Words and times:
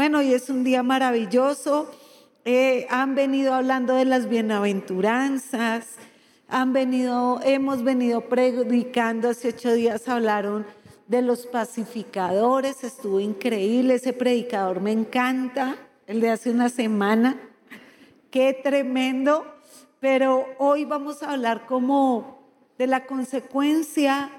Bueno, 0.00 0.20
hoy 0.20 0.32
es 0.32 0.48
un 0.48 0.64
día 0.64 0.82
maravilloso. 0.82 1.90
Eh, 2.46 2.86
han 2.88 3.14
venido 3.14 3.52
hablando 3.52 3.94
de 3.94 4.06
las 4.06 4.30
bienaventuranzas, 4.30 5.96
han 6.48 6.72
venido, 6.72 7.38
hemos 7.44 7.84
venido 7.84 8.22
predicando, 8.22 9.28
hace 9.28 9.48
ocho 9.48 9.74
días 9.74 10.08
hablaron 10.08 10.64
de 11.06 11.20
los 11.20 11.46
pacificadores, 11.46 12.82
estuvo 12.82 13.20
increíble, 13.20 13.96
ese 13.96 14.14
predicador 14.14 14.80
me 14.80 14.92
encanta, 14.92 15.76
el 16.06 16.22
de 16.22 16.30
hace 16.30 16.50
una 16.50 16.70
semana, 16.70 17.38
qué 18.30 18.54
tremendo, 18.54 19.44
pero 20.00 20.46
hoy 20.56 20.86
vamos 20.86 21.22
a 21.22 21.32
hablar 21.32 21.66
como 21.66 22.40
de 22.78 22.86
la 22.86 23.04
consecuencia 23.04 24.30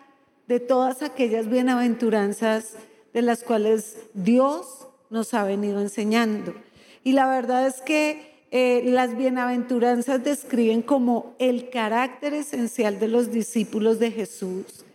de 0.47 0.59
todas 0.59 1.03
aquellas 1.03 1.47
bienaventuranzas 1.47 2.77
de 3.13 3.21
las 3.21 3.43
cuales 3.43 4.07
Dios 4.15 4.87
nos 5.11 5.35
ha 5.35 5.43
venido 5.43 5.79
enseñando. 5.81 6.55
Y 7.03 7.11
la 7.11 7.27
verdad 7.27 7.67
es 7.67 7.81
que 7.81 8.31
eh, 8.49 8.81
las 8.85 9.15
bienaventuranzas 9.15 10.23
describen 10.23 10.81
como 10.81 11.35
el 11.37 11.69
carácter 11.69 12.33
esencial 12.33 12.99
de 12.99 13.07
los 13.07 13.31
discípulos 13.31 13.99
de 13.99 14.11
Jesús. 14.11 14.85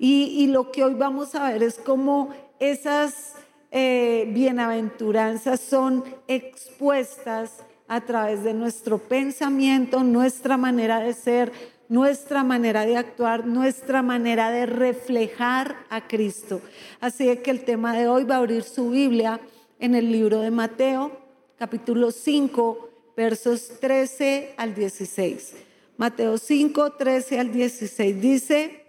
Y, 0.00 0.46
lo 0.46 0.70
que 0.70 0.84
hoy 0.84 0.94
vamos 0.94 1.34
a 1.34 1.50
ver 1.50 1.62
es 1.64 1.74
cómo 1.74 2.30
esas 2.60 3.34
eh, 3.72 4.30
bienaventuranzas 4.32 5.58
son 5.58 6.04
expuestas 6.28 7.64
a 7.88 8.00
través 8.02 8.44
de 8.44 8.54
nuestro 8.54 8.98
pensamiento, 8.98 10.04
nuestra 10.04 10.56
manera 10.56 11.00
de 11.00 11.14
ser, 11.14 11.52
nuestra 11.88 12.44
manera 12.44 12.84
de 12.84 12.96
actuar, 12.96 13.46
nuestra 13.46 14.02
manera 14.02 14.50
de 14.50 14.66
reflejar 14.66 15.76
a 15.88 16.06
Cristo. 16.06 16.60
Así 17.00 17.34
que 17.38 17.50
el 17.50 17.64
tema 17.64 17.96
de 17.96 18.08
hoy 18.08 18.24
va 18.24 18.36
a 18.36 18.38
abrir 18.38 18.62
su 18.62 18.90
Biblia 18.90 19.40
en 19.78 19.94
el 19.94 20.12
libro 20.12 20.40
de 20.40 20.50
Mateo, 20.50 21.12
capítulo 21.58 22.10
5, 22.10 22.90
versos 23.16 23.80
13 23.80 24.54
al 24.56 24.74
16. 24.74 25.54
Mateo 25.96 26.38
5, 26.38 26.92
13 26.92 27.40
al 27.40 27.52
16 27.52 28.20
dice, 28.20 28.84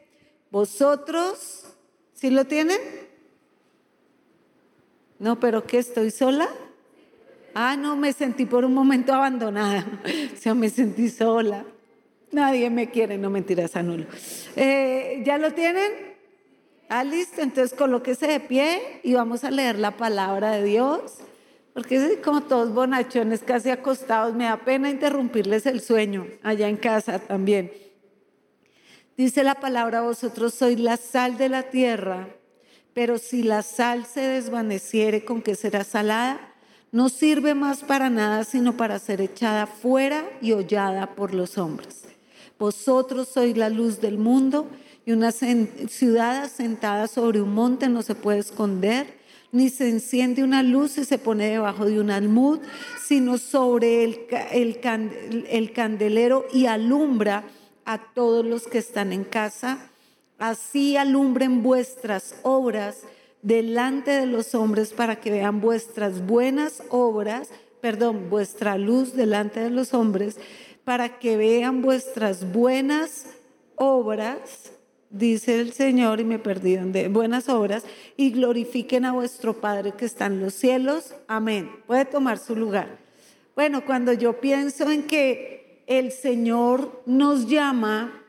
vosotros, 0.51 1.65
¿sí 2.13 2.29
lo 2.29 2.45
tienen? 2.45 2.79
No, 5.17 5.39
pero 5.39 5.65
¿qué 5.65 5.79
estoy 5.79 6.11
sola? 6.11 6.49
Ah, 7.53 7.75
no, 7.75 7.95
me 7.95 8.13
sentí 8.13 8.45
por 8.45 8.63
un 8.63 8.73
momento 8.73 9.13
abandonada. 9.13 9.85
O 10.33 10.37
sea, 10.37 10.53
me 10.53 10.69
sentí 10.69 11.09
sola. 11.09 11.65
Nadie 12.31 12.69
me 12.69 12.89
quiere, 12.89 13.17
no 13.17 13.29
mentiras, 13.29 13.75
anulo. 13.75 14.05
Eh, 14.55 15.21
¿Ya 15.25 15.37
lo 15.37 15.53
tienen? 15.53 15.91
Ah, 16.87 17.03
listo. 17.03 17.41
Entonces 17.41 17.77
colóquese 17.77 18.27
de 18.27 18.39
pie 18.39 18.99
y 19.03 19.13
vamos 19.13 19.43
a 19.43 19.51
leer 19.51 19.79
la 19.79 19.97
palabra 19.97 20.51
de 20.51 20.63
Dios. 20.63 21.19
Porque 21.73 22.19
como 22.23 22.41
todos 22.41 22.73
bonachones, 22.73 23.41
casi 23.41 23.69
acostados. 23.69 24.35
Me 24.35 24.45
da 24.45 24.57
pena 24.57 24.89
interrumpirles 24.89 25.65
el 25.65 25.81
sueño 25.81 26.27
allá 26.43 26.67
en 26.67 26.77
casa 26.77 27.19
también. 27.19 27.71
Dice 29.17 29.43
la 29.43 29.55
palabra, 29.55 30.01
vosotros 30.01 30.53
sois 30.53 30.79
la 30.79 30.95
sal 30.95 31.37
de 31.37 31.49
la 31.49 31.63
tierra, 31.63 32.29
pero 32.93 33.17
si 33.17 33.43
la 33.43 33.63
sal 33.63 34.05
se 34.05 34.21
desvaneciere, 34.21 35.25
¿con 35.25 35.41
qué 35.41 35.55
será 35.55 35.83
salada? 35.83 36.53
No 36.91 37.09
sirve 37.09 37.53
más 37.53 37.83
para 37.83 38.09
nada, 38.09 38.45
sino 38.45 38.77
para 38.77 38.97
ser 38.97 39.19
echada 39.19 39.67
fuera 39.67 40.23
y 40.41 40.53
hollada 40.53 41.15
por 41.15 41.33
los 41.33 41.57
hombres. 41.57 42.05
Vosotros 42.59 43.29
sois 43.29 43.55
la 43.55 43.69
luz 43.69 44.01
del 44.01 44.17
mundo 44.17 44.67
y 45.05 45.13
una 45.13 45.31
ciudad 45.31 46.43
asentada 46.43 47.07
sobre 47.07 47.41
un 47.41 47.53
monte 47.53 47.87
no 47.87 48.01
se 48.01 48.15
puede 48.15 48.39
esconder, 48.39 49.17
ni 49.53 49.69
se 49.69 49.87
enciende 49.87 50.43
una 50.43 50.61
luz 50.61 50.97
y 50.97 51.05
se 51.05 51.17
pone 51.17 51.49
debajo 51.49 51.85
de 51.85 52.01
un 52.01 52.11
almud, 52.11 52.59
sino 53.03 53.37
sobre 53.37 54.03
el, 54.03 54.27
el 55.49 55.71
candelero 55.71 56.45
y 56.53 56.65
alumbra 56.65 57.45
a 57.85 57.97
todos 58.13 58.45
los 58.45 58.67
que 58.67 58.79
están 58.79 59.13
en 59.13 59.23
casa. 59.23 59.89
Así 60.37 60.97
alumbren 60.97 61.63
vuestras 61.63 62.35
obras 62.43 63.03
delante 63.41 64.11
de 64.11 64.25
los 64.25 64.53
hombres 64.53 64.91
para 64.91 65.15
que 65.21 65.31
vean 65.31 65.61
vuestras 65.61 66.25
buenas 66.25 66.83
obras, 66.89 67.49
perdón, 67.79 68.29
vuestra 68.29 68.77
luz 68.77 69.13
delante 69.15 69.61
de 69.61 69.69
los 69.69 69.93
hombres 69.93 70.37
para 70.89 71.19
que 71.19 71.37
vean 71.37 71.83
vuestras 71.83 72.51
buenas 72.51 73.27
obras, 73.75 74.71
dice 75.11 75.61
el 75.61 75.71
Señor, 75.71 76.19
y 76.19 76.23
me 76.23 76.39
perdí 76.39 76.77
de 76.77 77.09
buenas 77.09 77.47
obras, 77.47 77.83
y 78.17 78.31
glorifiquen 78.31 79.05
a 79.05 79.11
vuestro 79.11 79.53
Padre 79.53 79.91
que 79.91 80.05
está 80.05 80.25
en 80.25 80.41
los 80.41 80.55
cielos. 80.55 81.13
Amén. 81.27 81.69
Puede 81.85 82.05
tomar 82.05 82.39
su 82.39 82.55
lugar. 82.55 82.97
Bueno, 83.55 83.85
cuando 83.85 84.13
yo 84.13 84.41
pienso 84.41 84.89
en 84.89 85.03
que 85.03 85.83
el 85.85 86.11
Señor 86.11 87.03
nos 87.05 87.45
llama 87.45 88.23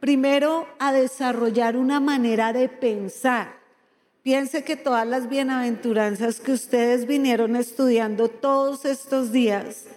primero 0.00 0.66
a 0.78 0.94
desarrollar 0.94 1.76
una 1.76 2.00
manera 2.00 2.54
de 2.54 2.70
pensar. 2.70 3.52
Piense 4.22 4.64
que 4.64 4.76
todas 4.76 5.06
las 5.06 5.28
bienaventuranzas 5.28 6.40
que 6.40 6.52
ustedes 6.52 7.06
vinieron 7.06 7.54
estudiando 7.54 8.28
todos 8.28 8.86
estos 8.86 9.30
días, 9.30 9.88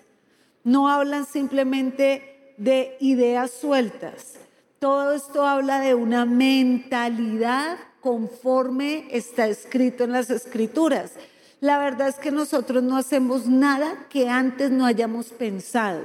no 0.66 0.90
hablan 0.90 1.26
simplemente 1.26 2.54
de 2.58 2.98
ideas 3.00 3.52
sueltas. 3.52 4.34
Todo 4.80 5.14
esto 5.14 5.46
habla 5.46 5.80
de 5.80 5.94
una 5.94 6.26
mentalidad 6.26 7.78
conforme 8.02 9.08
está 9.12 9.48
escrito 9.48 10.04
en 10.04 10.12
las 10.12 10.30
escrituras. 10.30 11.14
La 11.62 11.78
verdad 11.78 12.10
es 12.10 12.16
que 12.16 12.32
nosotros 12.32 12.84
no 12.84 12.98
hacemos 12.98 13.46
nada 13.46 14.08
que 14.10 14.28
antes 14.28 14.72
no 14.72 14.86
hayamos 14.86 15.28
pensado. 15.28 16.02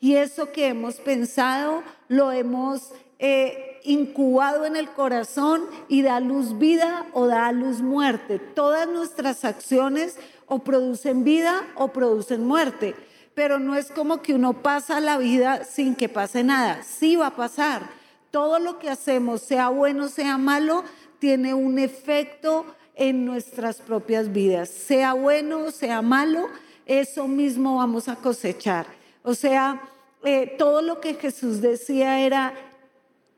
Y 0.00 0.14
eso 0.14 0.52
que 0.52 0.68
hemos 0.68 0.96
pensado 0.96 1.82
lo 2.08 2.30
hemos 2.30 2.92
eh, 3.18 3.80
incubado 3.82 4.66
en 4.66 4.76
el 4.76 4.88
corazón 4.90 5.64
y 5.88 6.02
da 6.02 6.20
luz 6.20 6.58
vida 6.58 7.06
o 7.12 7.26
da 7.26 7.50
luz 7.50 7.80
muerte. 7.80 8.38
Todas 8.38 8.88
nuestras 8.88 9.44
acciones 9.44 10.16
o 10.46 10.60
producen 10.60 11.24
vida 11.24 11.66
o 11.74 11.88
producen 11.88 12.46
muerte 12.46 12.94
pero 13.36 13.58
no 13.58 13.76
es 13.76 13.90
como 13.90 14.22
que 14.22 14.32
uno 14.32 14.62
pasa 14.62 14.98
la 14.98 15.18
vida 15.18 15.62
sin 15.64 15.94
que 15.94 16.08
pase 16.08 16.42
nada. 16.42 16.82
Sí 16.82 17.16
va 17.16 17.26
a 17.26 17.36
pasar. 17.36 17.82
Todo 18.30 18.58
lo 18.58 18.78
que 18.78 18.88
hacemos, 18.88 19.42
sea 19.42 19.68
bueno, 19.68 20.08
sea 20.08 20.38
malo, 20.38 20.84
tiene 21.18 21.52
un 21.52 21.78
efecto 21.78 22.64
en 22.94 23.26
nuestras 23.26 23.82
propias 23.82 24.32
vidas. 24.32 24.70
Sea 24.70 25.12
bueno, 25.12 25.70
sea 25.70 26.00
malo, 26.00 26.48
eso 26.86 27.28
mismo 27.28 27.76
vamos 27.76 28.08
a 28.08 28.16
cosechar. 28.16 28.86
O 29.22 29.34
sea, 29.34 29.82
eh, 30.24 30.54
todo 30.56 30.80
lo 30.80 31.02
que 31.02 31.12
Jesús 31.12 31.60
decía 31.60 32.20
era, 32.20 32.54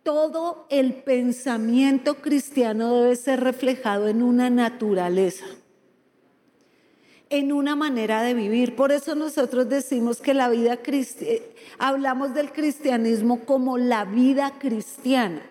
todo 0.05 0.69
el 0.71 0.95
pensamiento 0.95 2.19
cristiano 2.19 3.01
debe 3.01 3.17
ser 3.17 3.41
reflejado 3.41 4.07
en 4.07 4.23
una 4.23 4.49
naturaleza 4.49 5.45
en 7.31 7.53
una 7.53 7.77
manera 7.77 8.23
de 8.23 8.35
vivir. 8.35 8.77
Por 8.77 8.93
eso 8.93 9.15
nosotros 9.15 9.69
decimos 9.69 10.21
que 10.21 10.35
la 10.35 10.49
vida 10.49 10.79
cristiana, 10.79 11.45
hablamos 11.79 12.35
del 12.35 12.53
cristianismo 12.53 13.41
como 13.41 13.79
la 13.79 14.05
vida 14.05 14.55
cristiana, 14.59 15.43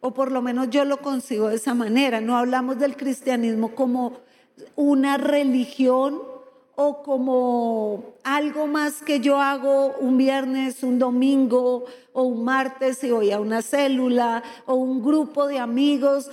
o 0.00 0.12
por 0.12 0.32
lo 0.32 0.42
menos 0.42 0.70
yo 0.70 0.84
lo 0.84 0.98
consigo 0.98 1.48
de 1.48 1.56
esa 1.56 1.74
manera. 1.74 2.20
No 2.20 2.36
hablamos 2.36 2.78
del 2.78 2.96
cristianismo 2.96 3.74
como 3.74 4.18
una 4.76 5.16
religión 5.16 6.31
o 6.74 7.02
como 7.02 8.14
algo 8.24 8.66
más 8.66 9.02
que 9.02 9.20
yo 9.20 9.38
hago 9.38 9.94
un 9.98 10.16
viernes, 10.16 10.82
un 10.82 10.98
domingo 10.98 11.84
o 12.12 12.22
un 12.22 12.44
martes 12.44 13.04
y 13.04 13.10
voy 13.10 13.30
a 13.30 13.40
una 13.40 13.62
célula 13.62 14.42
o 14.66 14.74
un 14.74 15.02
grupo 15.02 15.46
de 15.46 15.58
amigos, 15.58 16.30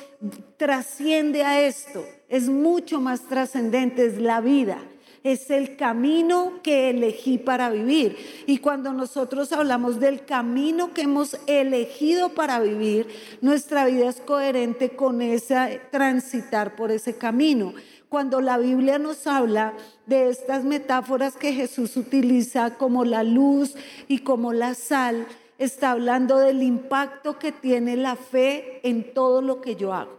trasciende 0.57 1.43
a 1.43 1.61
esto, 1.61 2.03
es 2.29 2.47
mucho 2.49 3.01
más 3.01 3.21
trascendente, 3.27 4.05
es 4.05 4.19
la 4.19 4.41
vida. 4.41 4.77
Es 5.21 5.49
el 5.49 5.75
camino 5.75 6.61
que 6.63 6.91
elegí 6.91 7.37
para 7.37 7.69
vivir. 7.69 8.15
Y 8.47 8.59
cuando 8.59 8.93
nosotros 8.93 9.51
hablamos 9.51 9.99
del 9.99 10.23
camino 10.23 10.93
que 10.93 11.01
hemos 11.01 11.37
elegido 11.45 12.29
para 12.29 12.61
vivir, 12.61 13.05
nuestra 13.41 13.85
vida 13.85 14.07
es 14.07 14.21
coherente 14.21 14.91
con 14.95 15.21
ese 15.21 15.81
transitar 15.91 16.77
por 16.77 16.91
ese 16.91 17.17
camino 17.17 17.73
cuando 18.09 18.41
la 18.41 18.57
Biblia 18.57 18.97
nos 18.97 19.27
habla 19.27 19.73
de 20.09 20.29
estas 20.29 20.63
metáforas 20.63 21.37
que 21.37 21.53
Jesús 21.53 21.95
utiliza 21.95 22.75
como 22.77 23.05
la 23.05 23.23
luz 23.23 23.75
y 24.07 24.19
como 24.19 24.53
la 24.53 24.73
sal, 24.73 25.27
está 25.59 25.91
hablando 25.91 26.37
del 26.37 26.63
impacto 26.63 27.37
que 27.37 27.51
tiene 27.51 27.95
la 27.95 28.15
fe 28.15 28.79
en 28.83 29.13
todo 29.13 29.43
lo 29.43 29.61
que 29.61 29.75
yo 29.75 29.93
hago. 29.93 30.17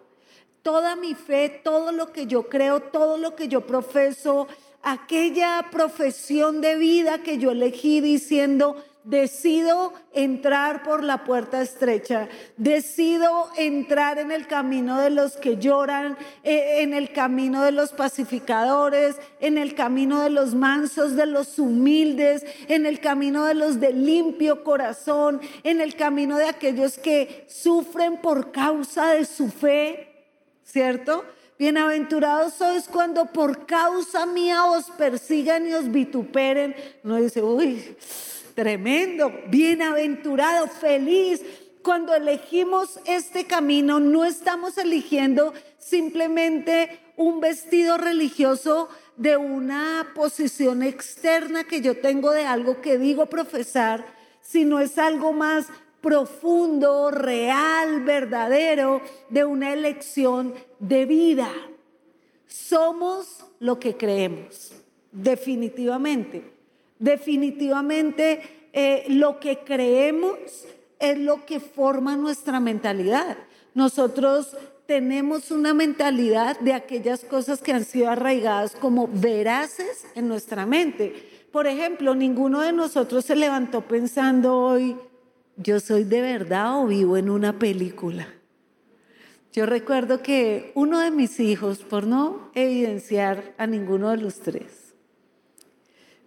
Toda 0.63 0.95
mi 0.95 1.15
fe, 1.15 1.61
todo 1.65 1.91
lo 1.91 2.13
que 2.13 2.27
yo 2.27 2.49
creo, 2.49 2.81
todo 2.81 3.19
lo 3.19 3.35
que 3.35 3.49
yo 3.49 3.67
profeso, 3.67 4.47
aquella 4.83 5.67
profesión 5.73 6.61
de 6.61 6.77
vida 6.77 7.23
que 7.23 7.39
yo 7.39 7.51
elegí 7.51 8.01
diciendo, 8.01 8.77
decido 9.05 9.93
entrar 10.13 10.83
por 10.83 11.03
la 11.03 11.25
puerta 11.25 11.63
estrecha, 11.63 12.29
decido 12.57 13.49
entrar 13.57 14.19
en 14.19 14.31
el 14.31 14.47
camino 14.47 15.01
de 15.01 15.11
los 15.11 15.37
que 15.37 15.57
lloran, 15.57 16.19
eh, 16.43 16.83
en 16.83 16.93
el 16.93 17.13
camino 17.13 17.63
de 17.63 17.73
los 17.73 17.93
pacificadores, 17.93 19.17
en 19.41 19.57
el 19.57 19.75
camino 19.75 20.23
de 20.23 20.31
los 20.31 20.55
mansos, 20.55 21.17
de 21.17 21.27
los 21.27 21.59
humildes, 21.59 22.45
en 22.69 22.85
el 22.85 23.01
camino 23.01 23.47
de 23.47 23.55
los 23.55 23.81
de 23.81 23.93
limpio 23.93 24.63
corazón, 24.65 25.41
en 25.63 25.81
el 25.81 25.97
camino 25.97 26.37
de 26.37 26.47
aquellos 26.47 26.99
que 26.99 27.47
sufren 27.49 28.19
por 28.19 28.53
causa 28.53 29.13
de 29.13 29.25
su 29.25 29.49
fe, 29.49 30.27
¿cierto? 30.65 31.25
Bienaventurados 31.59 32.55
sois 32.55 32.89
cuando 32.89 33.27
por 33.27 33.67
causa 33.67 34.25
mía 34.25 34.65
os 34.65 34.91
persigan 34.93 35.69
y 35.69 35.75
os 35.75 35.91
vituperen. 35.91 36.75
No 37.03 37.17
dice, 37.17 37.43
uy, 37.43 37.99
tremendo, 38.55 39.33
bienaventurado, 39.49 40.69
feliz. 40.69 41.43
Cuando 41.83 42.15
elegimos 42.15 43.01
este 43.07 43.47
camino, 43.47 44.01
no 44.01 44.25
estamos 44.25 44.77
eligiendo 44.79 45.55
simplemente 45.79 47.01
un 47.17 47.41
vestido 47.41 47.97
religioso 47.97 48.89
de 49.17 49.37
una 49.37 50.13
posición 50.15 50.83
externa 50.83 51.65
que 51.65 51.81
yo 51.81 51.99
tengo 51.99 52.31
de 52.33 52.47
algo 52.47 52.81
que 52.81 52.99
digo 52.99 53.27
profesar, 53.27 54.07
sino 54.41 54.81
es 54.81 54.99
algo 54.99 55.33
más 55.33 55.67
profundo, 56.01 57.11
real, 57.11 58.03
verdadero, 58.05 59.03
de 59.29 59.45
una 59.45 59.73
elección 59.73 60.55
de 60.79 61.05
vida. 61.07 61.51
Somos 62.47 63.45
lo 63.59 63.79
que 63.79 63.97
creemos, 63.97 64.73
definitivamente. 65.13 66.60
Definitivamente 67.01 68.69
eh, 68.73 69.07
lo 69.09 69.41
que 69.41 69.59
creemos 69.59 70.37
es 70.99 71.19
lo 71.19 71.45
que 71.47 71.59
forma 71.59 72.17
nuestra 72.17 72.61
mentalidad. 72.61 73.37
Nosotros 73.75 74.57
tenemos 74.87 75.51
una 75.51 75.73
mentalidad 75.73 76.61
de 76.61 76.75
aquellas 76.75 77.25
cosas 77.25 77.63
que 77.63 77.73
han 77.73 77.85
sido 77.85 78.11
arraigadas 78.11 78.77
como 78.77 79.09
veraces 79.09 80.05
en 80.15 80.29
nuestra 80.29 80.67
mente. 80.67 81.47
Por 81.51 81.67
ejemplo, 81.67 82.15
ninguno 82.15 82.61
de 82.61 82.73
nosotros 82.73 83.25
se 83.25 83.35
levantó 83.35 83.81
pensando 83.81 84.59
hoy, 84.59 84.97
yo 85.57 85.81
soy 85.81 86.05
de 86.05 86.21
verdad 86.21 86.83
o 86.83 86.87
vivo 86.87 87.17
en 87.17 87.31
una 87.31 87.59
película. 87.59 88.29
Yo 89.53 89.65
recuerdo 89.65 90.23
que 90.23 90.71
uno 90.75 91.01
de 91.01 91.11
mis 91.11 91.41
hijos, 91.41 91.79
por 91.79 92.07
no 92.07 92.51
evidenciar 92.55 93.55
a 93.59 93.67
ninguno 93.67 94.11
de 94.11 94.19
los 94.19 94.41
tres, 94.41 94.80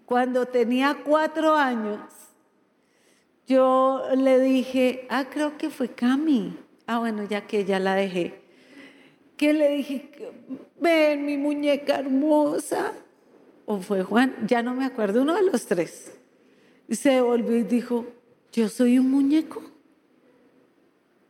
cuando 0.05 0.45
tenía 0.45 1.03
cuatro 1.03 1.55
años, 1.55 1.99
yo 3.47 4.03
le 4.15 4.39
dije, 4.39 5.05
ah, 5.09 5.25
creo 5.29 5.57
que 5.57 5.69
fue 5.69 5.89
Cami. 5.89 6.57
Ah, 6.87 6.99
bueno, 6.99 7.23
ya 7.23 7.45
que 7.47 7.65
ya 7.65 7.79
la 7.79 7.95
dejé. 7.95 8.41
Que 9.37 9.53
le 9.53 9.69
dije, 9.69 10.09
ven 10.79 11.25
mi 11.25 11.37
muñeca 11.37 11.99
hermosa. 11.99 12.93
O 13.65 13.79
fue 13.79 14.03
Juan, 14.03 14.35
ya 14.45 14.61
no 14.61 14.73
me 14.73 14.85
acuerdo, 14.85 15.21
uno 15.21 15.35
de 15.35 15.43
los 15.43 15.65
tres. 15.65 16.11
Se 16.89 17.21
volvió 17.21 17.57
y 17.57 17.63
dijo, 17.63 18.05
yo 18.51 18.69
soy 18.69 18.99
un 18.99 19.09
muñeco. 19.09 19.63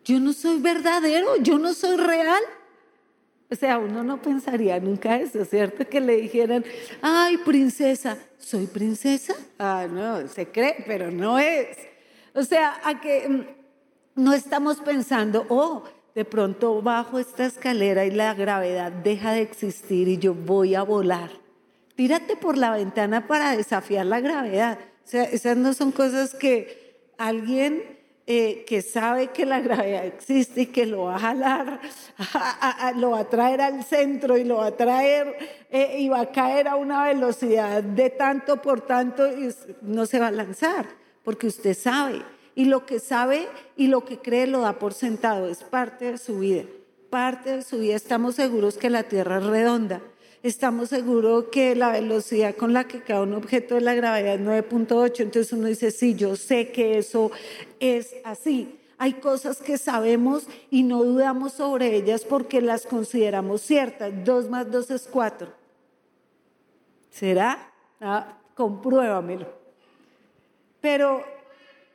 Yo 0.03 0.19
no 0.19 0.33
soy 0.33 0.59
verdadero, 0.59 1.37
yo 1.37 1.57
no 1.57 1.73
soy 1.73 1.97
real. 1.97 2.43
O 3.51 3.55
sea, 3.55 3.77
uno 3.77 4.03
no 4.03 4.21
pensaría 4.21 4.79
nunca 4.79 5.17
eso, 5.17 5.45
¿cierto? 5.45 5.87
Que 5.87 5.99
le 5.99 6.17
dijeran, 6.17 6.65
ay, 7.01 7.37
princesa, 7.37 8.17
¿soy 8.39 8.65
princesa? 8.65 9.35
Ah, 9.59 9.87
no, 9.89 10.27
se 10.27 10.47
cree, 10.47 10.83
pero 10.87 11.11
no 11.11 11.37
es. 11.37 11.77
O 12.33 12.43
sea, 12.43 12.79
a 12.83 12.99
que 12.99 13.29
mm, 13.29 13.41
no 14.15 14.33
estamos 14.33 14.77
pensando, 14.77 15.45
oh, 15.49 15.83
de 16.15 16.25
pronto 16.25 16.81
bajo 16.81 17.19
esta 17.19 17.45
escalera 17.45 18.05
y 18.05 18.11
la 18.11 18.33
gravedad 18.33 18.91
deja 18.91 19.33
de 19.33 19.41
existir 19.41 20.07
y 20.07 20.17
yo 20.17 20.33
voy 20.33 20.75
a 20.75 20.83
volar. 20.83 21.29
Tírate 21.95 22.35
por 22.35 22.57
la 22.57 22.71
ventana 22.71 23.27
para 23.27 23.55
desafiar 23.55 24.05
la 24.05 24.19
gravedad. 24.19 24.79
O 25.05 25.07
sea, 25.07 25.23
esas 25.23 25.57
no 25.57 25.73
son 25.73 25.91
cosas 25.91 26.33
que 26.33 27.11
alguien 27.17 27.83
eh, 28.25 28.63
que 28.65 28.81
sabe 28.81 29.27
que 29.27 29.45
la 29.45 29.59
gravedad 29.59 30.05
existe 30.05 30.61
y 30.61 30.65
que 30.67 30.85
lo 30.85 31.03
va 31.03 31.15
a 31.15 31.19
jalar, 31.19 31.81
lo 32.95 33.11
va 33.11 33.19
a 33.19 33.29
traer 33.29 33.59
al 33.59 33.83
centro 33.83 34.37
y 34.37 34.45
lo 34.45 34.57
va 34.57 34.67
a 34.67 34.77
traer 34.77 35.35
eh, 35.69 35.97
y 35.99 36.07
va 36.07 36.21
a 36.21 36.31
caer 36.31 36.69
a 36.69 36.77
una 36.77 37.03
velocidad 37.03 37.83
de 37.83 38.09
tanto 38.09 38.61
por 38.61 38.81
tanto 38.81 39.27
y 39.27 39.53
no 39.81 40.05
se 40.05 40.19
va 40.19 40.27
a 40.27 40.31
lanzar, 40.31 40.87
porque 41.23 41.47
usted 41.47 41.73
sabe. 41.75 42.21
Y 42.55 42.65
lo 42.65 42.85
que 42.85 42.99
sabe 42.99 43.49
y 43.75 43.87
lo 43.87 44.05
que 44.05 44.19
cree 44.19 44.47
lo 44.47 44.61
da 44.61 44.79
por 44.79 44.93
sentado, 44.93 45.49
es 45.49 45.63
parte 45.63 46.11
de 46.11 46.17
su 46.17 46.39
vida. 46.39 46.63
Parte 47.09 47.57
de 47.57 47.61
su 47.61 47.79
vida. 47.79 47.95
Estamos 47.95 48.35
seguros 48.35 48.77
que 48.77 48.89
la 48.89 49.03
Tierra 49.03 49.39
es 49.39 49.45
redonda 49.45 50.01
estamos 50.43 50.89
seguros 50.89 51.45
que 51.45 51.73
la 51.73 51.89
velocidad 51.89 52.55
con 52.55 52.73
la 52.73 52.83
que 52.83 53.01
cada 53.01 53.21
un 53.21 53.33
objeto 53.33 53.75
de 53.75 53.81
la 53.81 53.95
gravedad 53.95 54.35
es 54.35 54.41
9.8, 54.41 55.21
entonces 55.21 55.53
uno 55.53 55.67
dice, 55.67 55.89
sí, 55.89 56.15
yo 56.15 56.35
sé 56.35 56.71
que 56.71 56.97
eso 56.97 57.31
es 57.79 58.13
así. 58.25 58.77
Hay 58.97 59.13
cosas 59.13 59.61
que 59.61 59.77
sabemos 59.77 60.47
y 60.69 60.83
no 60.83 61.03
dudamos 61.03 61.53
sobre 61.53 61.95
ellas 61.95 62.25
porque 62.25 62.61
las 62.61 62.85
consideramos 62.85 63.61
ciertas. 63.61 64.11
2 64.23 64.49
más 64.49 64.69
2 64.69 64.91
es 64.91 65.07
4. 65.09 65.47
¿Será? 67.09 67.71
Ah, 67.99 68.37
compruébamelo. 68.53 69.47
Pero 70.79 71.23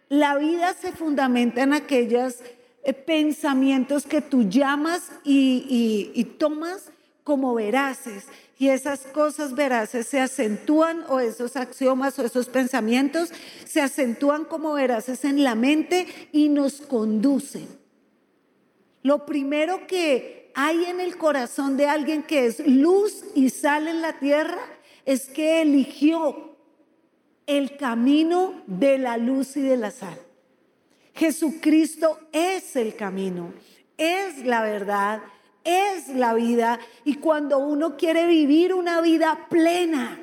la 0.09 0.37
vida 0.37 0.73
se 0.75 0.93
fundamenta 0.93 1.63
en 1.63 1.75
aquellos 1.75 2.37
eh, 2.83 2.95
pensamientos 2.95 4.07
que 4.07 4.23
tú 4.23 4.45
llamas 4.49 5.11
y 5.25 6.25
tomas 6.39 6.91
como 7.29 7.53
veraces 7.53 8.25
y 8.59 8.71
esas 8.71 9.01
cosas 9.01 9.55
veraces 9.55 10.07
se 10.07 10.19
acentúan 10.19 11.05
o 11.11 11.21
esos 11.21 11.57
axiomas 11.57 12.19
o 12.19 12.25
esos 12.25 12.49
pensamientos 12.49 13.29
se 13.67 13.83
acentúan 13.83 14.47
como 14.47 14.73
veraces 14.73 15.27
en 15.27 15.45
la 15.45 15.55
mente 15.55 16.07
y 16.33 16.49
nos 16.49 16.81
conducen. 16.81 17.69
Lo 19.03 19.27
primero 19.27 19.87
que 19.87 20.51
hay 20.55 20.87
en 20.87 21.01
el 21.01 21.19
corazón 21.19 21.77
de 21.77 21.85
alguien 21.85 22.23
que 22.23 22.47
es 22.47 22.67
luz 22.67 23.23
y 23.35 23.51
sal 23.51 23.89
en 23.89 24.01
la 24.01 24.19
tierra 24.19 24.63
es 25.05 25.27
que 25.29 25.61
eligió 25.61 26.57
el 27.47 27.77
camino 27.77 28.55
de 28.67 28.97
la 28.97 29.19
luz 29.19 29.55
y 29.59 29.61
de 29.61 29.77
la 29.77 29.91
sal. 29.91 30.19
Jesucristo 31.13 32.21
es 32.33 32.75
el 32.75 32.97
camino, 32.97 33.53
es 33.99 34.47
la 34.47 34.63
verdad, 34.63 35.21
es 35.65 36.09
la 36.09 36.35
vida 36.35 36.79
y 37.05 37.15
cuando 37.15 37.59
uno 37.59 37.97
quiere 37.97 38.27
vivir 38.27 38.75
una 38.75 39.01
vida 39.01 39.47
plena, 39.49 40.19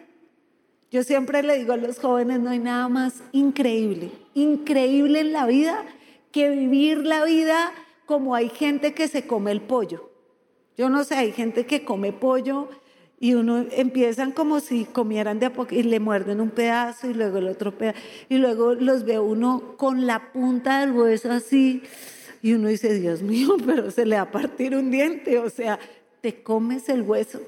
yo 0.92 1.04
siempre 1.04 1.44
le 1.44 1.58
digo 1.58 1.74
a 1.74 1.78
los 1.78 2.00
jóvenes, 2.00 2.40
no 2.40 2.52
hay 2.52 2.60
nada 2.60 2.88
más 2.88 3.22
increíble, 3.32 4.12
increíble 4.34 5.20
en 5.20 5.34
la 5.34 5.46
vida 5.46 5.84
que 6.32 6.50
vivir 6.50 7.06
la 7.06 7.24
vida 7.26 7.72
como 8.06 8.36
hay 8.36 8.50
gente 8.50 8.94
que 8.94 9.08
se 9.08 9.26
come 9.26 9.52
el 9.52 9.62
pollo. 9.62 10.10
Yo 10.78 10.90
no 10.90 11.04
sé, 11.04 11.16
hay 11.16 11.32
gente 11.32 11.66
que 11.66 11.84
come 11.84 12.12
pollo 12.12 12.70
y 13.20 13.34
uno 13.34 13.66
empiezan 13.72 14.32
como 14.32 14.60
si 14.60 14.86
comieran 14.86 15.40
de 15.40 15.48
a 15.48 15.54
poco 15.54 15.74
y 15.74 15.84
le 15.84 16.00
muerden 16.00 16.42
un 16.42 16.50
pedazo 16.50 17.10
y 17.10 17.14
luego 17.14 17.38
el 17.38 17.48
otro 17.48 17.78
pedazo 17.78 17.98
y 18.30 18.38
luego 18.38 18.74
los 18.74 19.06
ve 19.06 19.20
uno 19.20 19.76
con 19.78 20.06
la 20.06 20.32
punta 20.34 20.82
del 20.82 20.92
hueso 20.92 21.32
así 21.32 21.82
y 22.42 22.54
uno 22.54 22.68
dice, 22.68 22.94
Dios 23.00 23.22
mío, 23.22 23.58
pero 23.66 23.92
se 23.92 24.06
le 24.06 24.16
va 24.16 24.24
a 24.24 24.32
partir 24.32 24.76
un 24.76 24.92
diente, 24.92 25.40
o 25.40 25.50
sea, 25.50 25.80
te 26.22 26.42
comes 26.42 26.90
el 26.90 27.02
hueso. 27.02 27.40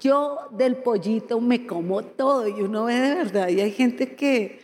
Yo 0.00 0.38
del 0.52 0.76
pollito 0.76 1.40
me 1.40 1.66
como 1.66 2.02
todo 2.02 2.48
y 2.48 2.62
uno 2.62 2.84
ve 2.84 2.94
de 2.94 3.14
verdad, 3.14 3.48
y 3.48 3.60
hay 3.60 3.70
gente 3.70 4.14
que, 4.14 4.60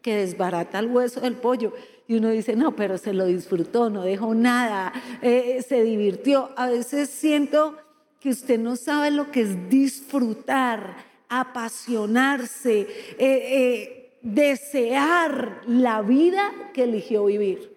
que 0.00 0.16
desbarata 0.16 0.78
el 0.78 0.86
hueso 0.86 1.20
del 1.20 1.34
pollo. 1.36 1.72
Y 2.06 2.16
uno 2.16 2.30
dice, 2.30 2.54
no, 2.54 2.76
pero 2.76 2.98
se 2.98 3.14
lo 3.14 3.26
disfrutó, 3.26 3.88
no 3.88 4.02
dejó 4.02 4.34
nada, 4.34 4.92
eh, 5.22 5.64
se 5.66 5.82
divirtió. 5.82 6.50
A 6.56 6.68
veces 6.68 7.08
siento 7.08 7.76
que 8.20 8.30
usted 8.30 8.58
no 8.58 8.76
sabe 8.76 9.10
lo 9.10 9.30
que 9.30 9.42
es 9.42 9.68
disfrutar, 9.68 10.96
apasionarse, 11.28 12.80
eh, 12.80 13.18
eh, 13.18 14.18
desear 14.22 15.62
la 15.66 16.02
vida 16.02 16.70
que 16.72 16.84
eligió 16.84 17.26
vivir. 17.26 17.73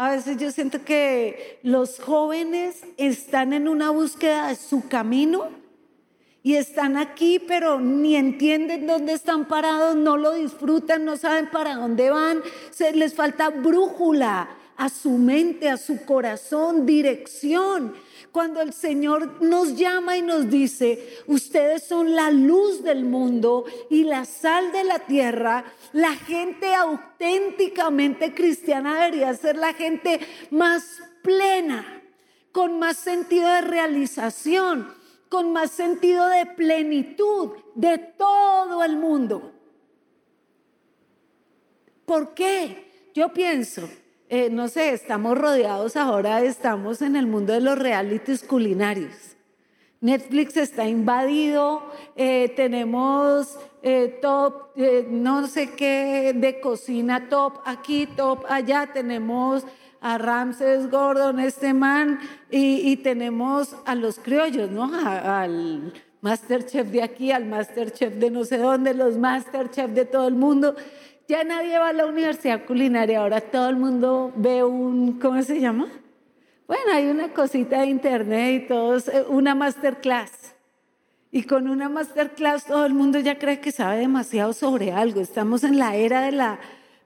A 0.00 0.10
veces 0.10 0.36
yo 0.36 0.52
siento 0.52 0.84
que 0.84 1.58
los 1.64 1.98
jóvenes 1.98 2.84
están 2.98 3.52
en 3.52 3.66
una 3.66 3.90
búsqueda 3.90 4.46
de 4.46 4.54
su 4.54 4.88
camino 4.88 5.48
y 6.40 6.54
están 6.54 6.96
aquí, 6.96 7.40
pero 7.40 7.80
ni 7.80 8.14
entienden 8.14 8.86
dónde 8.86 9.14
están 9.14 9.48
parados, 9.48 9.96
no 9.96 10.16
lo 10.16 10.34
disfrutan, 10.34 11.04
no 11.04 11.16
saben 11.16 11.50
para 11.50 11.74
dónde 11.74 12.10
van, 12.10 12.42
se 12.70 12.92
les 12.92 13.12
falta 13.12 13.50
brújula. 13.50 14.48
a 14.76 14.88
su 14.88 15.10
mente, 15.10 15.68
a 15.68 15.76
su 15.76 16.04
corazón, 16.04 16.86
dirección. 16.86 17.94
Cuando 18.32 18.60
el 18.60 18.72
Señor 18.72 19.42
nos 19.42 19.74
llama 19.76 20.16
y 20.16 20.22
nos 20.22 20.50
dice, 20.50 21.22
ustedes 21.26 21.84
son 21.84 22.14
la 22.14 22.30
luz 22.30 22.82
del 22.82 23.04
mundo 23.04 23.64
y 23.90 24.04
la 24.04 24.24
sal 24.24 24.70
de 24.70 24.84
la 24.84 24.98
tierra, 25.00 25.64
la 25.92 26.14
gente 26.14 26.74
auténticamente 26.74 28.34
cristiana 28.34 28.94
debería 28.94 29.34
ser 29.34 29.56
la 29.56 29.72
gente 29.72 30.20
más 30.50 31.00
plena, 31.22 32.02
con 32.52 32.78
más 32.78 32.98
sentido 32.98 33.48
de 33.48 33.62
realización, 33.62 34.92
con 35.28 35.52
más 35.52 35.70
sentido 35.70 36.26
de 36.28 36.46
plenitud 36.46 37.52
de 37.74 37.98
todo 37.98 38.84
el 38.84 38.96
mundo. 38.96 39.52
¿Por 42.04 42.34
qué? 42.34 43.10
Yo 43.14 43.32
pienso, 43.32 43.88
eh, 44.30 44.50
no 44.50 44.68
sé, 44.68 44.92
estamos 44.92 45.38
rodeados 45.38 45.96
ahora, 45.96 46.42
estamos 46.42 47.00
en 47.00 47.16
el 47.16 47.26
mundo 47.26 47.54
de 47.54 47.60
los 47.60 47.78
realities 47.78 48.42
culinarios. 48.42 49.36
Netflix 50.00 50.56
está 50.56 50.86
invadido, 50.86 51.82
eh, 52.14 52.52
tenemos 52.54 53.58
eh, 53.82 54.18
top, 54.20 54.76
no 55.08 55.46
sé 55.46 55.70
qué, 55.70 56.34
de 56.36 56.60
cocina 56.60 57.28
top 57.28 57.60
aquí, 57.64 58.06
top 58.06 58.44
allá, 58.48 58.90
tenemos 58.92 59.64
a 60.00 60.18
Ramses 60.18 60.90
Gordon, 60.90 61.40
este 61.40 61.72
man, 61.74 62.20
y, 62.50 62.96
tenemos 62.98 63.74
a 63.86 63.94
los 63.94 64.18
criollos, 64.18 64.70
¿no? 64.70 64.90
al 64.94 65.92
Masterchef 66.20 66.88
de 66.88 67.02
aquí, 67.02 67.32
al 67.32 67.46
Masterchef 67.46 68.14
de 68.14 68.30
no 68.30 68.44
sé 68.44 68.58
dónde, 68.58 68.94
los 68.94 69.16
Masterchef 69.16 69.90
de 69.90 70.04
todo 70.04 70.28
el 70.28 70.34
mundo. 70.34 70.76
Ya 71.28 71.44
nadie 71.44 71.78
va 71.78 71.90
a 71.90 71.92
la 71.92 72.06
universidad 72.06 72.64
culinaria, 72.64 73.20
ahora 73.20 73.42
todo 73.42 73.68
el 73.68 73.76
mundo 73.76 74.32
ve 74.34 74.64
un, 74.64 75.20
¿cómo 75.20 75.42
se 75.42 75.60
llama? 75.60 75.86
Bueno, 76.66 76.90
hay 76.90 77.08
una 77.08 77.34
cosita 77.34 77.82
de 77.82 77.88
internet 77.88 78.62
y 78.62 78.66
todos, 78.66 79.08
eh, 79.08 79.26
una 79.28 79.54
masterclass. 79.54 80.54
Y 81.30 81.42
con 81.42 81.68
una 81.68 81.90
masterclass 81.90 82.64
todo 82.64 82.86
el 82.86 82.94
mundo 82.94 83.20
ya 83.20 83.38
cree 83.38 83.60
que 83.60 83.72
sabe 83.72 83.98
demasiado 83.98 84.54
sobre 84.54 84.90
algo. 84.90 85.20
Estamos 85.20 85.64
en 85.64 85.78
la 85.78 85.96
era 85.96 86.22
de 86.22 86.32
la 86.32 86.58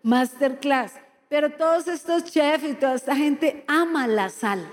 masterclass. 0.05 0.93
Pero 1.29 1.50
todos 1.50 1.88
estos 1.88 2.25
chefs 2.26 2.69
y 2.69 2.75
toda 2.75 2.95
esta 2.95 3.17
gente 3.17 3.64
ama 3.67 4.07
la 4.07 4.29
sal. 4.29 4.64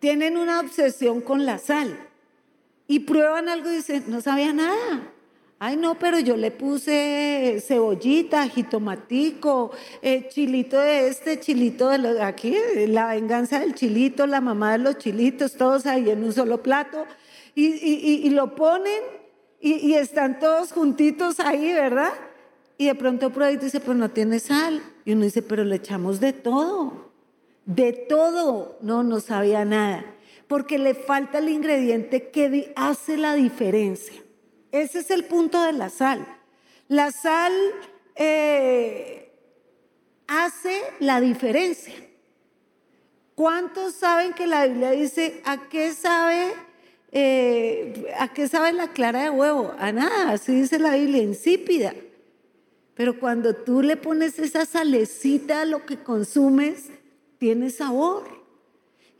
Tienen 0.00 0.36
una 0.36 0.60
obsesión 0.60 1.22
con 1.22 1.46
la 1.46 1.56
sal. 1.56 1.96
Y 2.86 3.00
prueban 3.00 3.48
algo 3.48 3.70
y 3.70 3.76
dicen, 3.76 4.04
no 4.08 4.20
sabía 4.20 4.52
nada. 4.52 5.13
Ay, 5.60 5.76
no, 5.76 5.94
pero 5.98 6.18
yo 6.18 6.36
le 6.36 6.50
puse 6.50 7.62
cebollita, 7.66 8.48
jitomatico, 8.48 9.70
eh, 10.02 10.28
chilito 10.28 10.78
de 10.80 11.08
este, 11.08 11.38
chilito 11.38 11.88
de 11.88 11.98
los, 11.98 12.20
aquí, 12.20 12.56
la 12.88 13.06
venganza 13.06 13.60
del 13.60 13.74
chilito, 13.74 14.26
la 14.26 14.40
mamá 14.40 14.72
de 14.72 14.78
los 14.78 14.98
chilitos, 14.98 15.54
todos 15.54 15.86
ahí 15.86 16.10
en 16.10 16.24
un 16.24 16.32
solo 16.32 16.62
plato, 16.62 17.06
y, 17.54 18.28
lo 18.30 18.56
ponen 18.56 19.00
y, 19.60 19.94
están 19.94 20.40
todos 20.40 20.72
juntitos 20.72 21.38
ahí, 21.38 21.72
¿verdad? 21.72 22.12
Y 22.76 22.86
de 22.86 22.94
pronto 22.96 23.32
ahí 23.40 23.56
dice, 23.56 23.78
pues 23.78 23.96
no 23.96 24.10
tiene 24.10 24.40
sal. 24.40 24.82
Y 25.04 25.12
uno 25.12 25.24
dice, 25.24 25.40
pero 25.40 25.64
le 25.64 25.76
echamos 25.76 26.18
de 26.18 26.32
todo, 26.32 27.12
de 27.64 27.92
todo. 27.92 28.76
No, 28.82 29.04
no 29.04 29.20
sabía 29.20 29.64
nada, 29.64 30.04
porque 30.48 30.78
le 30.78 30.94
falta 30.94 31.38
el 31.38 31.48
ingrediente 31.48 32.30
que 32.30 32.72
hace 32.74 33.16
la 33.16 33.34
diferencia. 33.34 34.23
Ese 34.74 34.98
es 34.98 35.10
el 35.12 35.22
punto 35.22 35.62
de 35.62 35.72
la 35.72 35.88
sal. 35.88 36.26
La 36.88 37.12
sal 37.12 37.52
eh, 38.16 39.30
hace 40.26 40.82
la 40.98 41.20
diferencia. 41.20 41.94
¿Cuántos 43.36 43.94
saben 43.94 44.32
que 44.32 44.48
la 44.48 44.66
Biblia 44.66 44.90
dice 44.90 45.40
a 45.44 45.68
qué 45.68 45.92
sabe 45.92 46.54
eh, 47.12 48.12
a 48.18 48.32
qué 48.32 48.48
sabe 48.48 48.72
la 48.72 48.88
clara 48.88 49.22
de 49.22 49.30
huevo? 49.30 49.72
A 49.78 49.92
nada, 49.92 50.32
así 50.32 50.62
dice 50.62 50.80
la 50.80 50.96
Biblia, 50.96 51.22
insípida. 51.22 51.94
Pero 52.94 53.20
cuando 53.20 53.54
tú 53.54 53.80
le 53.80 53.96
pones 53.96 54.40
esa 54.40 54.66
salecita 54.66 55.60
a 55.60 55.66
lo 55.66 55.86
que 55.86 55.98
consumes, 55.98 56.86
tiene 57.38 57.70
sabor. 57.70 58.24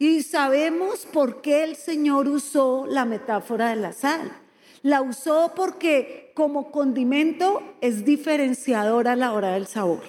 Y 0.00 0.24
sabemos 0.24 1.06
por 1.06 1.42
qué 1.42 1.62
el 1.62 1.76
Señor 1.76 2.26
usó 2.26 2.86
la 2.88 3.04
metáfora 3.04 3.68
de 3.68 3.76
la 3.76 3.92
sal. 3.92 4.40
La 4.84 5.00
usó 5.00 5.52
porque 5.56 6.30
como 6.34 6.70
condimento 6.70 7.62
es 7.80 8.04
diferenciador 8.04 9.08
a 9.08 9.16
la 9.16 9.32
hora 9.32 9.52
del 9.52 9.66
sabor. 9.66 10.02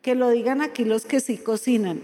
Que 0.00 0.16
lo 0.16 0.30
digan 0.30 0.60
aquí 0.60 0.84
los 0.84 1.04
que 1.06 1.20
sí 1.20 1.38
cocinan. 1.38 2.02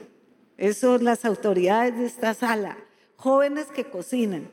Eso 0.59 0.99
las 0.99 1.25
autoridades 1.25 1.99
de 1.99 2.07
esta 2.07 2.35
sala. 2.35 2.79
Jóvenes 3.17 3.67
que 3.75 3.83
cocinan. 3.83 4.49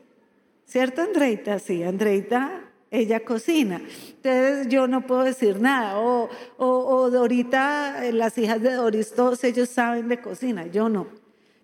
¿Cierto, 0.64 1.02
Andreita? 1.02 1.60
Sí, 1.60 1.84
Andreita, 1.84 2.62
ella 2.90 3.24
cocina. 3.24 3.80
Entonces 4.16 4.66
yo 4.66 4.88
no 4.88 5.06
puedo 5.06 5.22
decir 5.22 5.60
nada. 5.60 6.00
O, 6.00 6.28
o 6.56 7.10
Dorita, 7.10 8.04
eh, 8.04 8.12
las 8.12 8.36
hijas 8.38 8.60
de 8.60 8.72
Doris, 8.72 9.14
todos 9.14 9.44
ellos 9.44 9.68
saben 9.68 10.08
de 10.08 10.20
cocina. 10.20 10.66
Yo 10.66 10.88
no. 10.88 11.06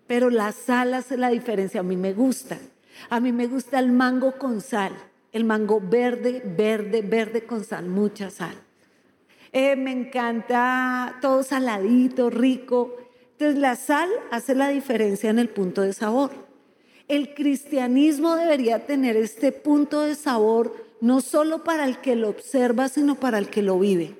Pero 0.07 0.29
la 0.29 0.53
sal 0.53 0.93
hace 0.93 1.17
la 1.17 1.27
diferencia. 1.27 1.81
A 1.81 1.83
mí 1.83 1.97
me 1.97 2.13
gusta. 2.13 2.57
A 3.09 3.19
mí 3.19 3.33
me 3.33 3.47
gusta 3.47 3.79
el 3.79 3.91
mango 3.91 4.37
con 4.37 4.61
sal 4.61 4.93
el 5.33 5.43
mango 5.43 5.81
verde, 5.81 6.41
verde, 6.45 7.01
verde 7.01 7.43
con 7.43 7.65
sal, 7.65 7.87
mucha 7.87 8.29
sal. 8.29 8.55
Eh, 9.51 9.75
me 9.75 9.91
encanta 9.91 11.17
todo 11.21 11.43
saladito, 11.43 12.29
rico. 12.29 12.95
Entonces 13.31 13.59
la 13.59 13.75
sal 13.75 14.09
hace 14.31 14.55
la 14.55 14.69
diferencia 14.69 15.31
en 15.31 15.39
el 15.39 15.49
punto 15.49 15.81
de 15.81 15.93
sabor. 15.93 16.31
El 17.07 17.33
cristianismo 17.33 18.35
debería 18.35 18.85
tener 18.85 19.17
este 19.17 19.51
punto 19.51 20.01
de 20.01 20.15
sabor 20.15 20.75
no 21.01 21.19
solo 21.19 21.63
para 21.63 21.85
el 21.85 21.97
que 21.97 22.15
lo 22.15 22.29
observa, 22.29 22.87
sino 22.87 23.15
para 23.15 23.37
el 23.37 23.49
que 23.49 23.61
lo 23.61 23.77
vive. 23.77 24.15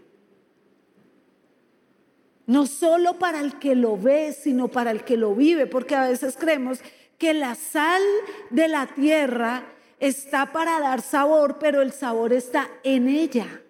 No 2.46 2.65
solo 2.65 3.20
para 3.20 3.39
el 3.39 3.58
que 3.58 3.75
lo 3.75 3.98
ve, 3.98 4.34
sino 4.34 4.67
para 4.67 4.91
el 4.91 5.03
que 5.03 5.15
lo 5.15 5.34
vive, 5.34 5.65
porque 5.65 5.96
a 5.96 6.10
veces 6.10 6.36
creemos 6.38 6.79
que 7.17 7.34
la 7.34 7.55
sal 7.55 8.01
de 8.50 8.67
la 8.67 8.88
tierra 8.88 9.73
está 10.08 10.52
para 10.52 10.82
dar 10.82 11.02
sabor, 11.02 11.58
pero 11.60 11.82
el 11.82 11.94
sabor 11.94 12.34
está 12.34 12.70
en 12.84 13.08
ella. 13.08 13.62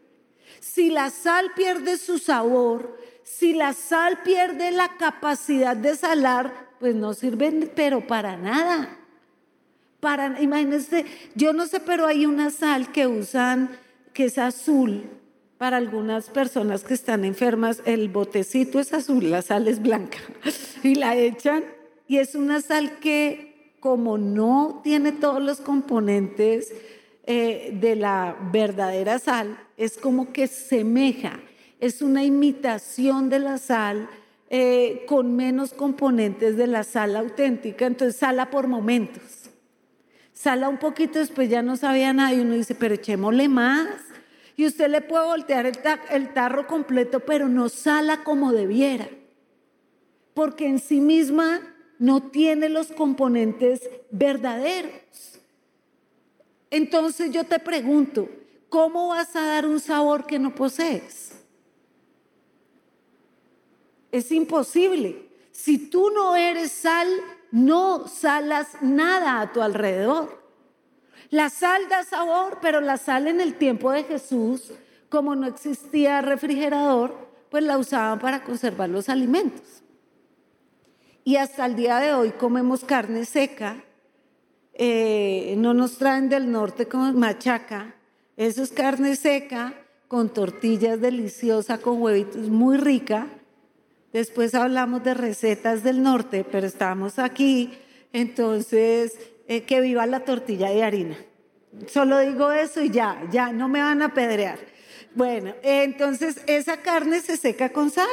Si 0.59 0.89
la 0.89 1.11
sal 1.11 1.51
pierde 1.55 1.97
su 1.97 2.17
sabor, 2.17 2.97
si 3.23 3.53
la 3.53 3.73
sal 3.73 4.19
pierde 4.23 4.71
la 4.71 4.97
capacidad 4.97 5.77
de 5.77 5.95
salar, 5.95 6.51
pues 6.79 6.95
no 6.95 7.13
sirve, 7.13 7.51
pero 7.75 8.07
para 8.07 8.35
nada. 8.35 8.97
Para, 9.99 10.41
imagínense, 10.41 11.05
yo 11.35 11.53
no 11.53 11.67
sé, 11.67 11.79
pero 11.79 12.07
hay 12.07 12.25
una 12.25 12.49
sal 12.49 12.91
que 12.91 13.05
usan 13.05 13.69
que 14.11 14.25
es 14.25 14.37
azul 14.39 15.03
para 15.59 15.77
algunas 15.77 16.29
personas 16.29 16.83
que 16.83 16.95
están 16.95 17.25
enfermas. 17.25 17.83
El 17.85 18.09
botecito 18.09 18.79
es 18.79 18.91
azul, 18.91 19.29
la 19.29 19.43
sal 19.43 19.67
es 19.67 19.81
blanca 19.81 20.17
y 20.83 20.95
la 20.95 21.15
echan 21.15 21.63
y 22.07 22.17
es 22.17 22.33
una 22.33 22.59
sal 22.59 22.99
que 22.99 23.52
como 23.83 24.17
no 24.17 24.79
tiene 24.81 25.11
todos 25.11 25.43
los 25.43 25.59
componentes 25.59 26.73
eh, 27.25 27.77
de 27.81 27.97
la 27.97 28.37
verdadera 28.49 29.19
sal, 29.19 29.59
es 29.75 29.97
como 29.97 30.31
que 30.31 30.47
semeja, 30.47 31.41
es 31.81 32.01
una 32.01 32.23
imitación 32.23 33.29
de 33.29 33.39
la 33.39 33.57
sal 33.57 34.07
eh, 34.49 35.03
con 35.05 35.35
menos 35.35 35.73
componentes 35.73 36.55
de 36.55 36.65
la 36.65 36.85
sal 36.85 37.17
auténtica, 37.17 37.85
entonces 37.85 38.15
sala 38.15 38.49
por 38.49 38.67
momentos. 38.67 39.49
Sala 40.31 40.69
un 40.69 40.77
poquito, 40.77 41.19
después 41.19 41.49
ya 41.49 41.61
no 41.61 41.75
sabía 41.75 42.13
nada 42.13 42.33
y 42.33 42.39
uno 42.39 42.53
dice, 42.53 42.75
pero 42.75 42.95
echémosle 42.95 43.49
más. 43.49 43.89
Y 44.55 44.65
usted 44.65 44.87
le 44.87 45.01
puede 45.01 45.25
voltear 45.25 45.65
el, 45.65 45.77
el 46.09 46.31
tarro 46.31 46.67
completo, 46.67 47.19
pero 47.19 47.49
no 47.49 47.67
sala 47.67 48.23
como 48.23 48.53
debiera. 48.53 49.09
Porque 50.33 50.67
en 50.67 50.79
sí 50.79 51.01
misma 51.01 51.72
no 52.03 52.21
tiene 52.21 52.67
los 52.67 52.87
componentes 52.87 53.89
verdaderos. 54.11 54.91
Entonces 56.69 57.31
yo 57.31 57.45
te 57.45 57.59
pregunto, 57.59 58.27
¿cómo 58.67 59.07
vas 59.07 59.33
a 59.37 59.45
dar 59.45 59.65
un 59.65 59.79
sabor 59.79 60.25
que 60.25 60.37
no 60.37 60.53
posees? 60.53 61.31
Es 64.11 64.33
imposible. 64.33 65.29
Si 65.53 65.77
tú 65.77 66.09
no 66.09 66.35
eres 66.35 66.73
sal, 66.73 67.07
no 67.51 68.05
salas 68.09 68.67
nada 68.81 69.39
a 69.39 69.53
tu 69.53 69.61
alrededor. 69.61 70.43
La 71.29 71.49
sal 71.49 71.87
da 71.87 72.03
sabor, 72.03 72.57
pero 72.61 72.81
la 72.81 72.97
sal 72.97 73.27
en 73.27 73.39
el 73.39 73.55
tiempo 73.55 73.91
de 73.91 74.03
Jesús, 74.03 74.73
como 75.07 75.37
no 75.37 75.47
existía 75.47 76.19
refrigerador, 76.19 77.15
pues 77.49 77.63
la 77.63 77.77
usaban 77.77 78.19
para 78.19 78.43
conservar 78.43 78.89
los 78.89 79.07
alimentos. 79.07 79.83
Y 81.25 81.37
hasta 81.37 81.65
el 81.65 81.75
día 81.75 81.99
de 81.99 82.13
hoy 82.13 82.31
comemos 82.31 82.83
carne 82.83 83.25
seca. 83.25 83.83
Eh, 84.73 85.55
no 85.57 85.73
nos 85.73 85.97
traen 85.97 86.27
del 86.27 86.51
norte 86.51 86.87
como 86.87 87.13
machaca. 87.13 87.95
Eso 88.35 88.63
es 88.63 88.71
carne 88.71 89.15
seca 89.15 89.73
con 90.07 90.29
tortillas 90.29 90.99
deliciosas, 90.99 91.79
con 91.79 92.01
huevitos, 92.01 92.49
muy 92.49 92.77
rica. 92.77 93.27
Después 94.11 94.53
hablamos 94.53 95.03
de 95.03 95.13
recetas 95.13 95.83
del 95.83 96.03
norte, 96.03 96.43
pero 96.43 96.67
estamos 96.67 97.19
aquí. 97.19 97.73
Entonces, 98.11 99.17
eh, 99.47 99.63
que 99.63 99.79
viva 99.79 100.05
la 100.05 100.21
tortilla 100.25 100.69
de 100.69 100.83
harina. 100.83 101.17
Solo 101.87 102.19
digo 102.19 102.51
eso 102.51 102.81
y 102.81 102.89
ya, 102.89 103.23
ya, 103.31 103.51
no 103.51 103.67
me 103.67 103.81
van 103.81 104.01
a 104.01 104.05
apedrear. 104.05 104.59
Bueno, 105.15 105.53
entonces 105.63 106.41
esa 106.47 106.77
carne 106.77 107.21
se 107.21 107.37
seca 107.37 107.69
con 107.69 107.89
sal. 107.89 108.07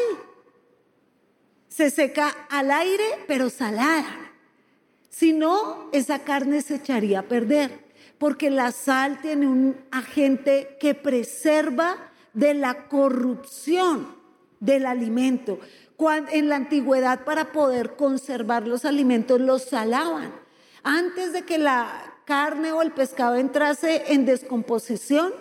Se 1.70 1.88
seca 1.90 2.34
al 2.50 2.72
aire, 2.72 3.04
pero 3.28 3.48
salada. 3.48 4.32
Si 5.08 5.32
no, 5.32 5.88
esa 5.92 6.18
carne 6.18 6.62
se 6.62 6.74
echaría 6.76 7.20
a 7.20 7.28
perder, 7.28 7.70
porque 8.18 8.50
la 8.50 8.72
sal 8.72 9.20
tiene 9.22 9.46
un 9.46 9.76
agente 9.92 10.76
que 10.80 10.94
preserva 10.94 11.96
de 12.34 12.54
la 12.54 12.88
corrupción 12.88 14.14
del 14.58 14.84
alimento. 14.84 15.60
en 16.32 16.48
la 16.48 16.56
antigüedad, 16.56 17.24
para 17.24 17.52
poder 17.52 17.94
conservar 17.94 18.66
los 18.66 18.84
alimentos, 18.84 19.40
los 19.40 19.64
salaban. 19.64 20.32
Antes 20.82 21.32
de 21.32 21.42
que 21.42 21.58
la 21.58 22.14
carne 22.24 22.72
o 22.72 22.82
el 22.82 22.90
pescado 22.90 23.36
entrase 23.36 24.04
en 24.08 24.24
descomposición, 24.24 25.32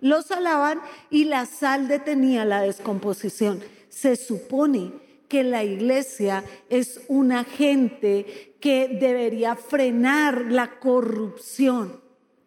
lo 0.00 0.20
salaban 0.22 0.80
y 1.10 1.24
la 1.24 1.46
sal 1.46 1.88
detenía 1.88 2.44
la 2.44 2.60
descomposición. 2.60 3.62
Se 3.88 4.16
supone 4.16 5.09
que 5.30 5.44
la 5.44 5.62
iglesia 5.62 6.44
es 6.68 7.02
un 7.06 7.30
agente 7.30 8.56
que 8.60 8.88
debería 9.00 9.54
frenar 9.54 10.46
la 10.50 10.80
corrupción. 10.80 12.00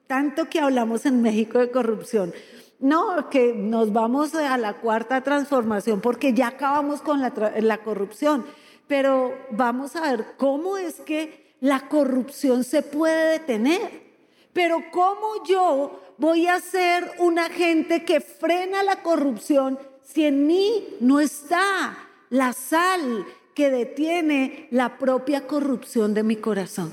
Tanto 0.06 0.50
que 0.50 0.60
hablamos 0.60 1.06
en 1.06 1.22
México 1.22 1.60
de 1.60 1.72
corrupción. 1.72 2.34
No, 2.80 3.30
que 3.30 3.54
nos 3.54 3.94
vamos 3.94 4.36
a 4.36 4.58
la 4.58 4.82
cuarta 4.82 5.22
transformación 5.22 6.02
porque 6.02 6.34
ya 6.34 6.50
acabamos 6.50 7.02
con 7.02 7.22
la, 7.22 7.78
corrupción. 7.78 8.46
Pero 8.86 9.34
vamos 9.50 9.96
a 9.96 10.02
ver 10.02 10.25
cómo 10.36 10.78
es 10.78 10.96
que 11.00 11.56
la 11.62 11.88
corrupción 11.88 12.66
se 12.66 12.82
puede 12.82 13.40
detener. 13.40 14.04
Pero 14.52 14.84
¿cómo 14.92 15.46
yo 15.48 16.02
voy 16.18 16.48
a 16.48 16.60
ser 16.60 17.10
un 17.20 17.40
agente 17.40 18.04
que 18.04 18.20
frena 18.20 18.84
la 18.84 18.98
corrupción 18.98 19.80
si 20.04 20.25
en 20.25 20.46
mí 20.46 20.98
no 21.00 21.22
está 21.22 22.10
la 22.30 22.53
sal 22.53 23.25
que 23.53 23.70
detiene 23.70 24.68
la 24.72 24.98
propia 24.98 25.48
corrupción 25.48 26.13
de 26.13 26.24
mi 26.24 26.36
corazón? 26.36 26.92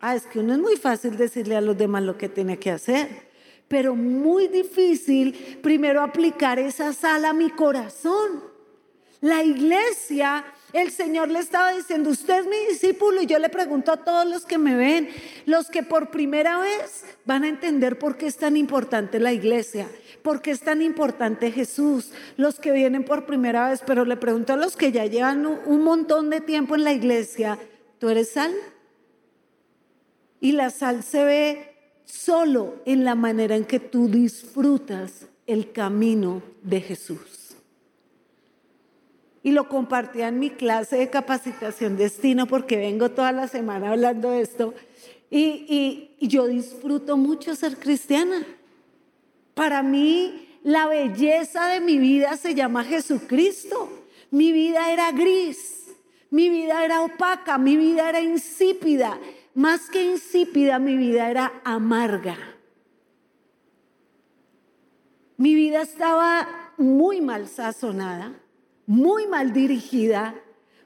Ah, 0.00 0.14
es 0.14 0.26
que 0.26 0.40
uno 0.40 0.52
es 0.52 0.58
muy 0.58 0.76
fácil 0.76 1.16
decirle 1.16 1.56
a 1.56 1.60
los 1.60 1.78
demás 1.78 2.02
lo 2.02 2.18
que 2.18 2.28
tiene 2.28 2.58
que 2.58 2.70
hacer, 2.70 3.08
pero 3.68 3.94
muy 3.94 4.48
difícil 4.48 5.58
primero 5.62 6.02
aplicar 6.02 6.58
esa 6.58 6.92
sal 6.92 7.24
a 7.24 7.32
mi 7.32 7.50
corazón. 7.50 8.44
La 9.20 9.42
iglesia 9.42 10.44
el 10.74 10.90
Señor 10.90 11.30
le 11.30 11.38
estaba 11.38 11.72
diciendo, 11.72 12.10
usted 12.10 12.40
es 12.40 12.46
mi 12.46 12.56
discípulo 12.68 13.22
y 13.22 13.26
yo 13.26 13.38
le 13.38 13.48
pregunto 13.48 13.92
a 13.92 13.96
todos 13.96 14.26
los 14.26 14.44
que 14.44 14.58
me 14.58 14.74
ven, 14.74 15.08
los 15.46 15.70
que 15.70 15.84
por 15.84 16.10
primera 16.10 16.58
vez 16.58 17.04
van 17.24 17.44
a 17.44 17.48
entender 17.48 17.96
por 17.96 18.16
qué 18.16 18.26
es 18.26 18.36
tan 18.36 18.56
importante 18.56 19.20
la 19.20 19.32
iglesia, 19.32 19.86
por 20.22 20.42
qué 20.42 20.50
es 20.50 20.60
tan 20.62 20.82
importante 20.82 21.52
Jesús, 21.52 22.10
los 22.36 22.58
que 22.58 22.72
vienen 22.72 23.04
por 23.04 23.24
primera 23.24 23.70
vez, 23.70 23.82
pero 23.86 24.04
le 24.04 24.16
pregunto 24.16 24.52
a 24.52 24.56
los 24.56 24.76
que 24.76 24.90
ya 24.90 25.06
llevan 25.06 25.46
un 25.46 25.84
montón 25.84 26.28
de 26.28 26.40
tiempo 26.40 26.74
en 26.74 26.82
la 26.82 26.92
iglesia, 26.92 27.56
¿tú 28.00 28.08
eres 28.08 28.32
sal? 28.32 28.52
Y 30.40 30.52
la 30.52 30.70
sal 30.70 31.04
se 31.04 31.24
ve 31.24 31.76
solo 32.04 32.82
en 32.84 33.04
la 33.04 33.14
manera 33.14 33.54
en 33.54 33.64
que 33.64 33.78
tú 33.78 34.08
disfrutas 34.08 35.28
el 35.46 35.70
camino 35.70 36.42
de 36.62 36.80
Jesús 36.80 37.43
y 39.44 39.52
lo 39.52 39.68
compartía 39.68 40.28
en 40.28 40.38
mi 40.38 40.48
clase 40.48 40.96
de 40.96 41.10
capacitación 41.10 41.98
destino 41.98 42.46
porque 42.46 42.78
vengo 42.78 43.10
toda 43.10 43.30
la 43.30 43.46
semana 43.46 43.90
hablando 43.90 44.30
de 44.30 44.40
esto. 44.40 44.72
Y, 45.30 46.10
y, 46.18 46.26
yo 46.26 46.46
disfruto 46.46 47.18
mucho 47.18 47.54
ser 47.54 47.76
cristiana. 47.76 48.46
Para 49.52 49.82
mí 49.82 50.48
la 50.62 50.86
belleza 50.86 51.66
de 51.66 51.80
mi 51.80 51.98
vida 51.98 52.38
se 52.38 52.54
llama 52.54 52.84
Jesucristo. 52.84 53.90
Mi 54.30 54.50
vida 54.50 54.90
era 54.90 55.12
gris, 55.12 55.94
mi 56.30 56.48
vida 56.48 56.82
era 56.82 57.02
opaca, 57.02 57.58
mi 57.58 57.76
vida 57.76 58.08
era 58.08 58.22
insípida. 58.22 59.18
Más 59.54 59.90
que 59.90 60.04
insípida, 60.04 60.78
mi 60.78 60.96
vida 60.96 61.30
era 61.30 61.60
amarga. 61.64 62.38
Mi 65.36 65.54
vida 65.54 65.82
estaba 65.82 66.72
muy 66.78 67.20
mal 67.20 67.46
sazonada 67.46 68.40
muy 68.86 69.26
mal 69.26 69.52
dirigida, 69.52 70.34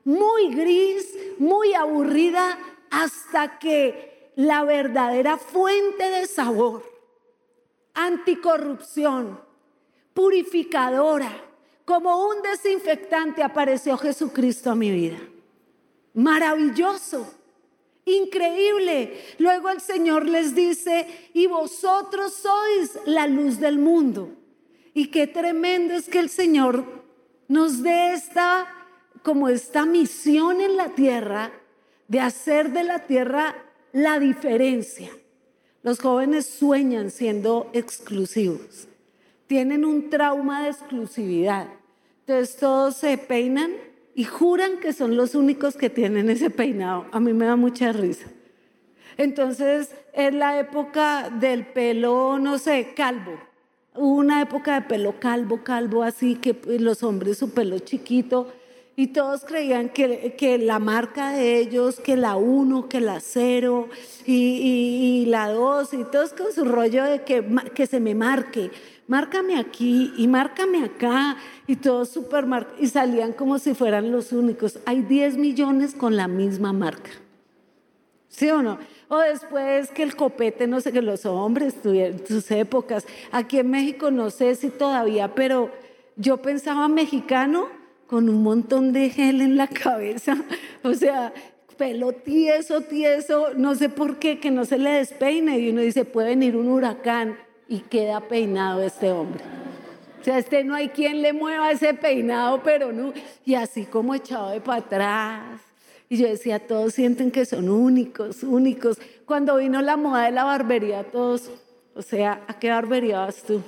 muy 0.04 0.54
gris, 0.54 1.14
muy 1.38 1.74
aburrida, 1.74 2.58
hasta 2.90 3.58
que 3.58 4.32
la 4.36 4.64
verdadera 4.64 5.36
fuente 5.36 6.10
de 6.10 6.26
sabor, 6.26 6.82
anticorrupción, 7.94 9.40
purificadora, 10.14 11.30
como 11.84 12.28
un 12.28 12.42
desinfectante 12.42 13.42
apareció 13.42 13.96
Jesucristo 13.96 14.70
a 14.70 14.74
mi 14.74 14.90
vida. 14.90 15.18
Maravilloso, 16.14 17.26
increíble. 18.04 19.20
Luego 19.38 19.70
el 19.70 19.80
Señor 19.80 20.26
les 20.26 20.54
dice, 20.54 21.30
y 21.34 21.46
vosotros 21.46 22.34
sois 22.34 22.98
la 23.06 23.26
luz 23.26 23.58
del 23.58 23.78
mundo. 23.78 24.30
Y 24.94 25.08
qué 25.08 25.26
tremendo 25.26 25.94
es 25.94 26.08
que 26.08 26.18
el 26.18 26.28
Señor 26.28 26.84
nos 27.48 27.82
dé 27.82 28.12
esta, 28.12 28.66
como 29.22 29.48
esta 29.48 29.86
misión 29.86 30.60
en 30.60 30.76
la 30.76 30.90
tierra 30.90 31.50
de 32.06 32.20
hacer 32.20 32.72
de 32.72 32.84
la 32.84 33.00
tierra 33.00 33.56
la 33.92 34.18
diferencia. 34.18 35.10
Los 35.82 36.00
jóvenes 36.00 36.46
sueñan 36.46 37.10
siendo 37.10 37.70
exclusivos, 37.72 38.88
tienen 39.46 39.84
un 39.84 40.10
trauma 40.10 40.62
de 40.62 40.70
exclusividad. 40.70 41.68
Entonces 42.20 42.56
todos 42.56 42.96
se 42.96 43.16
peinan 43.16 43.72
y 44.14 44.24
juran 44.24 44.80
que 44.80 44.92
son 44.92 45.16
los 45.16 45.34
únicos 45.34 45.76
que 45.76 45.88
tienen 45.88 46.28
ese 46.28 46.50
peinado. 46.50 47.06
A 47.12 47.20
mí 47.20 47.32
me 47.32 47.46
da 47.46 47.56
mucha 47.56 47.92
risa. 47.92 48.26
Entonces 49.16 49.94
es 50.12 50.34
la 50.34 50.58
época 50.60 51.30
del 51.30 51.66
pelo, 51.66 52.38
no 52.38 52.58
sé, 52.58 52.92
calvo. 52.94 53.47
Una 53.98 54.40
época 54.40 54.74
de 54.74 54.82
pelo 54.86 55.18
calvo, 55.18 55.64
calvo, 55.64 56.04
así 56.04 56.36
que 56.36 56.54
pues, 56.54 56.80
los 56.80 57.02
hombres 57.02 57.38
su 57.38 57.50
pelo 57.50 57.78
chiquito 57.80 58.46
y 58.98 59.08
todos 59.08 59.44
creían 59.44 59.90
que, 59.90 60.34
que 60.36 60.58
la 60.58 60.80
marca 60.80 61.30
de 61.30 61.58
ellos, 61.58 62.00
que 62.00 62.16
la 62.16 62.36
1, 62.36 62.88
que 62.88 63.00
la 63.00 63.20
0 63.20 63.88
y, 64.26 65.24
la 65.28 65.50
2 65.50 65.94
y 65.94 66.04
todos 66.10 66.32
con 66.32 66.52
su 66.52 66.64
rollo 66.64 67.04
de 67.04 67.22
que, 67.22 67.44
que 67.74 67.86
se 67.86 68.00
me 68.00 68.16
marque, 68.16 68.72
márcame 69.06 69.56
aquí 69.56 70.12
y 70.16 70.26
márcame 70.26 70.84
acá 70.84 71.36
y 71.68 71.76
todos 71.76 72.08
super 72.08 72.46
y 72.80 72.88
salían 72.88 73.32
como 73.32 73.60
si 73.60 73.74
fueran 73.74 74.10
los 74.10 74.32
únicos. 74.32 74.80
Hay 74.84 75.02
10 75.02 75.36
millones 75.36 75.94
con 75.94 76.16
la 76.16 76.26
misma 76.26 76.72
marca. 76.72 77.10
¿Sí 78.28 78.50
o 78.50 78.62
no? 78.62 78.78
O 79.08 79.18
después 79.18 79.90
que 79.90 80.02
el 80.02 80.14
copete, 80.16 80.66
no 80.66 80.80
sé, 80.80 80.92
que 80.92 81.00
los 81.00 81.24
hombres 81.24 81.80
tuvieron 81.80 82.20
sus 82.26 82.50
épocas. 82.50 83.06
Aquí 83.32 83.58
en 83.58 83.70
México 83.70 84.10
no 84.10 84.28
sé 84.28 84.54
si 84.54 84.68
todavía, 84.68 85.34
pero 85.34 85.70
yo 86.16 86.36
pensaba 86.36 86.88
mexicano 86.88 87.68
con 88.06 88.28
un 88.28 88.42
montón 88.42 88.92
de 88.92 89.08
gel 89.08 89.40
en 89.40 89.56
la 89.56 89.66
cabeza. 89.66 90.36
O 90.84 90.94
sea, 90.94 91.32
pelo 91.76 92.12
tieso, 92.12 92.82
tieso, 92.82 93.48
no 93.56 93.74
sé 93.74 93.88
por 93.88 94.18
qué, 94.18 94.38
que 94.38 94.50
no 94.50 94.64
se 94.64 94.78
le 94.78 94.90
despeine. 94.90 95.58
Y 95.58 95.70
uno 95.70 95.80
dice, 95.80 96.04
puede 96.04 96.28
venir 96.28 96.56
un 96.56 96.68
huracán 96.68 97.36
y 97.66 97.80
queda 97.80 98.20
peinado 98.20 98.82
este 98.82 99.10
hombre. 99.10 99.42
O 100.20 100.24
sea, 100.24 100.38
este 100.38 100.64
no 100.64 100.74
hay 100.74 100.88
quien 100.90 101.20
le 101.20 101.32
mueva 101.32 101.70
ese 101.70 101.94
peinado, 101.94 102.62
pero 102.62 102.92
no. 102.92 103.12
Y 103.44 103.54
así 103.54 103.86
como 103.86 104.14
echado 104.14 104.50
de 104.50 104.60
para 104.60 104.80
atrás 104.80 105.67
y 106.08 106.16
yo 106.16 106.28
decía, 106.28 106.58
todos 106.58 106.94
sienten 106.94 107.30
que 107.30 107.44
son 107.44 107.68
únicos, 107.68 108.42
únicos. 108.42 108.98
Cuando 109.26 109.56
vino 109.58 109.82
la 109.82 109.96
moda 109.96 110.24
de 110.24 110.30
la 110.30 110.44
barbería, 110.44 111.04
todos, 111.04 111.50
o 111.94 112.00
sea, 112.00 112.44
¿a 112.48 112.58
qué 112.58 112.70
barbería 112.70 113.20
vas 113.20 113.42
tú? 113.42 113.62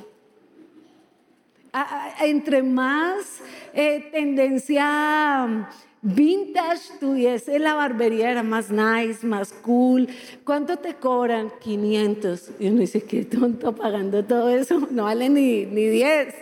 entre 2.21 2.65
más 2.65 3.39
eh, 3.73 4.09
tendencia 4.11 5.47
mm, 5.47 5.67
vintage 6.03 6.99
tuviese 6.99 7.61
la 7.61 7.75
barbería, 7.75 8.33
era 8.33 8.43
más 8.43 8.71
nice, 8.71 9.25
más 9.25 9.53
cool. 9.53 10.09
¿Cuánto 10.43 10.79
te 10.79 10.95
cobran? 10.95 11.53
500. 11.61 12.51
Y 12.59 12.69
uno 12.69 12.81
dice, 12.81 13.05
qué 13.05 13.25
tonto 13.25 13.73
pagando 13.75 14.25
todo 14.25 14.49
eso, 14.49 14.81
no 14.91 15.05
vale 15.05 15.29
ni, 15.29 15.67
ni 15.67 15.87
10. 15.87 16.35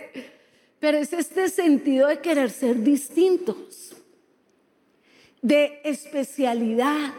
Pero 0.79 0.97
es 0.97 1.13
este 1.13 1.49
sentido 1.49 2.07
de 2.07 2.19
querer 2.19 2.49
ser 2.49 2.81
distintos 2.81 3.98
de 5.41 5.81
especialidad. 5.83 7.13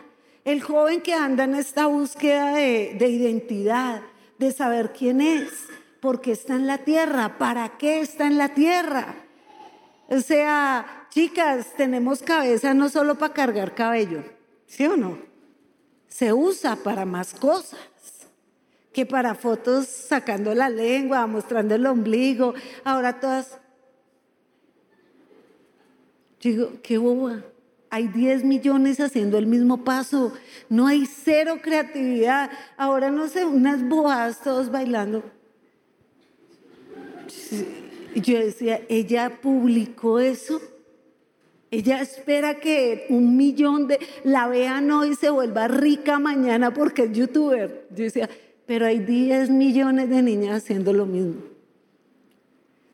El 0.44 0.62
joven 0.62 1.00
que 1.00 1.14
anda 1.14 1.44
en 1.44 1.54
esta 1.54 1.86
búsqueda 1.86 2.54
de, 2.54 3.08
identidad, 3.08 4.02
de 4.38 4.52
saber 4.52 4.92
quién 4.92 5.20
es, 5.20 5.50
por 6.00 6.20
qué 6.20 6.32
está 6.32 6.54
en 6.54 6.66
la 6.66 6.78
tierra, 6.78 7.38
para 7.38 7.76
qué 7.76 8.00
está 8.00 8.26
en 8.26 8.38
la 8.38 8.54
tierra. 8.54 9.14
O 10.08 10.20
sea, 10.20 11.06
chicas, 11.10 11.74
tenemos 11.76 12.22
cabeza 12.22 12.74
no 12.74 12.88
solo 12.88 13.16
para 13.16 13.34
cargar 13.34 13.74
cabello, 13.74 14.24
¿sí 14.66 14.86
o 14.86 14.96
no? 14.96 15.18
Se 16.08 16.32
usa 16.32 16.76
para 16.76 17.04
más 17.04 17.34
cosas 17.34 17.78
que 18.92 19.06
para 19.06 19.34
fotos 19.34 19.86
sacando 19.86 20.54
la 20.54 20.68
lengua, 20.68 21.26
mostrando 21.26 21.74
el 21.74 21.86
ombligo. 21.86 22.54
Ahora 22.84 23.20
todas... 23.20 23.58
Digo, 26.40 26.72
qué 26.82 26.98
boba. 26.98 27.44
Hay 27.90 28.06
10 28.06 28.44
millones 28.44 29.00
haciendo 29.00 29.36
el 29.36 29.46
mismo 29.46 29.84
paso. 29.84 30.32
No 30.68 30.86
hay 30.86 31.06
cero 31.06 31.58
creatividad. 31.60 32.50
Ahora 32.76 33.10
no 33.10 33.26
sé, 33.26 33.44
unas 33.44 33.86
boas 33.86 34.40
todos 34.42 34.70
bailando. 34.70 35.24
Yo 38.14 38.38
decía, 38.38 38.80
ella 38.88 39.40
publicó 39.42 40.20
eso. 40.20 40.60
Ella 41.72 42.00
espera 42.00 42.58
que 42.58 43.06
un 43.10 43.36
millón 43.36 43.86
de 43.86 43.98
la 44.24 44.48
vean 44.48 44.90
hoy 44.90 45.10
y 45.10 45.14
se 45.14 45.30
vuelva 45.30 45.68
rica 45.68 46.18
mañana 46.18 46.72
porque 46.72 47.04
es 47.04 47.12
youtuber. 47.12 47.86
Yo 47.90 48.04
decía, 48.04 48.28
pero 48.66 48.86
hay 48.86 49.00
10 49.00 49.50
millones 49.50 50.08
de 50.10 50.22
niñas 50.22 50.62
haciendo 50.62 50.92
lo 50.92 51.06
mismo. 51.06 51.42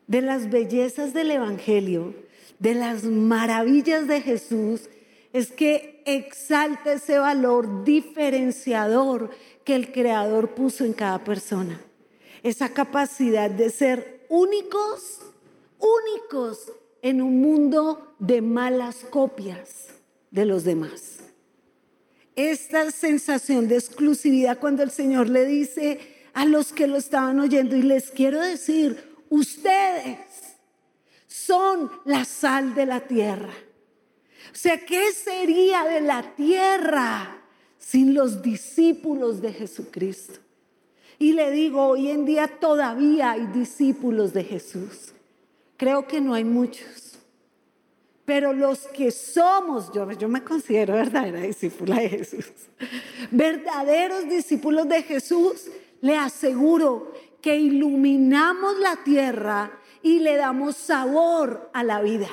De 0.07 0.21
las 0.21 0.49
bellezas 0.49 1.13
del 1.13 1.31
Evangelio, 1.31 2.13
de 2.59 2.73
las 2.75 3.03
maravillas 3.03 4.07
de 4.07 4.21
Jesús, 4.21 4.89
es 5.33 5.51
que 5.51 6.01
exalta 6.05 6.93
ese 6.93 7.19
valor 7.19 7.83
diferenciador 7.83 9.29
que 9.63 9.75
el 9.75 9.91
Creador 9.91 10.55
puso 10.55 10.85
en 10.85 10.93
cada 10.93 11.23
persona. 11.23 11.81
Esa 12.43 12.69
capacidad 12.69 13.49
de 13.49 13.69
ser 13.69 14.25
únicos, 14.29 15.21
únicos 15.79 16.71
en 17.01 17.21
un 17.21 17.41
mundo 17.41 18.15
de 18.19 18.41
malas 18.41 19.05
copias 19.09 19.87
de 20.31 20.45
los 20.45 20.63
demás 20.63 21.17
esta 22.37 22.91
sensación 22.91 23.67
de 23.67 23.75
exclusividad 23.75 24.59
cuando 24.59 24.83
el 24.83 24.91
Señor 24.91 25.27
le 25.27 25.43
dice 25.43 25.99
a 26.33 26.45
los 26.45 26.71
que 26.71 26.85
lo 26.85 26.97
estaban 26.97 27.39
oyendo, 27.39 27.75
y 27.75 27.81
les 27.81 28.11
quiero 28.11 28.39
decir, 28.39 29.15
ustedes 29.29 30.19
son 31.47 31.89
la 32.05 32.25
sal 32.25 32.75
de 32.75 32.85
la 32.85 32.99
tierra. 32.99 33.53
O 34.51 34.55
sea, 34.55 34.85
¿qué 34.85 35.11
sería 35.13 35.85
de 35.85 36.01
la 36.01 36.35
tierra 36.35 37.41
sin 37.77 38.13
los 38.13 38.41
discípulos 38.41 39.41
de 39.41 39.53
Jesucristo? 39.53 40.39
Y 41.19 41.33
le 41.33 41.49
digo, 41.51 41.87
hoy 41.87 42.09
en 42.09 42.25
día 42.25 42.47
todavía 42.47 43.31
hay 43.31 43.47
discípulos 43.47 44.33
de 44.33 44.43
Jesús. 44.43 45.13
Creo 45.77 46.07
que 46.07 46.21
no 46.21 46.33
hay 46.33 46.43
muchos. 46.43 47.17
Pero 48.25 48.51
los 48.51 48.79
que 48.87 49.09
somos, 49.11 49.91
yo, 49.93 50.11
yo 50.11 50.27
me 50.27 50.43
considero 50.43 50.93
verdadera 50.95 51.39
discípula 51.39 51.95
de 51.95 52.09
Jesús, 52.09 52.51
verdaderos 53.31 54.29
discípulos 54.29 54.87
de 54.89 55.01
Jesús, 55.01 55.69
le 56.01 56.15
aseguro 56.17 57.13
que 57.41 57.55
iluminamos 57.55 58.77
la 58.79 58.97
tierra 58.97 59.71
y 60.07 60.19
le 60.19 60.37
damos 60.37 60.77
sabor 60.77 61.69
a 61.73 61.83
la 61.83 62.01
vida. 62.01 62.29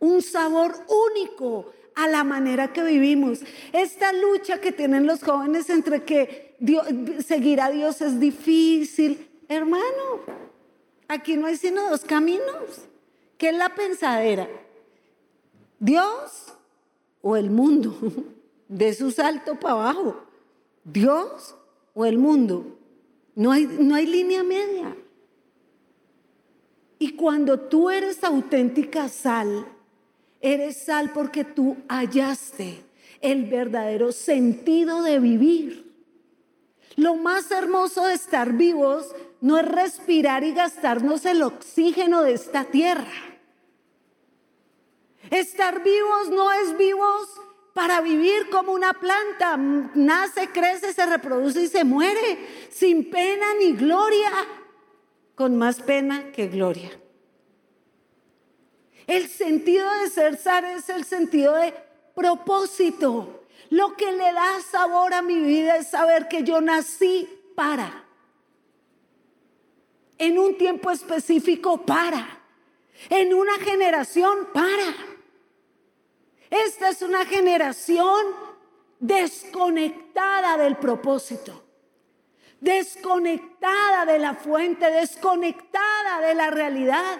Un 0.00 0.20
sabor 0.20 0.74
único 1.10 1.72
a 1.94 2.08
la 2.08 2.24
manera 2.24 2.74
que 2.74 2.82
vivimos. 2.82 3.40
Esta 3.72 4.12
lucha 4.12 4.60
que 4.60 4.70
tienen 4.70 5.06
los 5.06 5.22
jóvenes 5.22 5.70
entre 5.70 6.04
que 6.04 6.54
seguir 7.24 7.62
a 7.62 7.70
Dios 7.70 8.02
es 8.02 8.20
difícil. 8.20 9.30
Hermano, 9.48 10.20
aquí 11.08 11.38
no 11.38 11.46
hay 11.46 11.56
sino 11.56 11.88
dos 11.88 12.04
caminos. 12.04 12.82
¿Qué 13.38 13.48
es 13.48 13.56
la 13.56 13.74
pensadera? 13.74 14.46
¿Dios 15.78 16.52
o 17.22 17.34
el 17.34 17.50
mundo? 17.50 17.96
De 18.68 18.92
su 18.92 19.10
salto 19.10 19.58
para 19.58 19.74
abajo. 19.74 20.22
¿Dios 20.84 21.56
o 21.94 22.04
el 22.04 22.18
mundo? 22.18 22.76
No 23.34 23.52
hay, 23.52 23.66
no 23.66 23.94
hay 23.94 24.04
línea 24.04 24.42
media. 24.42 24.94
Y 26.98 27.12
cuando 27.12 27.60
tú 27.60 27.90
eres 27.90 28.24
auténtica 28.24 29.08
sal, 29.08 29.66
eres 30.40 30.84
sal 30.84 31.10
porque 31.12 31.44
tú 31.44 31.76
hallaste 31.88 32.84
el 33.20 33.44
verdadero 33.44 34.12
sentido 34.12 35.02
de 35.02 35.18
vivir. 35.18 35.92
Lo 36.96 37.16
más 37.16 37.50
hermoso 37.50 38.06
de 38.06 38.14
estar 38.14 38.54
vivos 38.54 39.14
no 39.40 39.58
es 39.58 39.66
respirar 39.66 40.44
y 40.44 40.52
gastarnos 40.52 41.26
el 41.26 41.42
oxígeno 41.42 42.22
de 42.22 42.32
esta 42.32 42.64
tierra. 42.64 43.12
Estar 45.30 45.82
vivos 45.82 46.30
no 46.30 46.52
es 46.52 46.76
vivos 46.78 47.28
para 47.74 48.00
vivir 48.00 48.48
como 48.48 48.72
una 48.72 48.94
planta. 48.94 49.56
Nace, 49.56 50.48
crece, 50.48 50.94
se 50.94 51.04
reproduce 51.04 51.62
y 51.62 51.68
se 51.68 51.84
muere 51.84 52.38
sin 52.70 53.10
pena 53.10 53.46
ni 53.58 53.72
gloria, 53.72 54.30
con 55.36 55.56
más 55.56 55.80
pena 55.80 56.32
que 56.32 56.48
gloria. 56.48 56.90
El 59.06 59.28
sentido 59.28 59.88
de 60.00 60.10
ser 60.10 60.36
sal 60.36 60.64
es 60.64 60.88
el 60.88 61.04
sentido 61.04 61.54
de 61.54 61.72
propósito. 62.14 63.44
Lo 63.70 63.96
que 63.96 64.10
le 64.10 64.32
da 64.32 64.60
sabor 64.60 65.14
a 65.14 65.22
mi 65.22 65.38
vida 65.38 65.76
es 65.76 65.88
saber 65.88 66.26
que 66.26 66.42
yo 66.42 66.60
nací 66.60 67.28
para. 67.54 68.04
En 70.18 70.38
un 70.38 70.56
tiempo 70.58 70.90
específico 70.90 71.82
para. 71.82 72.40
En 73.10 73.32
una 73.32 73.56
generación 73.58 74.48
para. 74.52 74.96
Esta 76.50 76.88
es 76.88 77.02
una 77.02 77.26
generación 77.26 78.24
desconectada 78.98 80.56
del 80.56 80.76
propósito, 80.76 81.62
desconectada 82.60 84.04
de 84.06 84.18
la 84.18 84.34
fuente, 84.34 84.90
desconectada 84.90 86.20
de 86.26 86.34
la 86.34 86.50
realidad. 86.50 87.18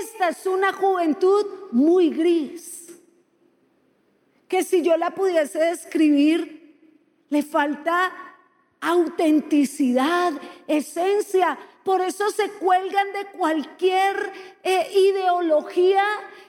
Esta 0.00 0.30
es 0.30 0.46
una 0.46 0.72
juventud 0.72 1.46
muy 1.70 2.10
gris, 2.10 2.88
que 4.48 4.64
si 4.64 4.82
yo 4.82 4.96
la 4.96 5.10
pudiese 5.10 5.58
describir, 5.58 6.58
le 7.30 7.42
falta 7.42 8.12
autenticidad, 8.80 10.32
esencia. 10.66 11.58
Por 11.84 12.00
eso 12.00 12.30
se 12.30 12.50
cuelgan 12.52 13.12
de 13.12 13.26
cualquier 13.26 14.32
eh, 14.62 14.88
ideología 14.94 16.04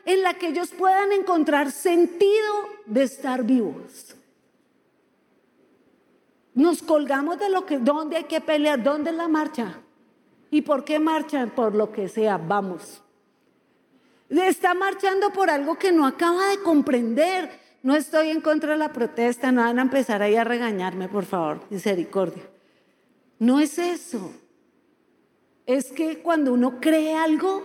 en 0.06 0.24
la 0.24 0.34
que 0.34 0.48
ellos 0.48 0.70
puedan 0.72 1.12
encontrar 1.12 1.72
sentido 1.72 2.70
de 2.86 3.04
estar 3.04 3.44
vivos. 3.44 4.16
Nos 6.54 6.82
colgamos 6.82 7.40
de 7.40 7.50
lo 7.50 7.66
que, 7.66 7.78
dónde 7.78 8.18
hay 8.18 8.24
que 8.26 8.42
pelear, 8.42 8.82
dónde 8.84 9.12
es 9.12 9.16
la 9.16 9.28
marcha. 9.28 9.80
¿Y 10.52 10.62
por 10.62 10.84
qué 10.84 11.00
marchan? 11.00 11.52
Por 11.52 11.76
lo 11.76 11.92
que 11.92 12.08
sea, 12.08 12.38
vamos. 12.38 13.02
Está 14.30 14.74
marchando 14.74 15.32
por 15.32 15.50
algo 15.50 15.78
que 15.78 15.92
no 15.92 16.06
acaba 16.06 16.48
de 16.50 16.60
comprender. 16.60 17.50
No 17.82 17.96
estoy 17.96 18.30
en 18.30 18.42
contra 18.42 18.74
de 18.74 18.78
la 18.78 18.92
protesta, 18.92 19.52
no 19.52 19.62
van 19.62 19.80
a 19.80 19.84
empezar 19.84 20.22
ahí 20.22 20.36
a 20.36 20.44
regañarme, 20.44 21.08
por 21.08 21.26
favor, 21.26 21.62
misericordia. 21.70 22.44
No 23.40 23.60
es 23.60 23.80
eso. 23.80 24.34
Es 25.66 25.92
que 25.92 26.20
cuando 26.20 26.54
uno 26.54 26.80
cree 26.82 27.16
algo 27.16 27.64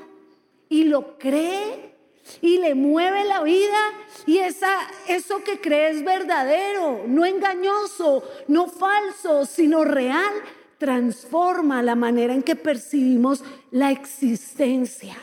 y 0.68 0.84
lo 0.84 1.18
cree, 1.18 1.93
y 2.40 2.58
le 2.58 2.74
mueve 2.74 3.24
la 3.24 3.42
vida 3.42 3.92
y 4.26 4.38
esa, 4.38 4.70
eso 5.08 5.42
que 5.44 5.60
cree 5.60 5.90
es 5.90 6.04
verdadero, 6.04 7.04
no 7.06 7.24
engañoso, 7.24 8.22
no 8.48 8.68
falso, 8.68 9.46
sino 9.46 9.84
real, 9.84 10.32
transforma 10.78 11.82
la 11.82 11.94
manera 11.94 12.34
en 12.34 12.42
que 12.42 12.56
percibimos 12.56 13.42
la 13.70 13.90
existencia. 13.90 15.16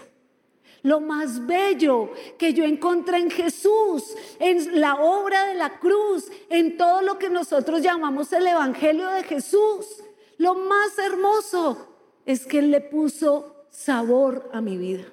Lo 0.83 0.99
más 0.99 1.45
bello 1.45 2.11
que 2.39 2.53
yo 2.53 2.63
encontré 2.63 3.19
en 3.19 3.29
Jesús, 3.29 4.15
en 4.39 4.81
la 4.81 4.95
obra 4.95 5.45
de 5.45 5.53
la 5.53 5.79
cruz, 5.79 6.31
en 6.49 6.75
todo 6.75 7.03
lo 7.03 7.19
que 7.19 7.29
nosotros 7.29 7.81
llamamos 7.81 8.33
el 8.33 8.47
Evangelio 8.47 9.07
de 9.09 9.23
Jesús, 9.23 10.03
lo 10.37 10.55
más 10.55 10.97
hermoso 10.97 11.87
es 12.25 12.47
que 12.47 12.59
Él 12.59 12.71
le 12.71 12.81
puso 12.81 13.67
sabor 13.69 14.49
a 14.53 14.61
mi 14.61 14.77
vida 14.77 15.05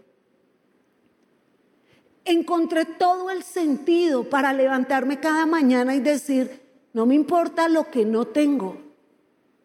encontré 2.30 2.84
todo 2.84 3.30
el 3.30 3.42
sentido 3.42 4.24
para 4.24 4.52
levantarme 4.52 5.20
cada 5.20 5.46
mañana 5.46 5.94
y 5.94 6.00
decir, 6.00 6.60
no 6.92 7.06
me 7.06 7.14
importa 7.14 7.68
lo 7.68 7.90
que 7.90 8.04
no 8.04 8.26
tengo, 8.26 8.76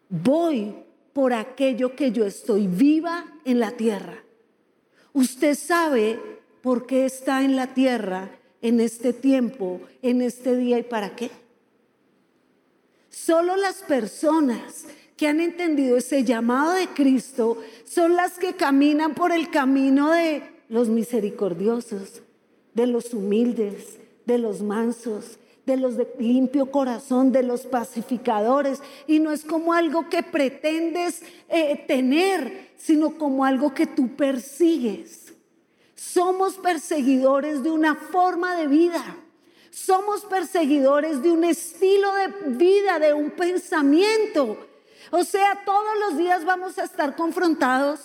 voy 0.10 0.76
por 1.13 1.34
aquello 1.34 1.95
que 1.95 2.12
yo 2.12 2.26
estoy 2.26 2.67
viva 2.67 3.26
en 3.45 3.60
la 3.60 3.71
tierra. 3.71 4.23
Usted 5.13 5.56
sabe 5.56 6.19
por 6.62 6.86
qué 6.86 7.06
está 7.06 7.43
en 7.43 7.56
la 7.56 7.73
tierra 7.73 8.32
en 8.62 8.80
este 8.80 9.13
tiempo, 9.13 9.82
en 10.02 10.21
este 10.21 10.56
día 10.56 10.80
y 10.80 10.84
para 10.84 11.15
qué. 11.15 11.30
Solo 13.10 13.58
las 13.58 13.84
personas 13.84 14.86
que 15.17 15.28
han 15.28 15.39
entendido 15.39 15.97
ese 15.97 16.23
llamado 16.23 16.73
de 16.73 16.88
Cristo 16.88 17.58
son 17.86 18.15
las 18.15 18.39
que 18.39 18.54
caminan 18.54 19.13
por 19.13 19.32
el 19.32 19.52
camino 19.52 20.12
de 20.12 20.43
los 20.69 20.89
misericordiosos, 20.89 22.23
de 22.73 22.88
los 22.88 23.13
humildes, 23.13 23.99
de 24.25 24.38
los 24.38 24.62
mansos, 24.62 25.38
de 25.65 25.77
los 25.77 25.95
de 25.95 26.07
limpio 26.19 26.71
corazón, 26.71 27.31
de 27.31 27.43
los 27.43 27.65
pacificadores. 27.65 28.81
Y 29.07 29.19
no 29.19 29.31
es 29.31 29.45
como 29.45 29.73
algo 29.73 30.09
que 30.09 30.23
pretendes 30.23 31.21
eh, 31.49 31.83
tener, 31.88 32.71
sino 32.77 33.17
como 33.17 33.45
algo 33.45 33.73
que 33.73 33.88
tú 33.88 34.15
persigues. 34.15 35.33
Somos 35.95 36.55
perseguidores 36.55 37.63
de 37.63 37.71
una 37.71 37.95
forma 37.95 38.55
de 38.55 38.67
vida. 38.67 39.17
Somos 39.71 40.25
perseguidores 40.25 41.23
de 41.23 41.31
un 41.31 41.43
estilo 41.43 42.13
de 42.13 42.49
vida, 42.55 42.99
de 42.99 43.13
un 43.13 43.31
pensamiento. 43.31 44.57
O 45.12 45.23
sea, 45.23 45.63
todos 45.65 45.99
los 45.99 46.17
días 46.17 46.45
vamos 46.45 46.77
a 46.77 46.83
estar 46.83 47.15
confrontados 47.15 47.99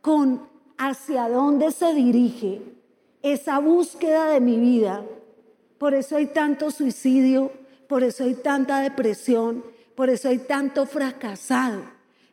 con 0.00 0.48
hacia 0.76 1.28
dónde 1.28 1.72
se 1.72 1.94
dirige 1.94 2.79
esa 3.22 3.58
búsqueda 3.58 4.30
de 4.30 4.40
mi 4.40 4.58
vida 4.58 5.04
por 5.80 5.94
eso 5.94 6.16
hay 6.16 6.26
tanto 6.26 6.70
suicidio, 6.70 7.50
por 7.88 8.04
eso 8.04 8.24
hay 8.24 8.34
tanta 8.34 8.82
depresión, 8.82 9.64
por 9.94 10.10
eso 10.10 10.28
hay 10.28 10.36
tanto 10.36 10.84
fracasado. 10.84 11.80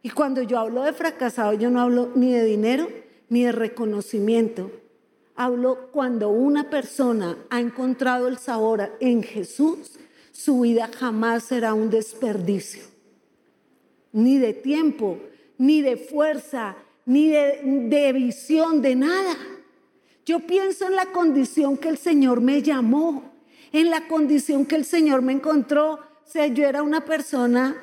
Y 0.04 0.10
cuando 0.10 0.42
yo 0.42 0.60
hablo 0.60 0.84
de 0.84 0.92
fracasado, 0.92 1.54
yo 1.54 1.70
no 1.70 1.80
hablo 1.80 2.12
ni 2.14 2.34
de 2.34 2.44
dinero 2.44 2.90
ni 3.30 3.46
de 3.46 3.54
reconocimiento. 3.54 4.70
Hablo 5.34 5.92
cuando 5.94 6.28
una 6.28 6.70
persona 6.70 7.38
ha 7.50 7.62
encontrado 7.62 8.28
el 8.28 8.38
sabor 8.38 8.98
en 9.00 9.24
Jesús, 9.24 9.98
su 10.34 10.60
vida 10.60 10.90
jamás 10.94 11.46
será 11.46 11.74
un 11.74 11.90
desperdicio. 11.90 12.84
Ni 14.12 14.40
de 14.40 14.52
tiempo, 14.52 15.20
ni 15.58 15.82
de 15.82 15.96
fuerza, 15.96 16.76
ni 17.06 17.30
de, 17.30 17.62
de 17.64 18.12
visión, 18.12 18.82
de 18.82 18.98
nada. 18.98 19.38
Yo 20.28 20.42
pienso 20.42 20.86
en 20.86 20.96
la 20.98 21.06
condición 21.08 21.78
que 21.78 21.88
el 21.88 21.98
Señor 21.98 22.42
me 22.42 22.62
llamó 22.62 23.34
en 23.72 23.90
la 23.90 24.08
condición 24.08 24.66
que 24.66 24.76
el 24.76 24.84
Señor 24.84 25.22
me 25.22 25.32
encontró. 25.32 25.94
O 25.94 26.30
sea, 26.30 26.48
yo 26.48 26.66
era 26.66 26.84
una 26.84 27.06
persona 27.06 27.82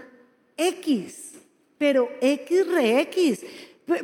X, 0.59 1.33
pero 1.79 2.11
X 2.21 2.67
re 2.67 3.01
X. 3.01 3.41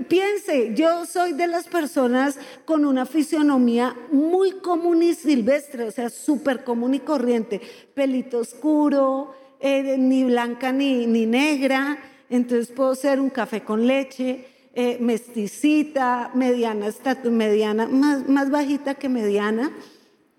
Piense, 0.08 0.74
yo 0.74 1.04
soy 1.06 1.34
de 1.34 1.46
las 1.46 1.66
personas 1.66 2.38
con 2.64 2.86
una 2.86 3.04
fisionomía 3.06 3.94
muy 4.10 4.52
común 4.52 5.02
y 5.02 5.14
silvestre, 5.14 5.84
o 5.84 5.90
sea, 5.90 6.08
súper 6.08 6.64
común 6.64 6.94
y 6.94 7.00
corriente. 7.00 7.60
Pelito 7.94 8.38
oscuro, 8.38 9.34
eh, 9.58 9.96
ni 9.98 10.24
blanca 10.24 10.72
ni, 10.72 11.06
ni, 11.06 11.26
negra. 11.26 11.98
Entonces 12.30 12.68
puedo 12.68 12.94
ser 12.94 13.20
un 13.20 13.28
café 13.30 13.62
con 13.62 13.86
leche, 13.86 14.46
eh, 14.80 14.96
mesticita, 14.98 16.30
mediana, 16.32 16.86
mediana 17.24 17.86
más, 17.86 18.26
más 18.26 18.50
bajita 18.50 18.94
que 18.94 19.10
mediana 19.10 19.70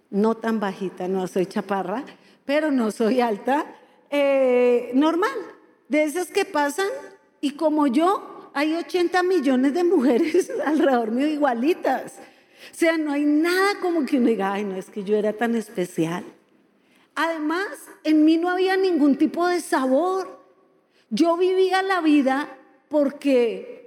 no 0.10 0.36
tan 0.36 0.60
bajita, 0.60 1.08
no 1.08 1.28
soy 1.28 1.46
chaparra, 1.46 2.04
pero 2.44 2.72
no 2.72 2.90
soy 2.90 3.22
alta, 3.22 3.66
eh, 4.10 4.92
normal, 4.96 5.38
de 5.90 6.04
esas 6.04 6.30
que 6.32 6.46
pasan 6.46 6.90
y 7.40 7.52
como 7.52 7.86
yo, 7.86 8.50
hay 8.54 8.74
80 8.74 9.22
millones 9.24 9.74
de 9.74 9.84
mujeres 9.84 10.52
alrededor 10.66 11.12
mío 11.12 11.28
igualitas. 11.28 12.14
O 12.72 12.76
sea, 12.76 12.98
no 12.98 13.12
hay 13.12 13.26
nada 13.26 13.80
como 13.80 14.06
que 14.06 14.18
uno 14.18 14.28
diga, 14.28 14.54
ay, 14.54 14.64
no 14.64 14.76
es 14.76 14.90
que 14.90 15.04
yo 15.04 15.16
era 15.18 15.34
tan 15.34 15.56
especial. 15.56 16.24
Además, 17.14 17.68
en 18.04 18.26
mí 18.26 18.38
no 18.38 18.50
había 18.50 18.76
ningún 18.76 19.18
tipo 19.18 19.48
de 19.48 19.62
sabor. 19.62 20.40
Yo 21.10 21.38
vivía 21.38 21.82
la 21.82 22.02
vida 22.02 22.50
porque, 22.90 23.81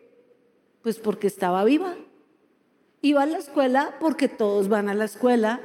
pues 0.85 0.99
porque 0.99 1.27
estaba 1.27 1.65
viva. 1.65 1.97
Iba 3.01 3.23
a 3.23 3.27
la 3.27 3.39
escuela 3.39 3.95
porque 4.01 4.29
todos 4.29 4.69
van 4.69 4.91
a 4.91 4.95
la 4.95 5.07
escuela. 5.07 5.63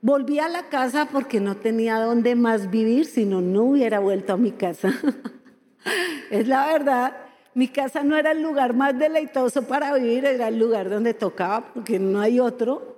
Volví 0.00 0.38
a 0.38 0.48
la 0.48 0.70
casa 0.70 1.10
porque 1.12 1.40
no 1.40 1.58
tenía 1.58 2.00
dónde 2.00 2.34
más 2.34 2.70
vivir, 2.70 3.04
si 3.04 3.26
no, 3.26 3.42
no 3.42 3.64
hubiera 3.64 4.00
vuelto 4.00 4.32
a 4.32 4.36
mi 4.38 4.52
casa. 4.52 4.94
es 6.30 6.48
la 6.48 6.66
verdad. 6.68 7.16
Mi 7.52 7.68
casa 7.68 8.02
no 8.02 8.16
era 8.16 8.32
el 8.32 8.42
lugar 8.42 8.74
más 8.74 8.98
deleitoso 8.98 9.66
para 9.66 9.94
vivir, 9.94 10.24
era 10.24 10.48
el 10.48 10.58
lugar 10.58 10.88
donde 10.88 11.12
tocaba, 11.12 11.72
porque 11.74 11.98
no 11.98 12.20
hay 12.20 12.40
otro. 12.40 12.96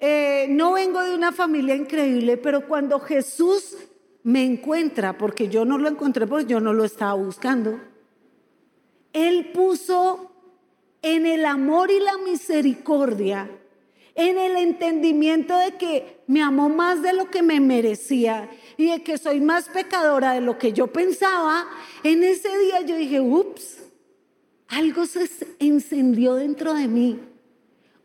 Eh, 0.00 0.48
no 0.50 0.72
vengo 0.72 1.00
de 1.02 1.14
una 1.14 1.30
familia 1.30 1.76
increíble, 1.76 2.36
pero 2.36 2.66
cuando 2.66 2.98
Jesús 2.98 3.76
me 4.24 4.44
encuentra, 4.44 5.16
porque 5.16 5.48
yo 5.48 5.64
no 5.64 5.78
lo 5.78 5.88
encontré, 5.88 6.26
pues 6.26 6.48
yo 6.48 6.58
no 6.58 6.72
lo 6.72 6.84
estaba 6.84 7.14
buscando, 7.14 7.80
Él 9.12 9.50
puso 9.52 10.29
en 11.02 11.26
el 11.26 11.44
amor 11.44 11.90
y 11.90 12.00
la 12.00 12.18
misericordia 12.18 13.48
en 14.14 14.38
el 14.38 14.56
entendimiento 14.56 15.56
de 15.56 15.76
que 15.76 16.20
me 16.26 16.42
amó 16.42 16.68
más 16.68 17.02
de 17.02 17.12
lo 17.12 17.30
que 17.30 17.42
me 17.42 17.60
merecía 17.60 18.50
y 18.76 18.90
de 18.90 19.02
que 19.02 19.18
soy 19.18 19.40
más 19.40 19.68
pecadora 19.68 20.32
de 20.32 20.40
lo 20.40 20.58
que 20.58 20.72
yo 20.72 20.88
pensaba, 20.88 21.66
en 22.02 22.22
ese 22.22 22.48
día 22.58 22.80
yo 22.82 22.96
dije, 22.96 23.20
ups, 23.20 23.78
algo 24.68 25.06
se 25.06 25.28
encendió 25.58 26.34
dentro 26.34 26.74
de 26.74 26.88
mí, 26.88 27.18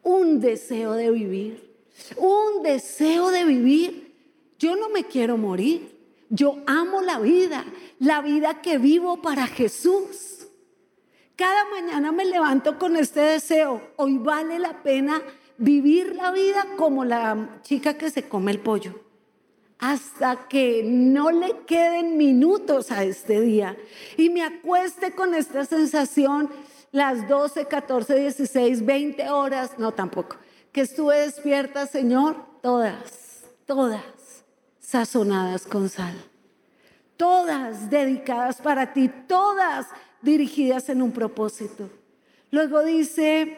un 0.03 0.39
deseo 0.39 0.93
de 0.93 1.11
vivir, 1.11 1.75
un 2.17 2.63
deseo 2.63 3.29
de 3.31 3.43
vivir. 3.43 4.13
Yo 4.57 4.75
no 4.75 4.89
me 4.89 5.03
quiero 5.03 5.37
morir, 5.37 5.97
yo 6.29 6.59
amo 6.65 7.01
la 7.01 7.19
vida, 7.19 7.65
la 7.99 8.21
vida 8.21 8.61
que 8.61 8.77
vivo 8.77 9.21
para 9.21 9.47
Jesús. 9.47 10.34
Cada 11.35 11.65
mañana 11.65 12.13
me 12.13 12.23
levanto 12.23 12.79
con 12.79 12.95
este 12.95 13.19
deseo, 13.19 13.81
hoy 13.97 14.17
vale 14.17 14.57
la 14.57 14.81
pena 14.83 15.21
vivir 15.57 16.15
la 16.15 16.31
vida 16.31 16.65
como 16.77 17.03
la 17.03 17.59
chica 17.61 17.97
que 17.97 18.09
se 18.09 18.29
come 18.29 18.51
el 18.51 18.59
pollo, 18.59 19.01
hasta 19.77 20.47
que 20.47 20.83
no 20.85 21.31
le 21.31 21.57
queden 21.65 22.15
minutos 22.15 22.89
a 22.89 23.03
este 23.03 23.41
día 23.41 23.75
y 24.15 24.29
me 24.29 24.43
acueste 24.43 25.11
con 25.11 25.33
esta 25.33 25.65
sensación 25.65 26.49
las 26.93 27.27
12, 27.27 27.65
14, 27.65 28.15
16, 28.15 28.85
20 28.85 29.29
horas, 29.29 29.77
no 29.77 29.91
tampoco, 29.91 30.37
que 30.71 30.81
estuve 30.81 31.19
despierta, 31.19 31.85
Señor, 31.85 32.37
todas, 32.61 33.43
todas 33.65 34.45
sazonadas 34.79 35.67
con 35.67 35.89
sal, 35.89 36.15
todas 37.17 37.89
dedicadas 37.89 38.61
para 38.61 38.93
ti, 38.93 39.09
todas 39.27 39.87
dirigidas 40.25 40.89
en 40.89 41.01
un 41.01 41.11
propósito. 41.11 41.89
Luego 42.51 42.83
dice 42.83 43.57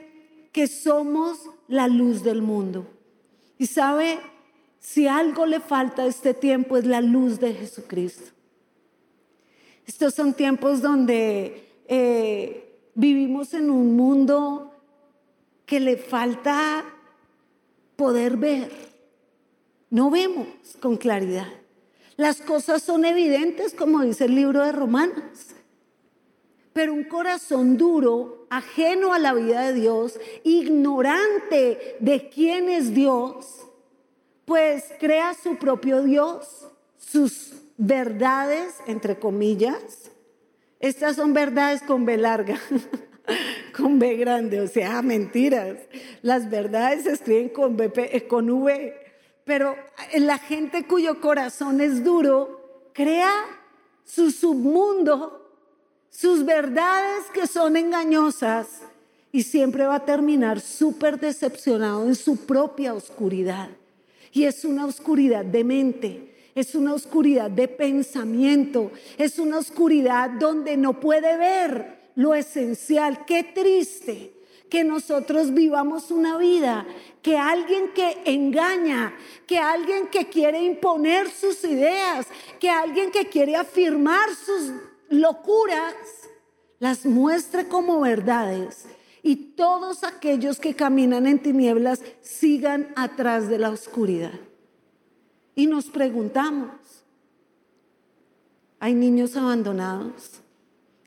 que 0.52 0.68
somos 0.68 1.50
la 1.68 1.88
luz 1.88 2.24
del 2.24 2.42
mundo. 2.42 2.86
Y 3.58 3.66
sabe, 3.66 4.20
si 4.80 5.08
algo 5.08 5.46
le 5.46 5.60
falta 5.60 6.04
a 6.04 6.08
este 6.08 6.34
tiempo 6.34 6.78
es 6.78 6.86
la 6.86 7.02
luz 7.02 7.40
de 7.40 7.54
Jesucristo. 7.54 8.32
Estos 9.86 10.14
son 10.14 10.34
tiempos 10.34 10.82
donde 10.82 11.64
eh, 11.88 12.80
vivimos 12.94 13.54
en 13.54 13.70
un 13.70 13.96
mundo 13.96 14.74
que 15.66 15.80
le 15.80 15.98
falta 15.98 16.86
poder 17.96 18.38
ver. 18.38 18.72
No 19.90 20.10
vemos 20.10 20.48
con 20.82 20.98
claridad. 20.98 21.48
Las 22.18 22.42
cosas 22.42 22.82
son 22.84 23.06
evidentes, 23.06 23.74
como 23.74 24.02
dice 24.02 24.26
el 24.26 24.36
libro 24.36 24.64
de 24.64 24.72
Romanos. 24.72 25.56
Pero 26.78 26.94
un 26.94 27.06
corazón 27.06 27.76
duro, 27.76 28.46
ajeno 28.52 29.12
a 29.12 29.18
la 29.18 29.34
vida 29.34 29.62
de 29.66 29.74
Dios, 29.74 30.20
ignorante 30.44 31.98
de 32.00 32.30
quién 32.30 32.70
es 32.70 32.94
Dios, 32.94 33.66
pues 34.46 34.84
crea 35.00 35.34
su 35.34 35.56
propio 35.56 36.04
Dios, 36.04 36.68
sus 37.00 37.54
verdades, 37.78 38.76
entre 38.86 39.18
comillas. 39.18 40.12
Estas 40.80 41.16
son 41.16 41.34
verdades 41.34 41.82
con 41.82 42.06
B 42.06 42.16
larga, 42.16 42.60
con 43.76 43.98
B 43.98 44.16
grande, 44.16 44.62
o 44.62 44.68
sea, 44.68 45.02
mentiras. 45.02 45.80
Las 46.22 46.48
verdades 46.48 47.06
se 47.06 47.14
escriben 47.14 47.50
con, 47.50 47.76
eh, 47.80 48.28
con 48.28 48.52
V, 48.52 48.94
pero 49.46 49.76
la 50.20 50.38
gente 50.38 50.86
cuyo 50.86 51.22
corazón 51.22 51.82
es 51.82 52.04
duro 52.04 52.92
crea 52.94 53.34
su 54.04 54.30
submundo 54.30 55.47
sus 56.10 56.46
verdades 56.46 57.26
que 57.34 57.48
son 57.48 57.78
engañosas 57.78 58.68
y 59.32 59.44
siempre 59.44 59.86
va 59.86 59.96
a 59.96 60.06
terminar 60.06 60.60
súper 60.60 61.20
decepcionado 61.20 62.06
en 62.06 62.16
su 62.16 62.38
propia 62.46 62.94
oscuridad. 62.94 63.70
Y 64.32 64.46
es 64.46 64.66
una 64.66 64.86
oscuridad 64.86 65.46
de 65.46 65.64
mente, 65.64 66.36
es 66.56 66.76
una 66.76 66.94
oscuridad 66.94 67.52
de 67.52 67.68
pensamiento, 67.68 68.92
es 69.18 69.40
una 69.40 69.60
oscuridad 69.60 70.32
donde 70.32 70.78
no 70.78 71.00
puede 71.00 71.38
ver 71.38 71.98
lo 72.16 72.34
esencial. 72.34 73.26
Qué 73.26 73.44
triste 73.44 74.34
que 74.70 74.84
nosotros 74.84 75.54
vivamos 75.54 76.12
una 76.12 76.38
vida, 76.38 76.86
que 77.22 77.38
alguien 77.38 77.94
que 77.94 78.18
engaña, 78.26 79.16
que 79.46 79.60
alguien 79.60 80.08
que 80.08 80.28
quiere 80.28 80.62
imponer 80.64 81.30
sus 81.30 81.64
ideas, 81.64 82.28
que 82.60 82.70
alguien 82.70 83.12
que 83.12 83.28
quiere 83.28 83.56
afirmar 83.56 84.30
sus 84.36 84.72
locuras, 85.10 85.96
las 86.80 87.06
muestre 87.06 87.68
como 87.68 88.00
verdades 88.02 88.86
y 89.24 89.36
todos 89.36 90.04
aquellos 90.04 90.60
que 90.60 90.76
caminan 90.76 91.28
en 91.28 91.40
tinieblas 91.40 92.02
sigan 92.22 92.94
atrás 92.96 93.50
de 93.50 93.58
la 93.58 93.70
oscuridad. 93.70 94.40
Y 95.56 95.68
nos 95.68 95.86
preguntamos, 95.86 96.72
¿hay 98.80 98.94
niños 98.94 99.36
abandonados? 99.36 100.42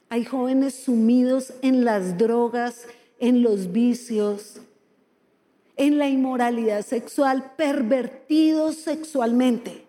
¿Hay 0.08 0.24
jóvenes 0.24 0.74
sumidos 0.74 1.52
en 1.62 1.84
las 1.84 2.18
drogas, 2.18 2.86
en 3.20 3.42
los 3.42 3.70
vicios, 3.70 4.60
en 5.76 5.98
la 5.98 6.08
inmoralidad 6.08 6.84
sexual, 6.84 7.52
pervertidos 7.56 8.74
sexualmente? 8.76 9.86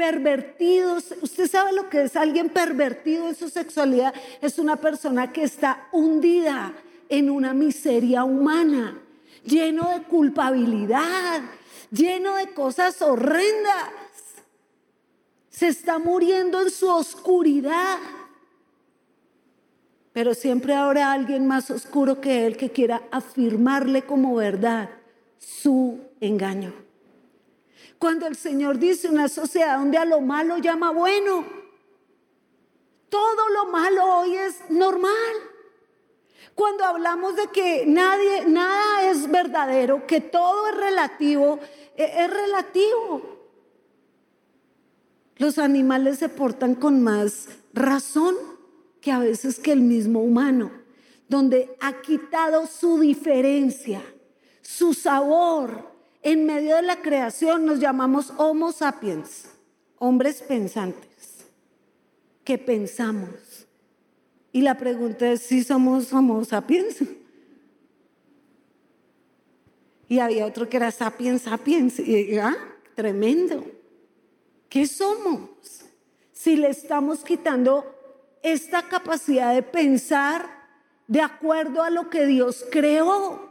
Pervertidos. 0.00 1.14
Usted 1.20 1.46
sabe 1.46 1.74
lo 1.74 1.90
que 1.90 2.04
es 2.04 2.16
alguien 2.16 2.48
pervertido 2.48 3.28
en 3.28 3.34
su 3.34 3.50
sexualidad. 3.50 4.14
Es 4.40 4.58
una 4.58 4.76
persona 4.76 5.30
que 5.30 5.42
está 5.42 5.88
hundida 5.92 6.72
en 7.10 7.28
una 7.28 7.52
miseria 7.52 8.24
humana, 8.24 8.98
lleno 9.44 9.90
de 9.90 10.02
culpabilidad, 10.04 11.42
lleno 11.90 12.36
de 12.36 12.48
cosas 12.54 13.02
horrendas. 13.02 13.90
Se 15.50 15.68
está 15.68 15.98
muriendo 15.98 16.62
en 16.62 16.70
su 16.70 16.88
oscuridad. 16.88 17.98
Pero 20.14 20.32
siempre 20.32 20.72
habrá 20.72 21.12
alguien 21.12 21.46
más 21.46 21.70
oscuro 21.70 22.22
que 22.22 22.46
él 22.46 22.56
que 22.56 22.70
quiera 22.70 23.02
afirmarle 23.10 24.06
como 24.06 24.34
verdad 24.34 24.88
su 25.38 26.00
engaño. 26.20 26.72
Cuando 28.00 28.26
el 28.26 28.34
Señor 28.34 28.78
dice 28.78 29.10
una 29.10 29.28
sociedad 29.28 29.76
donde 29.76 29.98
a 29.98 30.06
lo 30.06 30.22
malo 30.22 30.56
llama 30.56 30.90
bueno, 30.90 31.44
todo 33.10 33.48
lo 33.50 33.66
malo 33.66 34.20
hoy 34.20 34.36
es 34.36 34.70
normal. 34.70 35.34
Cuando 36.54 36.82
hablamos 36.84 37.36
de 37.36 37.48
que 37.48 37.84
nadie, 37.86 38.46
nada 38.46 39.10
es 39.10 39.30
verdadero, 39.30 40.06
que 40.06 40.22
todo 40.22 40.68
es 40.68 40.76
relativo, 40.78 41.60
e, 41.94 42.24
es 42.24 42.30
relativo. 42.30 43.20
Los 45.36 45.58
animales 45.58 46.20
se 46.20 46.30
portan 46.30 46.76
con 46.76 47.02
más 47.02 47.48
razón 47.74 48.34
que 49.02 49.12
a 49.12 49.18
veces 49.18 49.58
que 49.58 49.72
el 49.72 49.82
mismo 49.82 50.22
humano, 50.22 50.72
donde 51.28 51.76
ha 51.80 52.00
quitado 52.00 52.66
su 52.66 52.98
diferencia, 52.98 54.00
su 54.62 54.94
sabor, 54.94 55.99
en 56.22 56.44
medio 56.44 56.76
de 56.76 56.82
la 56.82 57.00
creación 57.00 57.64
nos 57.64 57.80
llamamos 57.80 58.32
Homo 58.36 58.72
sapiens, 58.72 59.46
hombres 59.98 60.42
pensantes, 60.42 61.46
que 62.44 62.58
pensamos. 62.58 63.66
Y 64.52 64.62
la 64.62 64.76
pregunta 64.76 65.30
es 65.32 65.42
si 65.42 65.62
somos 65.62 66.12
Homo 66.12 66.44
sapiens. 66.44 66.96
Y 70.08 70.18
había 70.18 70.44
otro 70.44 70.68
que 70.68 70.76
era 70.76 70.90
sapiens, 70.90 71.42
sapiens. 71.42 72.00
Y, 72.00 72.36
¿ah? 72.38 72.56
Tremendo. 72.96 73.64
¿Qué 74.68 74.86
somos? 74.86 75.84
Si 76.32 76.56
le 76.56 76.68
estamos 76.68 77.20
quitando 77.20 77.84
esta 78.42 78.88
capacidad 78.88 79.54
de 79.54 79.62
pensar 79.62 80.48
de 81.06 81.20
acuerdo 81.20 81.82
a 81.82 81.90
lo 81.90 82.10
que 82.10 82.26
Dios 82.26 82.64
creó. 82.70 83.49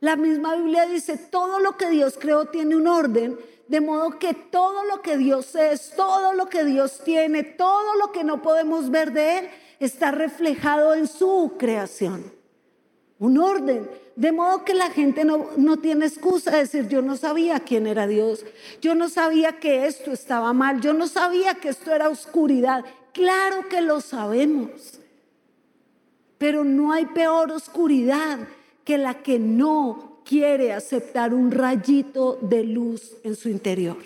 La 0.00 0.16
misma 0.16 0.54
Biblia 0.54 0.86
dice, 0.86 1.16
todo 1.16 1.58
lo 1.58 1.76
que 1.76 1.90
Dios 1.90 2.16
creó 2.18 2.46
tiene 2.46 2.76
un 2.76 2.86
orden, 2.86 3.38
de 3.66 3.80
modo 3.80 4.18
que 4.18 4.32
todo 4.32 4.84
lo 4.84 5.02
que 5.02 5.16
Dios 5.16 5.54
es, 5.56 5.92
todo 5.96 6.32
lo 6.32 6.48
que 6.48 6.64
Dios 6.64 7.00
tiene, 7.04 7.42
todo 7.42 7.96
lo 7.96 8.12
que 8.12 8.24
no 8.24 8.40
podemos 8.40 8.90
ver 8.90 9.12
de 9.12 9.38
Él, 9.38 9.48
está 9.80 10.10
reflejado 10.10 10.94
en 10.94 11.08
su 11.08 11.54
creación. 11.58 12.32
Un 13.18 13.38
orden. 13.38 13.90
De 14.14 14.32
modo 14.32 14.64
que 14.64 14.74
la 14.74 14.90
gente 14.90 15.24
no, 15.24 15.50
no 15.56 15.76
tiene 15.76 16.06
excusa 16.06 16.50
de 16.50 16.58
decir, 16.58 16.88
yo 16.88 17.02
no 17.02 17.16
sabía 17.16 17.60
quién 17.60 17.86
era 17.86 18.06
Dios, 18.06 18.44
yo 18.80 18.96
no 18.96 19.08
sabía 19.08 19.60
que 19.60 19.86
esto 19.86 20.12
estaba 20.12 20.52
mal, 20.52 20.80
yo 20.80 20.92
no 20.92 21.06
sabía 21.06 21.54
que 21.54 21.68
esto 21.68 21.94
era 21.94 22.08
oscuridad. 22.08 22.84
Claro 23.12 23.68
que 23.68 23.80
lo 23.80 24.00
sabemos, 24.00 24.98
pero 26.36 26.64
no 26.64 26.92
hay 26.92 27.06
peor 27.06 27.52
oscuridad 27.52 28.40
que 28.88 28.96
la 28.96 29.22
que 29.22 29.38
no 29.38 30.22
quiere 30.24 30.72
aceptar 30.72 31.34
un 31.34 31.50
rayito 31.50 32.38
de 32.40 32.64
luz 32.64 33.18
en 33.22 33.36
su 33.36 33.50
interior. 33.50 33.98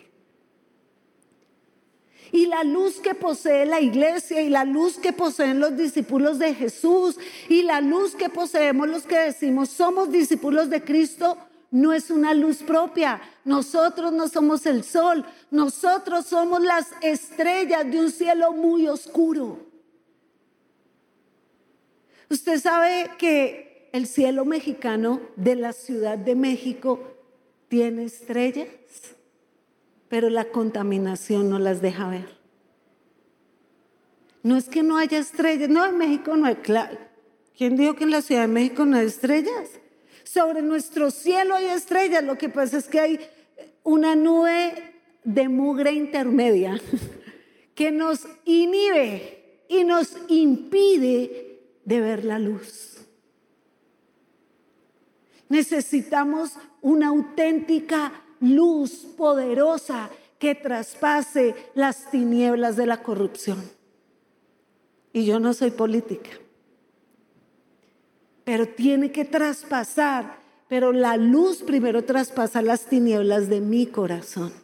Y 2.33 2.47
la 2.47 2.65
luz 2.65 2.99
que 2.99 3.15
posee 3.15 3.65
la 3.65 3.81
iglesia 3.81 4.43
y 4.43 4.49
la 4.49 4.65
luz 4.65 4.99
que 4.99 5.13
poseen 5.13 5.61
los 5.61 5.77
discípulos 5.77 6.41
de 6.41 6.53
Jesús 6.53 7.17
y 7.49 7.63
la 7.63 7.81
luz 7.81 8.17
que 8.17 8.29
poseemos 8.29 8.89
los 8.89 9.05
que 9.05 9.19
decimos 9.19 9.69
somos 9.69 10.11
discípulos 10.11 10.69
de 10.69 10.83
Cristo 10.83 11.39
no 11.71 11.93
es 11.93 12.11
una 12.11 12.35
luz 12.35 12.57
propia. 12.57 13.21
Nosotros 13.45 14.13
no 14.13 14.27
somos 14.27 14.67
el 14.67 14.83
sol, 14.83 15.25
nosotros 15.53 16.27
somos 16.27 16.61
las 16.61 16.89
estrellas 17.03 17.89
de 17.89 18.01
un 18.01 18.11
cielo 18.11 18.53
muy 18.53 18.89
oscuro. 18.89 19.61
Usted 22.29 22.59
sabe 22.59 23.13
que 23.17 23.72
el 23.93 24.07
cielo 24.07 24.45
mexicano 24.45 25.21
de 25.37 25.55
la 25.55 25.73
Ciudad 25.73 26.17
de 26.17 26.35
México 26.35 27.01
tiene 27.69 28.05
estrellas, 28.05 28.69
pero 30.09 30.31
la 30.31 30.47
contaminación 30.47 31.49
no 31.51 31.59
las 31.59 31.81
deja 31.81 32.09
ver. 32.09 32.43
No 34.43 34.57
es 34.57 34.69
que 34.69 34.83
no 34.83 34.97
haya 34.97 35.19
estrellas, 35.19 35.69
no, 35.69 35.85
en 35.87 35.97
México 35.97 36.37
no 36.37 36.47
hay, 36.47 36.57
claro. 36.57 36.99
¿Quién 37.57 37.77
dijo 37.77 37.95
que 37.95 38.05
en 38.05 38.11
la 38.11 38.23
Ciudad 38.23 38.43
de 38.43 38.49
México 38.49 38.85
no 38.85 38.97
hay 38.97 39.07
estrellas? 39.07 39.71
Sobre 40.25 40.63
nuestro 40.63 41.11
cielo 41.11 41.55
hay 41.55 41.67
estrellas, 41.67 42.25
lo 42.25 42.37
que 42.37 42.49
pasa 42.49 42.79
es 42.79 42.89
que 42.89 42.99
hay 42.99 43.21
una 43.85 44.17
nube 44.17 44.95
de 45.25 45.49
mugre 45.49 45.93
intermedia 45.93 46.81
que 47.75 47.91
nos 47.91 48.27
inhibe 48.45 49.65
y 49.69 49.85
nos 49.85 50.17
impide 50.29 51.61
de 51.85 52.01
ver 52.01 52.25
la 52.25 52.39
luz. 52.39 52.92
Necesitamos 55.53 56.53
una 56.81 57.09
auténtica 57.09 58.11
luz 58.41 59.07
poderosa 59.19 60.09
que 60.39 60.55
traspase 60.55 61.55
las 61.75 62.11
tinieblas 62.11 62.77
de 62.77 62.87
la 62.87 63.03
corrupción. 63.03 63.63
Y 65.13 65.27
yo 65.27 65.41
no 65.41 65.53
soy 65.53 65.71
política, 65.71 66.31
pero 68.45 68.67
tiene 68.67 69.13
que 69.13 69.27
traspasar, 69.27 70.39
pero 70.69 70.91
la 70.91 71.19
luz 71.19 71.59
primero 71.59 72.03
traspasa 72.03 72.63
las 72.63 72.87
tinieblas 72.87 73.51
de 73.51 73.61
mi 73.61 73.85
corazón. 73.85 74.55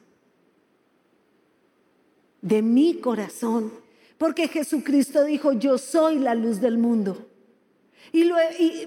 De 2.40 2.62
mi 2.62 2.94
corazón. 2.94 3.74
Porque 4.16 4.48
Jesucristo 4.48 5.22
dijo, 5.24 5.52
yo 5.52 5.76
soy 5.76 6.18
la 6.18 6.34
luz 6.34 6.62
del 6.62 6.78
mundo. 6.78 7.26
Y, 8.12 8.30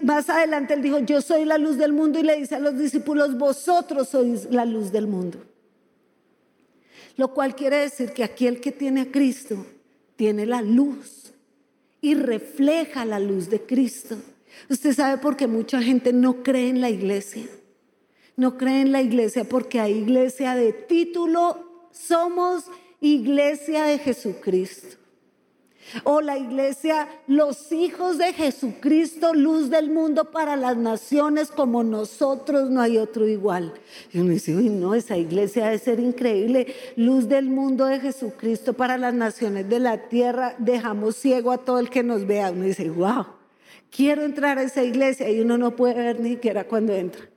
más 0.04 0.30
adelante 0.30 0.74
él 0.74 0.82
dijo, 0.82 1.00
yo 1.00 1.22
soy 1.22 1.46
la 1.46 1.58
luz 1.58 1.78
del 1.78 1.94
mundo 1.94 2.20
y 2.20 2.24
le 2.24 2.38
dice 2.38 2.56
a 2.56 2.60
los 2.60 2.78
discípulos, 2.78 3.38
vosotros 3.38 4.10
sois 4.10 4.48
la 4.52 4.66
luz 4.66 4.92
del 4.92 5.08
mundo. 5.08 5.40
Lo 7.18 7.34
cual 7.34 7.56
quiere 7.56 7.78
decir 7.78 8.12
que 8.14 8.24
aquel 8.24 8.62
que 8.62 8.72
tiene 8.72 9.02
a 9.02 9.12
Cristo 9.12 9.66
tiene 10.16 10.46
la 10.46 10.62
luz 10.62 11.34
y 12.02 12.16
refleja 12.16 13.06
la 13.06 13.20
luz 13.20 13.50
de 13.50 13.62
Cristo. 13.62 14.18
Usted 14.70 14.94
sabe 14.94 15.22
por 15.22 15.38
qué 15.38 15.48
mucha 15.48 15.82
gente 15.82 16.14
no 16.14 16.44
cree 16.44 16.70
en 16.70 16.82
la 16.82 16.90
iglesia. 16.90 17.46
No 18.36 18.58
cree 18.58 18.82
en 18.82 18.92
la 18.92 19.02
iglesia 19.02 19.44
porque 19.44 19.80
hay 19.80 19.94
iglesia 19.94 20.56
de 20.56 20.74
título, 20.74 21.90
somos 21.92 22.64
iglesia 23.02 23.84
de 23.84 24.00
Jesucristo. 24.00 25.01
O 26.04 26.22
la 26.22 26.38
iglesia, 26.38 27.08
los 27.28 27.72
hijos 27.72 28.18
de 28.18 28.34
Jesucristo, 28.34 29.34
luz 29.34 29.70
del 29.70 29.90
mundo 29.90 30.32
para 30.32 30.56
las 30.56 30.78
naciones 30.78 31.50
como 31.50 31.84
nosotros, 31.84 32.70
no 32.70 32.82
hay 32.82 32.98
otro 32.98 33.28
igual. 33.28 33.74
Y 34.12 34.20
uno 34.20 34.32
dice, 34.32 34.56
uy, 34.56 34.70
no, 34.70 34.96
esa 34.96 35.18
iglesia 35.18 35.66
debe 35.66 35.80
ser 35.80 36.00
increíble. 36.00 36.74
Luz 36.96 37.28
del 37.28 37.48
mundo 37.48 37.86
de 37.86 38.00
Jesucristo 38.00 38.74
para 38.74 38.98
las 38.98 39.14
naciones 39.14 39.68
de 39.70 39.80
la 39.80 40.10
tierra, 40.10 40.56
dejamos 40.58 41.16
ciego 41.16 41.52
a 41.52 41.58
todo 41.58 41.80
el 41.80 41.90
que 41.90 42.04
nos 42.04 42.26
vea. 42.26 42.52
Uno 42.52 42.66
dice, 42.66 42.90
wow, 42.90 43.26
quiero 43.90 44.24
entrar 44.24 44.58
a 44.58 44.64
esa 44.64 44.84
iglesia 44.84 45.30
y 45.30 45.42
uno 45.42 45.58
no 45.58 45.76
puede 45.76 45.96
ver 45.96 46.20
ni 46.20 46.32
siquiera 46.32 46.64
cuando 46.64 46.94
entra. 46.94 47.28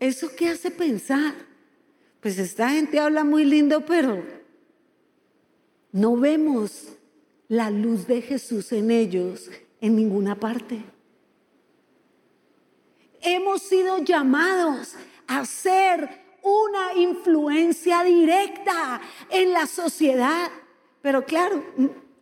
¿Eso 0.00 0.30
qué 0.36 0.48
hace 0.48 0.70
pensar? 0.70 1.34
Pues 2.20 2.38
esta 2.38 2.70
gente 2.70 2.98
habla 2.98 3.24
muy 3.24 3.44
lindo, 3.44 3.84
pero 3.84 4.37
no 5.92 6.16
vemos 6.16 6.88
la 7.48 7.70
luz 7.70 8.06
de 8.06 8.22
Jesús 8.22 8.72
en 8.72 8.90
ellos 8.90 9.50
en 9.80 9.96
ninguna 9.96 10.38
parte. 10.38 10.82
Hemos 13.20 13.62
sido 13.62 13.98
llamados 13.98 14.94
a 15.26 15.44
ser 15.44 16.08
una 16.42 16.94
influencia 16.94 18.02
directa 18.04 19.00
en 19.30 19.52
la 19.52 19.66
sociedad. 19.66 20.50
Pero 21.02 21.24
claro, 21.24 21.62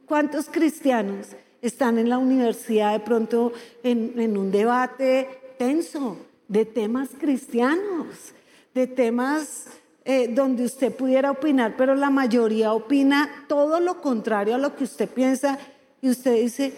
¿cuántos 0.07 0.47
cristianos 0.47 1.29
están 1.63 1.99
en 1.99 2.09
la 2.09 2.19
universidad 2.19 2.93
de 2.93 3.01
pronto 3.01 3.53
en, 3.83 4.37
un 4.37 4.51
debate 4.51 5.55
tenso 5.59 6.19
de 6.49 6.65
temas 6.65 7.11
cristianos, 7.19 8.33
de 8.75 8.87
temas 8.87 9.67
eh, 10.09 10.29
donde 10.33 10.65
usted 10.65 10.95
pudiera 10.95 11.33
opinar, 11.33 11.77
pero 11.77 11.97
la 11.97 12.11
mayoría 12.11 12.73
opina 12.73 13.45
todo 13.49 13.81
lo 13.81 14.01
contrario 14.01 14.55
a 14.55 14.59
lo 14.59 14.77
que 14.77 14.85
usted 14.85 15.09
piensa 15.09 15.59
y 16.01 16.09
usted 16.09 16.41
dice, 16.41 16.73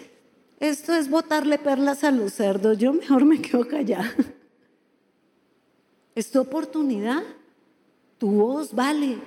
esto 0.59 0.95
es 0.95 1.11
botarle 1.11 1.59
perlas 1.59 2.03
a 2.03 2.09
los 2.09 2.33
cerdos, 2.33 2.79
yo 2.79 2.91
mejor 2.91 3.25
me 3.25 3.39
quedo 3.39 3.67
callada. 3.67 4.11
Es 6.15 6.31
tu 6.31 6.39
oportunidad, 6.41 7.21
tu 8.17 8.31
voz 8.31 8.73
vale. 8.73 9.19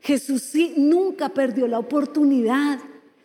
Jesús 0.00 0.42
sí 0.42 0.74
nunca 0.76 1.30
perdió 1.30 1.66
la 1.66 1.80
oportunidad 1.80 2.78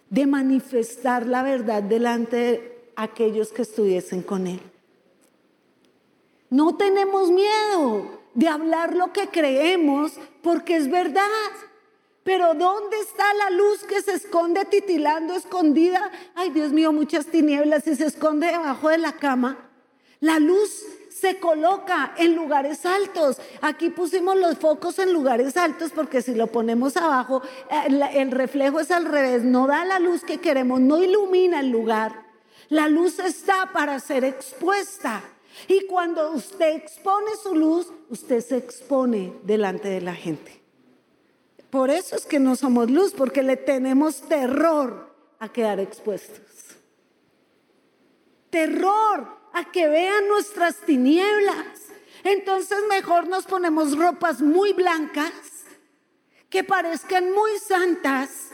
de 0.10 0.26
manifestar 0.26 1.28
la 1.28 1.44
verdad 1.44 1.84
delante 1.84 2.36
de 2.36 2.82
aquellos 2.96 3.54
que 3.54 3.62
estuviesen 3.62 4.24
con 4.24 4.48
Él. 4.48 4.60
No 6.50 6.76
tenemos 6.76 7.30
miedo 7.30 8.19
de 8.40 8.48
hablar 8.48 8.96
lo 8.96 9.12
que 9.12 9.28
creemos 9.28 10.14
porque 10.42 10.78
es 10.78 10.90
verdad. 10.90 11.28
Pero 12.24 12.54
¿dónde 12.54 12.98
está 13.00 13.34
la 13.34 13.50
luz 13.50 13.84
que 13.84 14.02
se 14.02 14.14
esconde 14.14 14.64
titilando, 14.64 15.34
escondida? 15.34 16.10
Ay, 16.36 16.50
Dios 16.52 16.72
mío, 16.72 16.94
muchas 16.94 17.26
tinieblas 17.26 17.86
y 17.88 17.96
se 17.98 18.06
esconde 18.06 18.48
debajo 18.48 18.88
de 18.88 18.98
la 18.98 19.14
cama. 19.14 19.58
La 20.22 20.40
luz 20.40 20.86
se 21.10 21.38
coloca 21.40 22.14
en 22.18 22.36
lugares 22.36 22.86
altos. 22.86 23.42
Aquí 23.62 23.90
pusimos 23.90 24.38
los 24.38 24.58
focos 24.58 25.00
en 25.00 25.12
lugares 25.12 25.58
altos 25.58 25.92
porque 25.94 26.22
si 26.22 26.34
lo 26.34 26.48
ponemos 26.48 26.96
abajo, 26.96 27.42
el, 28.14 28.32
reflejo 28.32 28.80
es 28.80 28.90
al 28.92 29.06
revés, 29.06 29.44
no 29.44 29.68
da 29.68 29.84
la 29.84 30.00
luz 30.00 30.24
que 30.24 30.38
queremos, 30.38 30.80
no 30.80 31.04
ilumina 31.04 31.60
el 31.60 31.72
lugar. 31.72 32.24
La 32.70 32.88
luz 32.88 33.20
está 33.20 33.72
para 33.74 34.00
ser 34.00 34.24
expuesta. 34.24 35.24
Y 35.68 35.86
cuando 35.88 36.32
usted 36.32 36.76
expone 36.76 37.36
su 37.42 37.56
luz, 37.56 37.92
usted 38.10 38.42
se 38.42 38.58
expone 38.58 39.34
delante 39.44 39.88
de 39.88 40.02
la 40.02 40.16
gente. 40.16 40.60
Por 41.70 41.90
eso 41.90 42.16
es 42.16 42.26
que 42.26 42.40
no 42.40 42.56
somos 42.56 42.90
luz, 42.90 43.14
porque 43.14 43.44
le 43.44 43.58
tenemos 43.58 44.22
terror 44.22 45.14
a 45.40 45.50
quedar 45.50 45.80
expuestos. 45.80 46.42
Terror 48.50 49.28
a 49.54 49.72
que 49.72 49.88
vean 49.88 50.28
nuestras 50.28 50.78
tinieblas. 50.78 51.90
Entonces 52.24 52.80
mejor 52.90 53.28
nos 53.28 53.46
ponemos 53.46 53.98
ropas 53.98 54.42
muy 54.42 54.74
blancas, 54.74 55.32
que 56.50 56.64
parezcan 56.64 57.32
muy 57.32 57.52
santas, 57.60 58.50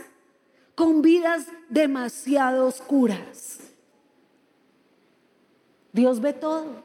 con 0.76 1.02
vidas 1.02 1.46
demasiado 1.70 2.68
oscuras. 2.68 3.60
Dios 5.94 6.20
ve 6.20 6.34
todo. 6.34 6.85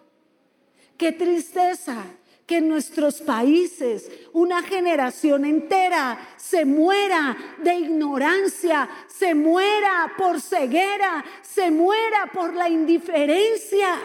Qué 1.00 1.12
tristeza 1.12 2.04
que 2.46 2.58
en 2.58 2.68
nuestros 2.68 3.22
países 3.22 4.10
una 4.34 4.62
generación 4.62 5.46
entera 5.46 6.18
se 6.36 6.66
muera 6.66 7.38
de 7.64 7.74
ignorancia, 7.74 8.86
se 9.08 9.34
muera 9.34 10.12
por 10.18 10.42
ceguera, 10.42 11.24
se 11.40 11.70
muera 11.70 12.30
por 12.34 12.52
la 12.52 12.68
indiferencia. 12.68 13.98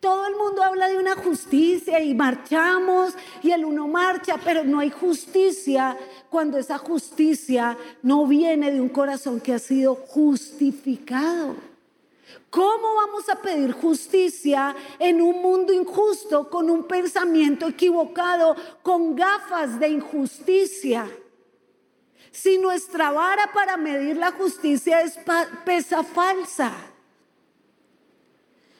Todo 0.00 0.26
el 0.26 0.36
mundo 0.36 0.62
habla 0.62 0.86
de 0.86 0.98
una 0.98 1.14
justicia 1.14 1.98
y 2.00 2.12
marchamos 2.12 3.14
y 3.42 3.52
el 3.52 3.64
uno 3.64 3.88
marcha, 3.88 4.34
pero 4.44 4.64
no 4.64 4.80
hay 4.80 4.90
justicia 4.90 5.96
cuando 6.28 6.58
esa 6.58 6.76
justicia 6.76 7.78
no 8.02 8.26
viene 8.26 8.70
de 8.70 8.82
un 8.82 8.90
corazón 8.90 9.40
que 9.40 9.54
ha 9.54 9.58
sido 9.58 9.94
justificado. 9.94 11.69
¿Cómo 12.50 12.96
vamos 12.96 13.28
a 13.28 13.36
pedir 13.36 13.70
justicia 13.70 14.74
en 14.98 15.22
un 15.22 15.40
mundo 15.40 15.72
injusto, 15.72 16.50
con 16.50 16.68
un 16.68 16.82
pensamiento 16.84 17.68
equivocado, 17.68 18.56
con 18.82 19.14
gafas 19.14 19.78
de 19.78 19.88
injusticia? 19.88 21.08
Si 22.32 22.58
nuestra 22.58 23.12
vara 23.12 23.52
para 23.54 23.76
medir 23.76 24.16
la 24.16 24.32
justicia 24.32 25.00
es 25.02 25.16
pesa 25.64 26.02
falsa. 26.02 26.72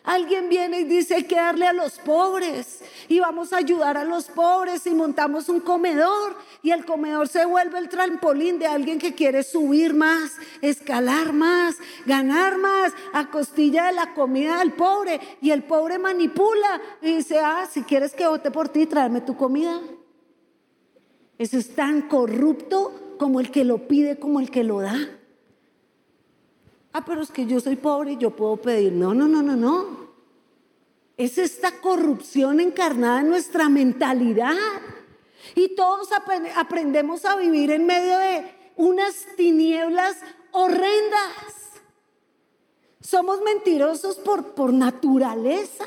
Alguien 0.03 0.49
viene 0.49 0.81
y 0.81 0.85
dice 0.85 1.27
que 1.27 1.37
darle 1.37 1.67
a 1.67 1.75
los 1.75 1.99
pobres 1.99 2.81
y 3.07 3.21
vamos 3.21 3.53
a 3.53 3.59
ayudar 3.59 3.99
a 3.99 4.05
los 4.05 4.27
pobres 4.27 4.87
y 4.87 4.95
montamos 4.95 5.51
un 5.51 5.61
comedor 5.61 6.37
y 6.63 6.71
el 6.71 6.87
comedor 6.87 7.29
se 7.29 7.45
vuelve 7.45 7.79
el 7.79 7.91
trampolín 7.91 8.59
de 8.59 8.67
alguien 8.67 8.99
que 8.99 9.15
quiere 9.15 9.43
subir 9.43 9.93
más, 9.93 10.33
escalar 10.63 11.35
más, 11.35 11.77
ganar 12.07 12.57
más 12.57 12.95
a 13.13 13.31
costilla 13.31 13.87
de 13.87 13.93
la 13.93 14.15
comida 14.15 14.59
del 14.59 14.73
pobre 14.73 15.21
y 15.43 15.51
el 15.51 15.65
pobre 15.65 15.99
manipula 15.99 16.81
y 17.03 17.17
dice, 17.17 17.39
ah, 17.39 17.69
si 17.71 17.83
quieres 17.83 18.15
que 18.15 18.27
vote 18.27 18.51
por 18.51 18.71
ti, 18.71 18.87
tráeme 18.87 19.21
tu 19.21 19.37
comida. 19.37 19.81
Eso 21.37 21.59
es 21.59 21.75
tan 21.75 22.03
corrupto 22.03 23.17
como 23.19 23.39
el 23.39 23.51
que 23.51 23.65
lo 23.65 23.87
pide, 23.87 24.19
como 24.19 24.41
el 24.41 24.51
que 24.51 24.65
lo 24.65 24.81
da. 24.81 25.20
Ah, 26.93 27.05
pero 27.05 27.23
es 27.23 27.31
que 27.31 27.47
yo 27.47 27.61
soy 27.61 27.77
pobre 27.77 28.13
y 28.13 28.17
yo 28.17 28.31
puedo 28.31 28.57
pedir. 28.57 28.93
No, 28.93 29.15
no, 29.15 29.29
no, 29.29 29.43
no, 29.43 29.55
no. 29.55 30.11
Es 31.17 31.39
esta 31.39 31.81
corrupción 31.81 32.61
encarnada 32.61 33.21
en 33.21 33.29
nuestra 33.29 33.69
mentalidad. 33.69 34.57
Y 35.55 35.75
todos 35.75 36.09
aprendemos 36.57 37.25
a 37.25 37.37
vivir 37.37 37.71
en 37.71 37.87
medio 37.87 38.19
de 38.19 38.45
unas 38.77 39.27
tinieblas 39.37 40.17
horrendas. 40.53 41.81
Somos 43.01 43.41
mentirosos 43.43 44.17
por, 44.17 44.55
por 44.55 44.73
naturaleza. 44.73 45.85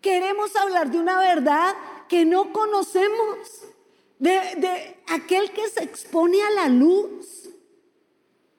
Queremos 0.00 0.54
hablar 0.56 0.90
de 0.90 0.98
una 0.98 1.18
verdad 1.18 1.74
que 2.08 2.24
no 2.24 2.52
conocemos. 2.52 3.38
De, 4.18 4.30
de 4.30 4.96
aquel 5.08 5.50
que 5.50 5.68
se 5.68 5.82
expone 5.82 6.40
a 6.42 6.50
la 6.50 6.68
luz 6.68 7.43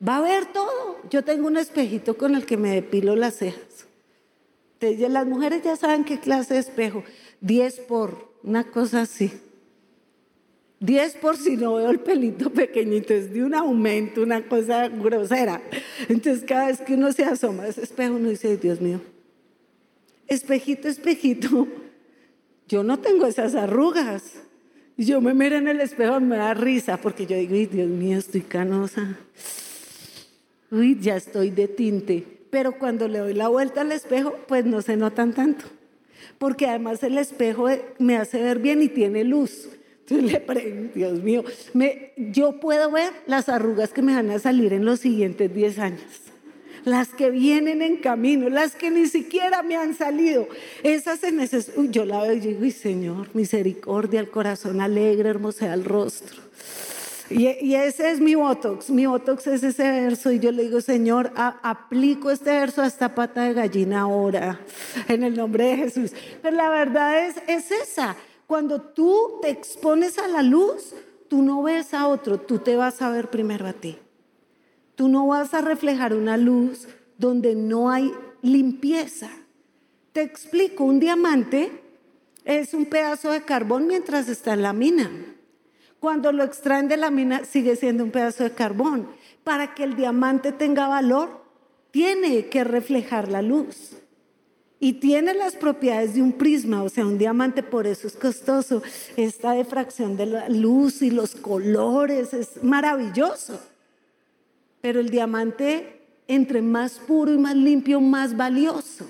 Va 0.07 0.17
a 0.17 0.21
ver 0.21 0.45
todo. 0.47 0.97
Yo 1.09 1.23
tengo 1.23 1.47
un 1.47 1.57
espejito 1.57 2.17
con 2.17 2.35
el 2.35 2.45
que 2.45 2.57
me 2.57 2.73
depilo 2.73 3.15
las 3.15 3.35
cejas. 3.37 3.87
Entonces, 4.79 5.09
las 5.09 5.25
mujeres 5.25 5.63
ya 5.63 5.75
saben 5.75 6.03
qué 6.03 6.19
clase 6.19 6.55
de 6.55 6.59
espejo. 6.59 7.03
10 7.41 7.79
por, 7.81 8.33
una 8.43 8.65
cosa 8.65 9.01
así. 9.01 9.31
10 10.81 11.15
por 11.15 11.37
si 11.37 11.55
no 11.55 11.75
veo 11.75 11.89
el 11.89 11.99
pelito 11.99 12.49
pequeñito, 12.51 13.13
es 13.13 13.33
de 13.33 13.43
un 13.43 13.55
aumento, 13.55 14.21
una 14.21 14.45
cosa 14.45 14.89
grosera. 14.89 15.61
Entonces 16.09 16.43
cada 16.45 16.67
vez 16.67 16.81
que 16.81 16.93
uno 16.93 17.11
se 17.11 17.23
asoma 17.23 17.63
a 17.63 17.67
ese 17.69 17.83
espejo, 17.83 18.15
uno 18.15 18.29
dice, 18.29 18.57
Dios 18.57 18.81
mío, 18.81 19.01
espejito, 20.27 20.87
espejito, 20.87 21.67
yo 22.67 22.83
no 22.83 22.99
tengo 22.99 23.25
esas 23.25 23.55
arrugas. 23.55 24.33
Yo 24.97 25.21
me 25.21 25.33
miro 25.33 25.55
en 25.55 25.67
el 25.67 25.81
espejo 25.81 26.19
y 26.19 26.23
me 26.23 26.37
da 26.37 26.53
risa 26.53 26.97
porque 26.97 27.25
yo 27.25 27.35
digo, 27.37 27.55
Dios 27.71 27.89
mío, 27.89 28.17
estoy 28.17 28.41
canosa 28.41 29.17
uy, 30.71 30.97
ya 30.99 31.15
estoy 31.15 31.49
de 31.49 31.67
tinte. 31.67 32.23
Pero 32.49 32.77
cuando 32.77 33.07
le 33.07 33.19
doy 33.19 33.33
la 33.33 33.49
vuelta 33.49 33.81
al 33.81 33.91
espejo, 33.91 34.35
pues 34.47 34.65
no 34.65 34.81
se 34.81 34.95
notan 34.95 35.33
tanto. 35.33 35.65
Porque 36.37 36.67
además 36.67 37.03
el 37.03 37.17
espejo 37.17 37.67
me 37.99 38.17
hace 38.17 38.41
ver 38.41 38.59
bien 38.59 38.81
y 38.81 38.87
tiene 38.87 39.23
luz. 39.23 39.69
Entonces 40.07 40.31
le 40.31 40.39
pregunto, 40.39 40.91
Dios 40.93 41.23
mío, 41.23 41.43
me, 41.73 42.13
yo 42.15 42.59
puedo 42.59 42.91
ver 42.91 43.11
las 43.25 43.49
arrugas 43.49 43.91
que 43.91 44.01
me 44.01 44.13
van 44.13 44.29
a 44.29 44.39
salir 44.39 44.71
en 44.73 44.85
los 44.85 44.99
siguientes 44.99 45.53
10 45.53 45.79
años. 45.79 46.01
Las 46.83 47.09
que 47.09 47.31
vienen 47.31 47.81
en 47.81 47.97
camino, 47.97 48.47
las 48.49 48.75
que 48.75 48.91
ni 48.91 49.07
siquiera 49.07 49.63
me 49.63 49.75
han 49.75 49.95
salido. 49.95 50.47
Esas 50.83 51.21
se 51.21 51.31
necesitan. 51.31 51.91
Yo 51.91 52.05
la 52.05 52.21
veo 52.21 52.33
y 52.33 52.39
digo, 52.39 52.71
Señor, 52.71 53.29
misericordia, 53.33 54.19
el 54.19 54.29
corazón 54.29 54.79
alegre, 54.79 55.29
hermosa 55.29 55.73
el 55.73 55.83
rostro. 55.83 56.37
Y, 57.29 57.73
ese 57.75 58.11
es 58.11 58.19
mi 58.19 58.35
botox. 58.35 58.89
Mi 58.89 59.05
botox 59.05 59.47
es 59.47 59.63
ese 59.63 59.83
verso. 59.83 60.31
Y 60.31 60.39
yo 60.39 60.51
le 60.51 60.63
digo, 60.63 60.81
Señor, 60.81 61.31
aplico 61.35 62.31
este 62.31 62.51
verso 62.51 62.81
a 62.81 62.87
esta 62.87 63.15
pata 63.15 63.43
de 63.43 63.53
gallina 63.53 64.01
ahora, 64.01 64.59
en 65.07 65.23
el 65.23 65.35
nombre 65.35 65.65
de 65.65 65.77
Jesús. 65.77 66.11
Pero 66.41 66.55
la 66.55 66.69
verdad 66.69 67.25
es, 67.25 67.35
es 67.47 67.71
esa. 67.71 68.15
Cuando 68.47 68.81
tú 68.81 69.39
te 69.41 69.49
expones 69.49 70.19
a 70.19 70.27
la 70.27 70.43
luz, 70.43 70.93
tú 71.27 71.41
no 71.41 71.63
ves 71.63 71.93
a 71.93 72.07
otro, 72.07 72.39
tú 72.39 72.59
te 72.59 72.75
vas 72.75 73.01
a 73.01 73.09
ver 73.09 73.29
primero 73.29 73.67
a 73.67 73.73
ti. 73.73 73.97
Tú 74.95 75.07
no 75.09 75.27
vas 75.27 75.53
a 75.53 75.61
reflejar 75.61 76.13
una 76.13 76.37
luz 76.37 76.87
donde 77.17 77.55
no 77.55 77.89
hay 77.89 78.13
limpieza. 78.41 79.29
Te 80.13 80.21
explico, 80.21 80.83
un 80.83 80.99
diamante 80.99 81.81
es 82.45 82.73
un 82.73 82.85
pedazo 82.85 83.31
de 83.31 83.41
carbón 83.41 83.87
mientras 83.87 84.29
está 84.29 84.53
en 84.53 84.61
la 84.61 84.71
mina. 84.71 85.09
Cuando 85.99 86.31
lo 86.31 86.43
extraen 86.43 86.87
de 86.87 86.97
la 86.97 87.09
mina 87.09 87.45
sigue 87.45 87.75
siendo 87.75 88.03
un 88.03 88.11
pedazo 88.11 88.43
de 88.43 88.51
carbón. 88.51 89.07
Para 89.43 89.73
que 89.73 89.83
el 89.83 89.95
diamante 89.95 90.51
tenga 90.51 90.87
valor, 90.87 91.41
tiene 91.91 92.47
que 92.47 92.63
reflejar 92.63 93.29
la 93.29 93.41
luz. 93.41 93.97
Y 94.79 94.93
tiene 94.93 95.33
las 95.33 95.55
propiedades 95.55 96.15
de 96.15 96.21
un 96.21 96.33
prisma, 96.33 96.83
o 96.83 96.89
sea, 96.89 97.05
un 97.05 97.17
diamante 97.17 97.63
por 97.63 97.87
eso 97.87 98.07
es 98.07 98.15
costoso. 98.15 98.83
Esta 99.15 99.53
defracción 99.53 100.17
de 100.17 100.25
la 100.25 100.49
luz 100.49 101.01
y 101.01 101.09
los 101.09 101.35
colores 101.35 102.33
es 102.33 102.63
maravilloso. 102.63 103.59
Pero 104.81 104.99
el 104.99 105.09
diamante 105.09 105.95
entre 106.27 106.61
más 106.61 106.93
puro 106.93 107.33
y 107.33 107.37
más 107.37 107.55
limpio, 107.55 108.01
más 108.01 108.35
valioso. 108.35 109.05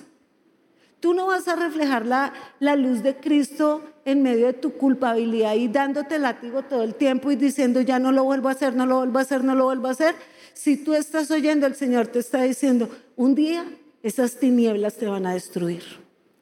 Tú 1.05 1.13
no 1.13 1.27
vas 1.27 1.47
a 1.47 1.55
reflejar 1.55 2.07
la, 2.07 2.33
la, 2.59 2.75
luz 2.75 3.03
de 3.03 3.15
Cristo 3.17 3.83
en 4.05 4.23
medio 4.23 4.47
de 4.47 4.53
tu 4.53 4.73
culpabilidad 4.73 5.53
y 5.53 5.67
dándote 5.67 6.17
látigo 6.17 6.63
todo 6.63 6.81
el 6.81 6.95
tiempo 6.95 7.29
y 7.29 7.35
diciendo, 7.35 7.79
ya 7.79 7.99
no 7.99 8.11
lo 8.11 8.23
vuelvo 8.23 8.49
a 8.49 8.53
hacer, 8.53 8.75
no 8.75 8.87
lo 8.87 8.97
vuelvo 8.97 9.19
a 9.19 9.21
hacer, 9.21 9.43
no 9.43 9.53
lo 9.53 9.65
vuelvo 9.65 9.87
a 9.87 9.91
hacer. 9.91 10.15
Si 10.55 10.77
tú 10.77 10.95
estás 10.95 11.29
oyendo, 11.29 11.67
el 11.67 11.75
Señor 11.75 12.07
te 12.07 12.17
está 12.17 12.41
diciendo, 12.41 12.89
un 13.17 13.35
día 13.35 13.65
esas 14.01 14.39
tinieblas 14.39 14.95
te 14.95 15.05
van 15.05 15.27
a 15.27 15.35
destruir. 15.35 15.83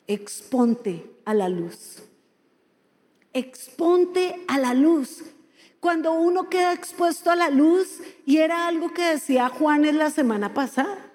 Exponte 0.07 1.11
a 1.25 1.33
la 1.33 1.49
luz. 1.49 2.01
Exponte 3.33 4.45
a 4.47 4.59
la 4.59 4.73
luz. 4.73 5.25
Cuando 5.81 6.13
uno 6.13 6.49
queda 6.49 6.71
expuesto 6.71 7.29
a 7.31 7.35
la 7.35 7.49
luz, 7.49 7.99
y 8.25 8.37
era 8.37 8.65
algo 8.67 8.93
que 8.93 9.03
decía 9.03 9.49
Juan 9.49 9.83
en 9.83 9.97
la 9.97 10.09
semana 10.09 10.53
pasada, 10.53 11.12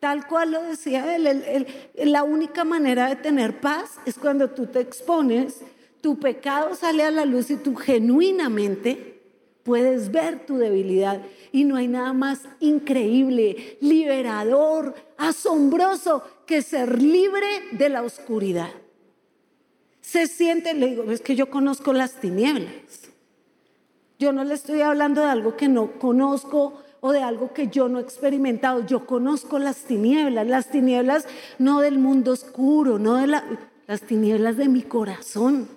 tal 0.00 0.26
cual 0.26 0.52
lo 0.52 0.62
decía 0.62 1.16
él, 1.16 1.66
la 1.94 2.22
única 2.22 2.64
manera 2.64 3.08
de 3.08 3.16
tener 3.16 3.60
paz 3.60 3.98
es 4.04 4.16
cuando 4.18 4.50
tú 4.50 4.66
te 4.66 4.80
expones, 4.80 5.62
tu 6.00 6.18
pecado 6.18 6.74
sale 6.74 7.02
a 7.02 7.10
la 7.10 7.24
luz 7.24 7.50
y 7.50 7.56
tú 7.56 7.74
genuinamente 7.74 9.20
puedes 9.62 10.12
ver 10.12 10.46
tu 10.46 10.56
debilidad. 10.58 11.20
Y 11.50 11.64
no 11.64 11.76
hay 11.76 11.88
nada 11.88 12.12
más 12.12 12.42
increíble, 12.60 13.78
liberador, 13.80 14.94
asombroso 15.16 16.22
que 16.46 16.62
ser 16.62 17.02
libre 17.02 17.46
de 17.72 17.88
la 17.88 18.02
oscuridad. 18.02 18.70
Se 20.00 20.28
siente, 20.28 20.72
le 20.74 20.90
digo, 20.90 21.10
es 21.10 21.20
que 21.20 21.34
yo 21.34 21.50
conozco 21.50 21.92
las 21.92 22.20
tinieblas. 22.20 23.10
Yo 24.18 24.32
no 24.32 24.44
le 24.44 24.54
estoy 24.54 24.82
hablando 24.82 25.22
de 25.22 25.28
algo 25.28 25.56
que 25.56 25.68
no 25.68 25.98
conozco 25.98 26.80
o 27.00 27.12
de 27.12 27.22
algo 27.22 27.52
que 27.52 27.68
yo 27.68 27.88
no 27.88 27.98
he 27.98 28.02
experimentado. 28.02 28.84
Yo 28.86 29.06
conozco 29.06 29.58
las 29.58 29.84
tinieblas, 29.84 30.46
las 30.46 30.70
tinieblas 30.70 31.26
no 31.58 31.80
del 31.80 31.98
mundo 31.98 32.32
oscuro, 32.32 32.98
no 32.98 33.16
de 33.16 33.26
las 33.26 34.00
tinieblas 34.02 34.56
de 34.56 34.68
mi 34.68 34.82
corazón, 34.82 35.68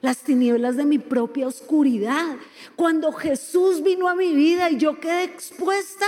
las 0.00 0.18
tinieblas 0.18 0.76
de 0.76 0.84
mi 0.84 0.98
propia 0.98 1.46
oscuridad. 1.46 2.36
Cuando 2.76 3.12
Jesús 3.12 3.82
vino 3.82 4.08
a 4.08 4.14
mi 4.14 4.34
vida 4.34 4.70
y 4.70 4.76
yo 4.76 5.00
quedé 5.00 5.24
expuesta, 5.24 6.06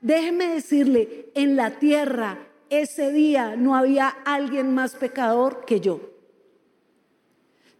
déjeme 0.00 0.48
decirle, 0.48 1.30
en 1.34 1.56
la 1.56 1.78
tierra 1.78 2.38
ese 2.70 3.12
día 3.12 3.56
no 3.56 3.76
había 3.76 4.08
alguien 4.08 4.74
más 4.74 4.94
pecador 4.94 5.64
que 5.64 5.80
yo. 5.80 6.00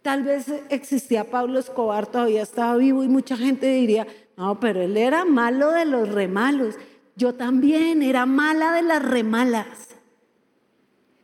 Tal 0.01 0.21
vez 0.21 0.45
existía 0.69 1.31
Pablo 1.31 1.57
Escobar, 1.57 2.05
todavía 2.05 2.43
estaba 2.43 2.77
vivo 2.77 3.03
y 3.03 3.07
mucha 3.07 3.35
gente 3.35 3.65
diría, 3.65 4.05
no, 4.37 4.59
pero 4.59 4.81
él 4.81 4.97
era 4.97 5.25
malo 5.25 5.71
de 5.71 5.85
los 5.85 6.09
remalos. 6.09 6.75
Yo 7.15 7.35
también 7.35 8.01
era 8.01 8.25
mala 8.25 8.73
de 8.73 8.81
las 8.81 9.03
remalas. 9.03 9.95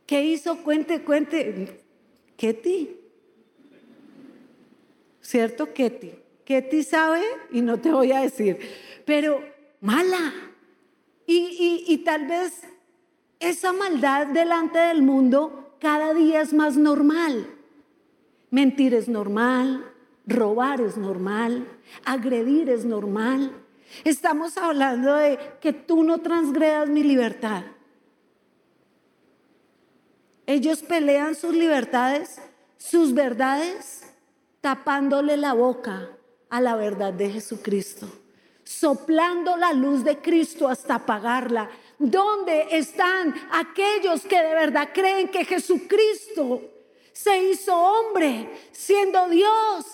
¿Qué 0.06 0.24
hizo? 0.24 0.62
Cuente, 0.62 1.02
cuente. 1.02 1.82
Ketty. 2.36 2.96
¿Cierto, 5.20 5.72
Ketty? 5.72 6.12
Ketty 6.44 6.82
sabe 6.82 7.22
y 7.52 7.60
no 7.60 7.78
te 7.78 7.92
voy 7.92 8.12
a 8.12 8.20
decir, 8.20 8.58
pero 9.04 9.42
mala. 9.80 10.32
Y, 11.26 11.84
y 11.86 11.98
tal 11.98 12.26
vez 12.26 12.62
esa 13.38 13.72
maldad 13.72 14.26
delante 14.28 14.78
del 14.78 15.02
mundo 15.02 15.76
cada 15.78 16.14
día 16.14 16.40
es 16.40 16.52
más 16.52 16.76
normal. 16.76 17.46
Mentir 18.50 18.94
es 18.94 19.08
normal, 19.08 19.91
robar 20.26 20.80
es 20.80 20.96
normal, 20.96 21.66
agredir 22.04 22.68
es 22.70 22.84
normal. 22.84 23.52
Estamos 24.04 24.56
hablando 24.56 25.14
de 25.14 25.38
que 25.60 25.72
tú 25.72 26.02
no 26.04 26.18
transgredas 26.18 26.88
mi 26.88 27.02
libertad. 27.02 27.64
Ellos 30.46 30.82
pelean 30.82 31.34
sus 31.34 31.54
libertades, 31.54 32.40
sus 32.76 33.14
verdades, 33.14 34.02
tapándole 34.60 35.36
la 35.36 35.52
boca 35.52 36.10
a 36.50 36.60
la 36.60 36.76
verdad 36.76 37.12
de 37.12 37.30
Jesucristo, 37.30 38.08
soplando 38.64 39.56
la 39.56 39.72
luz 39.72 40.04
de 40.04 40.18
Cristo 40.18 40.68
hasta 40.68 40.96
apagarla. 40.96 41.70
¿Dónde 41.98 42.66
están 42.70 43.34
aquellos 43.52 44.22
que 44.22 44.36
de 44.36 44.54
verdad 44.54 44.90
creen 44.92 45.28
que 45.28 45.44
Jesucristo 45.44 46.62
se 47.12 47.50
hizo 47.50 47.76
hombre, 47.76 48.48
siendo 48.72 49.28
Dios, 49.28 49.86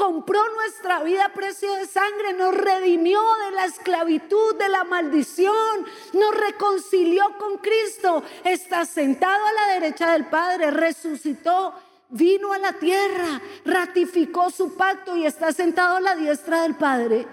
compró 0.00 0.40
nuestra 0.54 1.02
vida 1.02 1.26
a 1.26 1.34
precio 1.34 1.74
de 1.74 1.84
sangre, 1.84 2.32
nos 2.32 2.54
redimió 2.54 3.20
de 3.44 3.54
la 3.54 3.66
esclavitud, 3.66 4.56
de 4.56 4.70
la 4.70 4.82
maldición, 4.84 5.84
nos 6.14 6.40
reconcilió 6.40 7.22
con 7.38 7.58
Cristo, 7.58 8.22
está 8.42 8.86
sentado 8.86 9.44
a 9.44 9.52
la 9.52 9.74
derecha 9.74 10.12
del 10.12 10.24
Padre, 10.24 10.70
resucitó, 10.70 11.74
vino 12.08 12.54
a 12.54 12.58
la 12.58 12.72
tierra, 12.72 13.42
ratificó 13.66 14.48
su 14.48 14.74
pacto 14.74 15.18
y 15.18 15.26
está 15.26 15.52
sentado 15.52 15.96
a 15.96 16.00
la 16.00 16.16
diestra 16.16 16.62
del 16.62 16.76
Padre, 16.76 17.26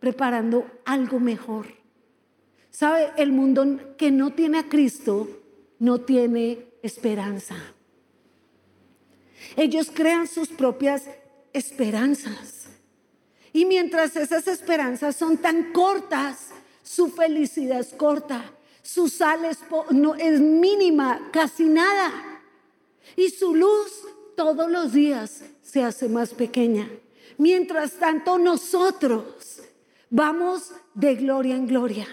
preparando 0.00 0.64
algo 0.86 1.20
mejor. 1.20 1.66
¿Sabe? 2.70 3.12
El 3.18 3.32
mundo 3.32 3.94
que 3.98 4.10
no 4.10 4.32
tiene 4.32 4.60
a 4.60 4.68
Cristo 4.70 5.28
no 5.78 6.00
tiene 6.00 6.66
esperanza. 6.82 7.56
Ellos 9.54 9.90
crean 9.94 10.26
sus 10.26 10.48
propias 10.48 11.04
esperanzas. 11.56 12.66
Y 13.52 13.64
mientras 13.64 14.14
esas 14.16 14.46
esperanzas 14.48 15.16
son 15.16 15.38
tan 15.38 15.72
cortas, 15.72 16.48
su 16.82 17.08
felicidad 17.08 17.80
es 17.80 17.94
corta, 17.94 18.52
su 18.82 19.08
sal 19.08 19.44
es, 19.46 19.58
no, 19.90 20.14
es 20.14 20.40
mínima, 20.40 21.30
casi 21.32 21.64
nada. 21.64 22.42
Y 23.16 23.30
su 23.30 23.54
luz 23.54 23.92
todos 24.36 24.70
los 24.70 24.92
días 24.92 25.42
se 25.62 25.82
hace 25.82 26.08
más 26.08 26.34
pequeña. 26.34 26.88
Mientras 27.38 27.94
tanto 27.94 28.38
nosotros 28.38 29.62
vamos 30.10 30.72
de 30.94 31.14
gloria 31.16 31.56
en 31.56 31.66
gloria. 31.66 32.06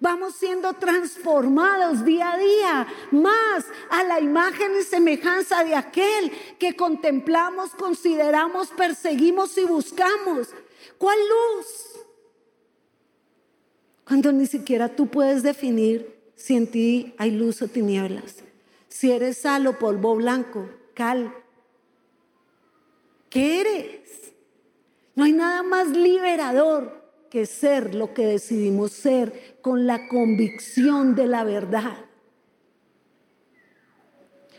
Vamos 0.00 0.34
siendo 0.34 0.74
transformados 0.74 2.04
día 2.04 2.32
a 2.32 2.38
día 2.38 2.86
más 3.10 3.64
a 3.90 4.04
la 4.04 4.20
imagen 4.20 4.72
y 4.78 4.84
semejanza 4.84 5.64
de 5.64 5.74
aquel 5.74 6.30
que 6.58 6.76
contemplamos, 6.76 7.70
consideramos, 7.70 8.68
perseguimos 8.68 9.56
y 9.58 9.64
buscamos. 9.64 10.48
¿Cuál 10.98 11.18
luz? 11.18 11.66
Cuando 14.04 14.32
ni 14.32 14.46
siquiera 14.46 14.88
tú 14.88 15.06
puedes 15.06 15.42
definir 15.42 16.18
si 16.34 16.56
en 16.56 16.66
ti 16.66 17.14
hay 17.18 17.30
luz 17.32 17.60
o 17.62 17.68
tinieblas. 17.68 18.36
Si 18.88 19.10
eres 19.10 19.38
sal 19.38 19.66
o 19.66 19.78
polvo 19.78 20.16
blanco, 20.16 20.68
cal. 20.94 21.34
¿Qué 23.28 23.60
eres? 23.60 24.32
No 25.14 25.24
hay 25.24 25.32
nada 25.32 25.62
más 25.62 25.88
liberador 25.88 26.97
que 27.28 27.46
ser 27.46 27.94
lo 27.94 28.14
que 28.14 28.26
decidimos 28.26 28.92
ser 28.92 29.58
con 29.60 29.86
la 29.86 30.08
convicción 30.08 31.14
de 31.14 31.26
la 31.26 31.44
verdad. 31.44 31.96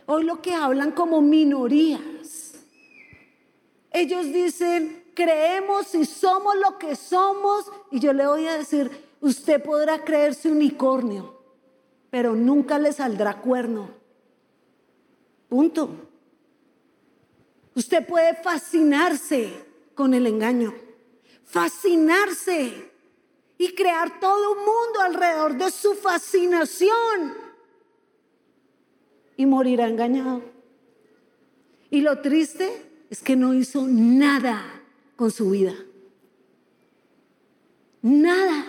Hoy 0.05 0.23
lo 0.23 0.41
que 0.41 0.53
hablan 0.53 0.91
como 0.91 1.21
minorías. 1.21 2.53
Ellos 3.91 4.25
dicen, 4.31 5.03
creemos 5.13 5.93
y 5.95 6.05
somos 6.05 6.55
lo 6.55 6.77
que 6.77 6.95
somos. 6.95 7.71
Y 7.91 7.99
yo 7.99 8.13
le 8.13 8.25
voy 8.25 8.47
a 8.47 8.57
decir, 8.57 8.89
usted 9.21 9.61
podrá 9.61 10.03
creerse 10.03 10.51
unicornio, 10.51 11.41
pero 12.09 12.35
nunca 12.35 12.79
le 12.79 12.93
saldrá 12.93 13.41
cuerno. 13.41 13.91
Punto. 15.47 15.89
Usted 17.75 18.05
puede 18.05 18.35
fascinarse 18.35 19.53
con 19.95 20.13
el 20.13 20.27
engaño 20.27 20.73
fascinarse 21.49 22.91
y 23.57 23.73
crear 23.73 24.19
todo 24.19 24.53
un 24.53 24.59
mundo 24.59 25.01
alrededor 25.01 25.57
de 25.57 25.71
su 25.71 25.95
fascinación 25.95 27.33
y 29.35 29.45
morirá 29.45 29.87
engañado. 29.87 30.43
Y 31.89 32.01
lo 32.01 32.19
triste 32.19 32.69
es 33.09 33.21
que 33.23 33.35
no 33.35 33.53
hizo 33.53 33.87
nada 33.87 34.63
con 35.15 35.31
su 35.31 35.49
vida. 35.49 35.73
Nada. 38.01 38.65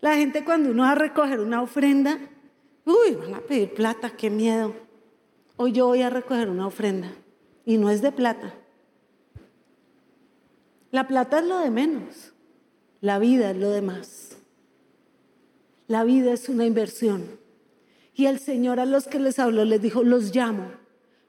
La 0.00 0.16
gente 0.16 0.44
cuando 0.44 0.70
uno 0.70 0.82
va 0.82 0.92
a 0.92 0.96
recoger 0.96 1.40
una 1.40 1.62
ofrenda, 1.62 2.18
uy, 2.86 3.14
van 3.14 3.34
a 3.34 3.40
pedir 3.40 3.74
plata, 3.74 4.16
qué 4.16 4.30
miedo. 4.30 4.74
Hoy 5.56 5.72
yo 5.72 5.86
voy 5.86 6.02
a 6.02 6.10
recoger 6.10 6.48
una 6.48 6.66
ofrenda 6.66 7.12
y 7.66 7.76
no 7.76 7.90
es 7.90 8.00
de 8.00 8.12
plata. 8.12 8.54
La 10.92 11.08
plata 11.08 11.38
es 11.38 11.46
lo 11.46 11.58
de 11.58 11.70
menos, 11.70 12.34
la 13.00 13.18
vida 13.18 13.50
es 13.50 13.56
lo 13.56 13.70
de 13.70 13.80
más. 13.80 14.36
La 15.88 16.04
vida 16.04 16.32
es 16.34 16.50
una 16.50 16.66
inversión. 16.66 17.40
Y 18.14 18.26
el 18.26 18.38
Señor 18.38 18.78
a 18.78 18.84
los 18.84 19.08
que 19.08 19.18
les 19.18 19.38
habló 19.38 19.64
les 19.64 19.80
dijo, 19.80 20.04
los 20.04 20.36
llamo, 20.36 20.70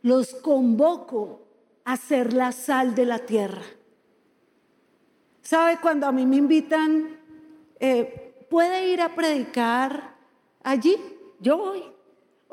los 0.01 0.35
convoco 0.35 1.47
a 1.85 1.95
ser 1.95 2.33
la 2.33 2.51
sal 2.51 2.93
de 2.93 3.05
la 3.05 3.19
tierra. 3.19 3.63
¿Sabe 5.41 5.79
cuando 5.81 6.07
a 6.07 6.11
mí 6.11 6.25
me 6.25 6.35
invitan, 6.35 7.17
eh, 7.79 8.45
¿puede 8.49 8.89
ir 8.89 8.99
a 8.99 9.15
predicar 9.15 10.13
allí? 10.61 10.97
Yo 11.39 11.57
voy. 11.57 11.92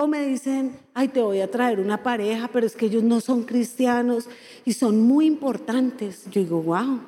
O 0.03 0.07
me 0.07 0.27
dicen, 0.27 0.79
ay, 0.95 1.09
te 1.09 1.21
voy 1.21 1.43
a 1.43 1.51
traer 1.51 1.79
una 1.79 2.03
pareja, 2.03 2.49
pero 2.51 2.67
es 2.67 2.75
que 2.75 2.87
ellos 2.87 3.03
no 3.03 3.21
son 3.21 3.43
cristianos 3.43 4.31
y 4.65 4.73
son 4.73 5.03
muy 5.03 5.27
importantes. 5.27 6.25
Yo 6.31 6.41
digo, 6.41 6.63
wow, 6.63 7.01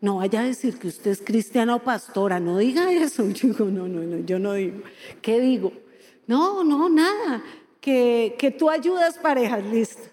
no 0.00 0.18
vaya 0.18 0.42
a 0.42 0.44
decir 0.44 0.78
que 0.78 0.86
usted 0.86 1.10
es 1.10 1.20
cristiana 1.20 1.74
o 1.74 1.80
pastora, 1.80 2.38
no 2.38 2.58
diga 2.58 2.92
eso. 2.92 3.28
Yo 3.30 3.48
digo, 3.48 3.64
no, 3.64 3.88
no, 3.88 3.98
no, 3.98 4.18
yo 4.24 4.38
no 4.38 4.52
digo. 4.52 4.82
¿Qué 5.20 5.40
digo? 5.40 5.72
No, 6.28 6.62
no, 6.62 6.88
nada. 6.88 7.42
Que, 7.80 8.36
que 8.38 8.52
tú 8.52 8.70
ayudas 8.70 9.18
parejas, 9.18 9.64
listo. 9.64 10.04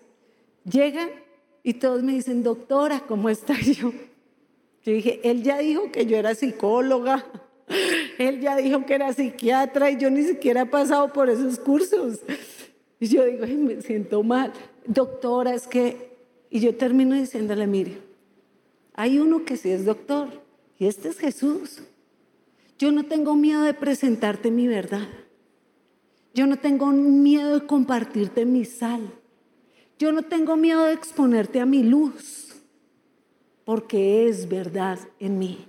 Llegan 0.63 1.09
y 1.61 1.75
todos 1.75 2.01
me 2.01 2.13
dicen, 2.13 2.41
doctora, 2.41 3.01
¿cómo 3.07 3.29
está 3.29 3.53
yo? 3.61 3.93
Yo 4.83 4.91
dije, 4.91 5.19
él 5.23 5.43
ya 5.43 5.59
dijo 5.59 5.91
que 5.91 6.07
yo 6.07 6.17
era 6.17 6.33
psicóloga. 6.33 7.27
Él 8.17 8.39
ya 8.39 8.55
dijo 8.57 8.85
que 8.85 8.95
era 8.95 9.13
psiquiatra 9.13 9.91
y 9.91 9.97
yo 9.97 10.09
ni 10.09 10.23
siquiera 10.23 10.61
he 10.61 10.65
pasado 10.65 11.11
por 11.11 11.29
esos 11.29 11.59
cursos. 11.59 12.19
Y 12.99 13.07
yo 13.07 13.25
digo, 13.25 13.45
me 13.45 13.81
siento 13.81 14.23
mal. 14.23 14.53
Doctora, 14.85 15.53
es 15.53 15.67
que... 15.67 16.13
Y 16.49 16.59
yo 16.59 16.75
termino 16.75 17.15
diciéndole, 17.15 17.65
mire, 17.65 17.97
hay 18.93 19.17
uno 19.17 19.43
que 19.43 19.57
sí 19.57 19.71
es 19.71 19.85
doctor 19.85 20.29
y 20.77 20.85
este 20.85 21.09
es 21.09 21.17
Jesús. 21.17 21.81
Yo 22.77 22.91
no 22.91 23.05
tengo 23.05 23.35
miedo 23.35 23.63
de 23.63 23.73
presentarte 23.73 24.51
mi 24.51 24.67
verdad. 24.67 25.07
Yo 26.33 26.47
no 26.47 26.57
tengo 26.57 26.87
miedo 26.87 27.59
de 27.59 27.65
compartirte 27.65 28.45
mi 28.45 28.65
sal. 28.65 29.01
Yo 29.99 30.11
no 30.11 30.23
tengo 30.23 30.57
miedo 30.57 30.85
de 30.85 30.93
exponerte 30.93 31.59
a 31.59 31.65
mi 31.65 31.83
luz, 31.83 32.55
porque 33.63 34.27
es 34.27 34.49
verdad 34.49 34.99
en 35.19 35.39
mí. 35.39 35.67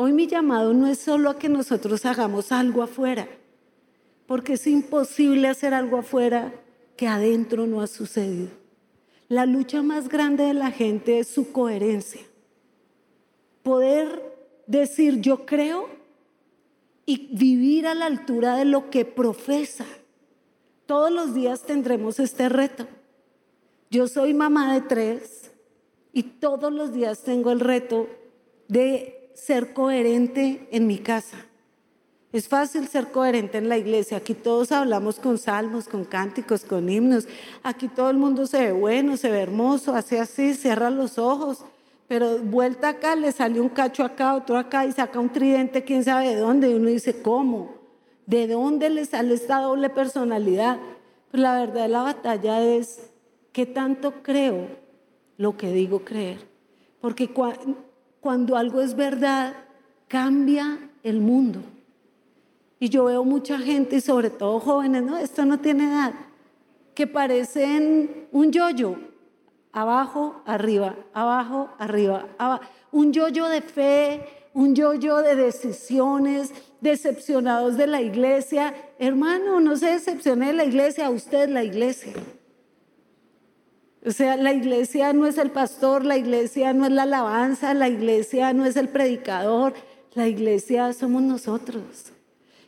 Hoy 0.00 0.12
mi 0.12 0.28
llamado 0.28 0.74
no 0.74 0.86
es 0.86 1.00
solo 1.00 1.28
a 1.28 1.40
que 1.40 1.48
nosotros 1.48 2.06
hagamos 2.06 2.52
algo 2.52 2.84
afuera, 2.84 3.26
porque 4.26 4.52
es 4.52 4.64
imposible 4.68 5.48
hacer 5.48 5.74
algo 5.74 5.98
afuera 5.98 6.54
que 6.96 7.08
adentro 7.08 7.66
no 7.66 7.80
ha 7.80 7.88
sucedido. 7.88 8.50
La 9.26 9.44
lucha 9.44 9.82
más 9.82 10.08
grande 10.08 10.44
de 10.44 10.54
la 10.54 10.70
gente 10.70 11.18
es 11.18 11.26
su 11.26 11.50
coherencia. 11.50 12.20
Poder 13.64 14.22
decir 14.68 15.20
yo 15.20 15.44
creo 15.44 15.88
y 17.04 17.36
vivir 17.36 17.88
a 17.88 17.94
la 17.96 18.06
altura 18.06 18.54
de 18.54 18.66
lo 18.66 18.90
que 18.90 19.04
profesa. 19.04 19.84
Todos 20.86 21.10
los 21.10 21.34
días 21.34 21.62
tendremos 21.64 22.20
este 22.20 22.48
reto. 22.48 22.86
Yo 23.90 24.06
soy 24.06 24.32
mamá 24.32 24.74
de 24.74 24.80
tres 24.80 25.50
y 26.12 26.22
todos 26.22 26.72
los 26.72 26.92
días 26.92 27.24
tengo 27.24 27.50
el 27.50 27.58
reto 27.58 28.08
de 28.68 29.17
ser 29.38 29.72
coherente 29.72 30.68
en 30.72 30.86
mi 30.86 30.98
casa. 30.98 31.36
Es 32.32 32.48
fácil 32.48 32.88
ser 32.88 33.10
coherente 33.10 33.56
en 33.56 33.68
la 33.68 33.78
iglesia. 33.78 34.18
Aquí 34.18 34.34
todos 34.34 34.72
hablamos 34.72 35.18
con 35.18 35.38
salmos, 35.38 35.88
con 35.88 36.04
cánticos, 36.04 36.64
con 36.64 36.90
himnos. 36.90 37.26
Aquí 37.62 37.88
todo 37.88 38.10
el 38.10 38.18
mundo 38.18 38.46
se 38.46 38.58
ve 38.58 38.72
bueno, 38.72 39.16
se 39.16 39.30
ve 39.30 39.40
hermoso, 39.40 39.94
hace 39.94 40.20
así, 40.20 40.52
cierra 40.52 40.90
los 40.90 41.18
ojos. 41.18 41.64
Pero 42.06 42.38
vuelta 42.38 42.90
acá, 42.90 43.16
le 43.16 43.32
sale 43.32 43.60
un 43.60 43.70
cacho 43.70 44.04
acá, 44.04 44.34
otro 44.34 44.58
acá 44.58 44.84
y 44.84 44.92
saca 44.92 45.20
un 45.20 45.30
tridente, 45.30 45.84
quién 45.84 46.04
sabe 46.04 46.28
de 46.28 46.36
dónde. 46.36 46.70
Y 46.70 46.74
uno 46.74 46.88
dice, 46.88 47.22
¿cómo? 47.22 47.76
¿De 48.26 48.46
dónde 48.46 48.90
le 48.90 49.06
sale 49.06 49.34
esta 49.34 49.60
doble 49.60 49.88
personalidad? 49.88 50.78
Pues 51.30 51.42
la 51.42 51.58
verdad 51.58 51.82
de 51.82 51.88
la 51.88 52.02
batalla 52.02 52.62
es, 52.62 53.10
¿qué 53.52 53.64
tanto 53.64 54.22
creo 54.22 54.68
lo 55.38 55.56
que 55.56 55.72
digo 55.72 56.04
creer? 56.04 56.38
Porque 57.00 57.32
cuando 58.20 58.56
algo 58.56 58.80
es 58.80 58.94
verdad, 58.94 59.54
cambia 60.08 60.78
el 61.02 61.20
mundo. 61.20 61.60
Y 62.80 62.88
yo 62.88 63.04
veo 63.04 63.24
mucha 63.24 63.58
gente, 63.58 63.96
y 63.96 64.00
sobre 64.00 64.30
todo 64.30 64.60
jóvenes, 64.60 65.02
no, 65.02 65.18
esto 65.18 65.44
no 65.44 65.58
tiene 65.58 65.84
edad, 65.84 66.14
que 66.94 67.06
parecen 67.06 68.28
un 68.32 68.52
yoyo, 68.52 68.96
abajo, 69.72 70.42
arriba, 70.46 70.96
abajo, 71.12 71.70
arriba, 71.78 72.26
abajo. 72.38 72.62
un 72.90 73.12
yoyo 73.12 73.46
de 73.46 73.60
fe, 73.62 74.24
un 74.54 74.74
yoyo 74.74 75.18
de 75.18 75.36
decisiones, 75.36 76.52
decepcionados 76.80 77.76
de 77.76 77.86
la 77.86 78.00
iglesia. 78.00 78.74
Hermano, 78.98 79.60
no 79.60 79.76
se 79.76 79.86
decepcione 79.86 80.48
de 80.48 80.52
la 80.54 80.64
iglesia, 80.64 81.10
usted 81.10 81.44
es 81.44 81.50
la 81.50 81.64
iglesia. 81.64 82.12
O 84.06 84.10
sea, 84.12 84.36
la 84.36 84.52
iglesia 84.52 85.12
no 85.12 85.26
es 85.26 85.38
el 85.38 85.50
pastor, 85.50 86.04
la 86.04 86.16
iglesia 86.16 86.72
no 86.72 86.86
es 86.86 86.92
la 86.92 87.02
alabanza, 87.02 87.74
la 87.74 87.88
iglesia 87.88 88.52
no 88.52 88.64
es 88.64 88.76
el 88.76 88.88
predicador, 88.88 89.74
la 90.14 90.28
iglesia 90.28 90.92
somos 90.92 91.22
nosotros. 91.22 92.12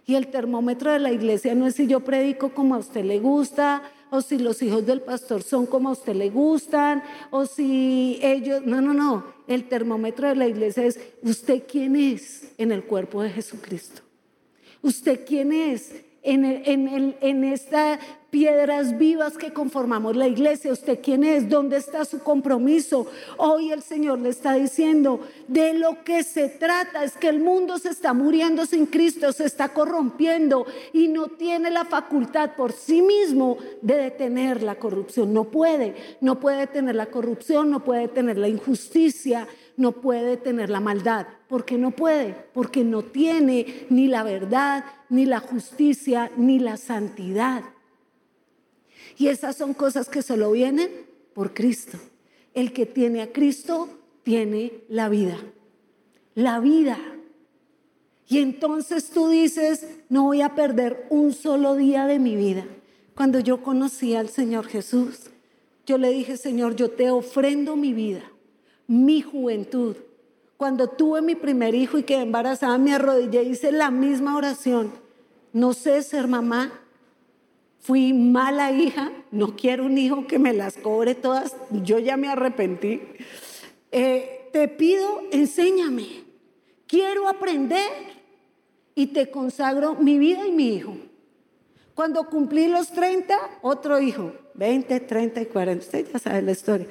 Y 0.07 0.16
el 0.16 0.26
termómetro 0.26 0.91
de 0.91 0.99
la 0.99 1.12
iglesia 1.12 1.55
no 1.55 1.66
es 1.66 1.76
si 1.76 1.87
yo 1.87 2.01
predico 2.01 2.53
como 2.53 2.74
a 2.74 2.78
usted 2.78 3.05
le 3.05 3.20
gusta, 3.20 3.83
o 4.11 4.20
si 4.22 4.39
los 4.39 4.61
hijos 4.61 4.85
del 4.85 5.03
pastor 5.03 5.43
son 5.45 5.66
como 5.66 5.89
a 5.89 5.93
usted 5.93 6.14
le 6.14 6.31
gustan, 6.31 7.03
o 7.31 7.47
si 7.47 8.18
ellos, 8.22 8.62
no, 8.66 8.81
no, 8.81 8.93
no, 8.93 9.24
el 9.47 9.68
termómetro 9.68 10.28
de 10.28 10.35
la 10.35 10.49
iglesia 10.49 10.85
es 10.85 10.99
usted 11.22 11.62
quién 11.70 11.95
es 11.95 12.53
en 12.59 12.72
el 12.72 12.83
cuerpo 12.83 13.22
de 13.22 13.31
Jesucristo. 13.31 14.03
Usted 14.83 15.24
quién 15.24 15.53
es 15.53 15.93
en, 16.23 16.45
en, 16.45 17.16
en 17.21 17.45
estas 17.45 17.99
piedras 18.31 18.97
vivas 18.97 19.37
que 19.37 19.53
conformamos 19.53 20.16
la 20.16 20.29
iglesia. 20.29 20.73
¿Usted 20.73 21.01
quién 21.03 21.25
es? 21.25 21.49
¿Dónde 21.49 21.77
está 21.77 22.05
su 22.05 22.21
compromiso? 22.21 23.07
Hoy 23.37 23.73
el 23.73 23.83
Señor 23.83 24.21
le 24.21 24.29
está 24.29 24.55
diciendo, 24.55 25.21
de 25.49 25.75
lo 25.75 26.05
que 26.05 26.23
se 26.23 26.49
trata 26.49 27.05
es 27.05 27.16
que 27.16 27.29
el 27.29 27.41
mundo 27.41 27.79
se 27.79 27.91
está 27.91 28.14
muriendo 28.14 28.66
sin 28.66 28.87
Cristo, 28.87 29.33
se 29.33 29.45
está 29.45 29.71
corrompiendo 29.71 30.66
y 30.93 31.09
no 31.09 31.29
tiene 31.29 31.71
la 31.71 31.85
facultad 31.85 32.55
por 32.57 32.73
sí 32.73 33.03
mismo 33.03 33.59
de 33.83 33.97
detener 33.97 34.62
la 34.62 34.77
corrupción. 34.77 35.33
No 35.33 35.45
puede, 35.45 35.95
no 36.21 36.39
puede 36.39 36.59
detener 36.59 36.95
la 36.95 37.07
corrupción, 37.07 37.71
no 37.71 37.85
puede 37.85 38.03
detener 38.03 38.39
la 38.39 38.49
injusticia, 38.49 39.49
no 39.77 39.93
puede 39.93 40.37
tener 40.37 40.71
la 40.71 40.81
maldad. 40.81 41.27
¿Por 41.49 41.64
qué 41.64 41.79
no 41.79 41.91
puede? 41.91 42.35
Porque 42.53 42.85
no 42.85 43.03
tiene 43.03 43.87
ni 43.91 44.07
la 44.07 44.23
verdad, 44.23 44.85
ni 45.09 45.27
la 45.27 45.41
justicia, 45.41 46.31
ni 46.37 46.59
la 46.59 46.77
santidad. 46.77 47.64
Y 49.16 49.29
esas 49.29 49.57
son 49.57 49.75
cosas 49.75 50.09
que 50.09 50.23
solo 50.23 50.53
vienen 50.53 50.91
por 51.35 51.55
Cristo. 51.55 51.99
El 52.55 52.73
que 52.73 52.87
tiene 52.87 53.23
a 53.23 53.33
Cristo 53.33 53.89
tiene 54.23 54.85
la 54.89 55.09
vida. 55.09 55.39
La 56.35 56.61
vida. 56.61 56.99
Y 58.29 58.39
entonces 58.39 59.11
tú 59.11 59.29
dices, 59.29 59.87
no 60.09 60.25
voy 60.25 60.41
a 60.43 60.55
perder 60.55 61.07
un 61.11 61.33
solo 61.33 61.75
día 61.75 62.07
de 62.07 62.18
mi 62.18 62.37
vida. 62.37 62.64
Cuando 63.14 63.41
yo 63.41 63.62
conocí 63.62 64.14
al 64.14 64.29
Señor 64.29 64.66
Jesús, 64.66 65.31
yo 65.85 65.99
le 65.99 66.11
dije, 66.11 66.37
Señor, 66.37 66.77
yo 66.77 66.91
te 66.91 67.11
ofrendo 67.11 67.75
mi 67.75 67.93
vida 67.93 68.30
mi 68.91 69.22
juventud. 69.22 69.95
Cuando 70.57 70.88
tuve 70.88 71.22
mi 71.22 71.36
primer 71.36 71.76
hijo 71.76 71.97
y 71.97 72.03
quedé 72.03 72.22
embarazada, 72.22 72.76
me 72.76 72.93
arrodillé 72.93 73.45
y 73.45 73.51
hice 73.51 73.70
la 73.70 73.93
misma 73.93 74.36
oración. 74.36 74.91
No 75.53 75.74
sé 75.74 76.03
ser 76.03 76.26
mamá, 76.26 76.72
fui 77.78 78.12
mala 78.12 78.72
hija, 78.72 79.12
no 79.30 79.55
quiero 79.55 79.86
un 79.86 79.97
hijo 79.97 80.26
que 80.26 80.41
me 80.41 80.53
las 80.53 80.76
cobre 80.76 81.14
todas, 81.14 81.55
yo 81.84 82.01
ya 82.01 82.16
me 82.16 82.26
arrepentí. 82.26 83.01
Eh, 83.93 84.49
te 84.53 84.66
pido, 84.66 85.22
enséñame, 85.30 86.24
quiero 86.88 87.28
aprender 87.28 87.88
y 88.97 89.07
te 89.07 89.30
consagro 89.30 89.95
mi 89.95 90.18
vida 90.18 90.49
y 90.49 90.51
mi 90.51 90.74
hijo. 90.74 90.97
Cuando 91.95 92.24
cumplí 92.24 92.66
los 92.66 92.88
30, 92.88 93.38
otro 93.62 94.01
hijo, 94.01 94.32
20, 94.55 94.99
30 94.99 95.43
y 95.43 95.47
40, 95.47 95.84
usted 95.84 96.12
ya 96.12 96.18
sabe 96.18 96.43
la 96.43 96.51
historia. 96.51 96.88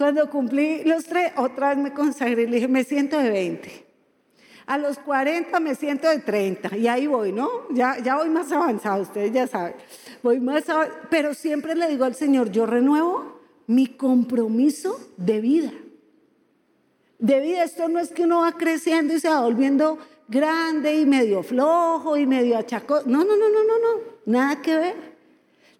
Cuando 0.00 0.30
cumplí 0.30 0.82
los 0.84 1.04
tres, 1.04 1.30
otra 1.36 1.74
vez 1.74 1.76
me 1.76 1.92
consagré 1.92 2.44
y 2.44 2.46
le 2.46 2.54
dije, 2.54 2.68
me 2.68 2.84
siento 2.84 3.18
de 3.18 3.28
20. 3.28 3.86
A 4.64 4.78
los 4.78 4.98
40 4.98 5.60
me 5.60 5.74
siento 5.74 6.08
de 6.08 6.20
30 6.20 6.74
y 6.78 6.88
ahí 6.88 7.06
voy, 7.06 7.32
¿no? 7.32 7.68
Ya, 7.68 7.98
ya 7.98 8.16
voy 8.16 8.30
más 8.30 8.50
avanzado, 8.50 9.02
ustedes 9.02 9.30
ya 9.30 9.46
saben. 9.46 9.74
Voy 10.22 10.40
más 10.40 10.64
pero 11.10 11.34
siempre 11.34 11.74
le 11.74 11.86
digo 11.86 12.06
al 12.06 12.14
Señor, 12.14 12.50
yo 12.50 12.64
renuevo 12.64 13.42
mi 13.66 13.88
compromiso 13.88 14.98
de 15.18 15.42
vida. 15.42 15.72
De 17.18 17.40
vida, 17.40 17.62
esto 17.62 17.86
no 17.90 17.98
es 17.98 18.08
que 18.08 18.22
uno 18.22 18.40
va 18.40 18.52
creciendo 18.52 19.12
y 19.12 19.20
se 19.20 19.28
va 19.28 19.42
volviendo 19.42 19.98
grande 20.28 20.98
y 20.98 21.04
medio 21.04 21.42
flojo 21.42 22.16
y 22.16 22.24
medio 22.26 22.56
achacoso. 22.56 23.06
No, 23.06 23.22
no, 23.22 23.36
no, 23.36 23.50
no, 23.50 23.64
no, 23.64 23.78
no, 23.78 24.02
nada 24.24 24.62
que 24.62 24.76
ver. 24.76 25.09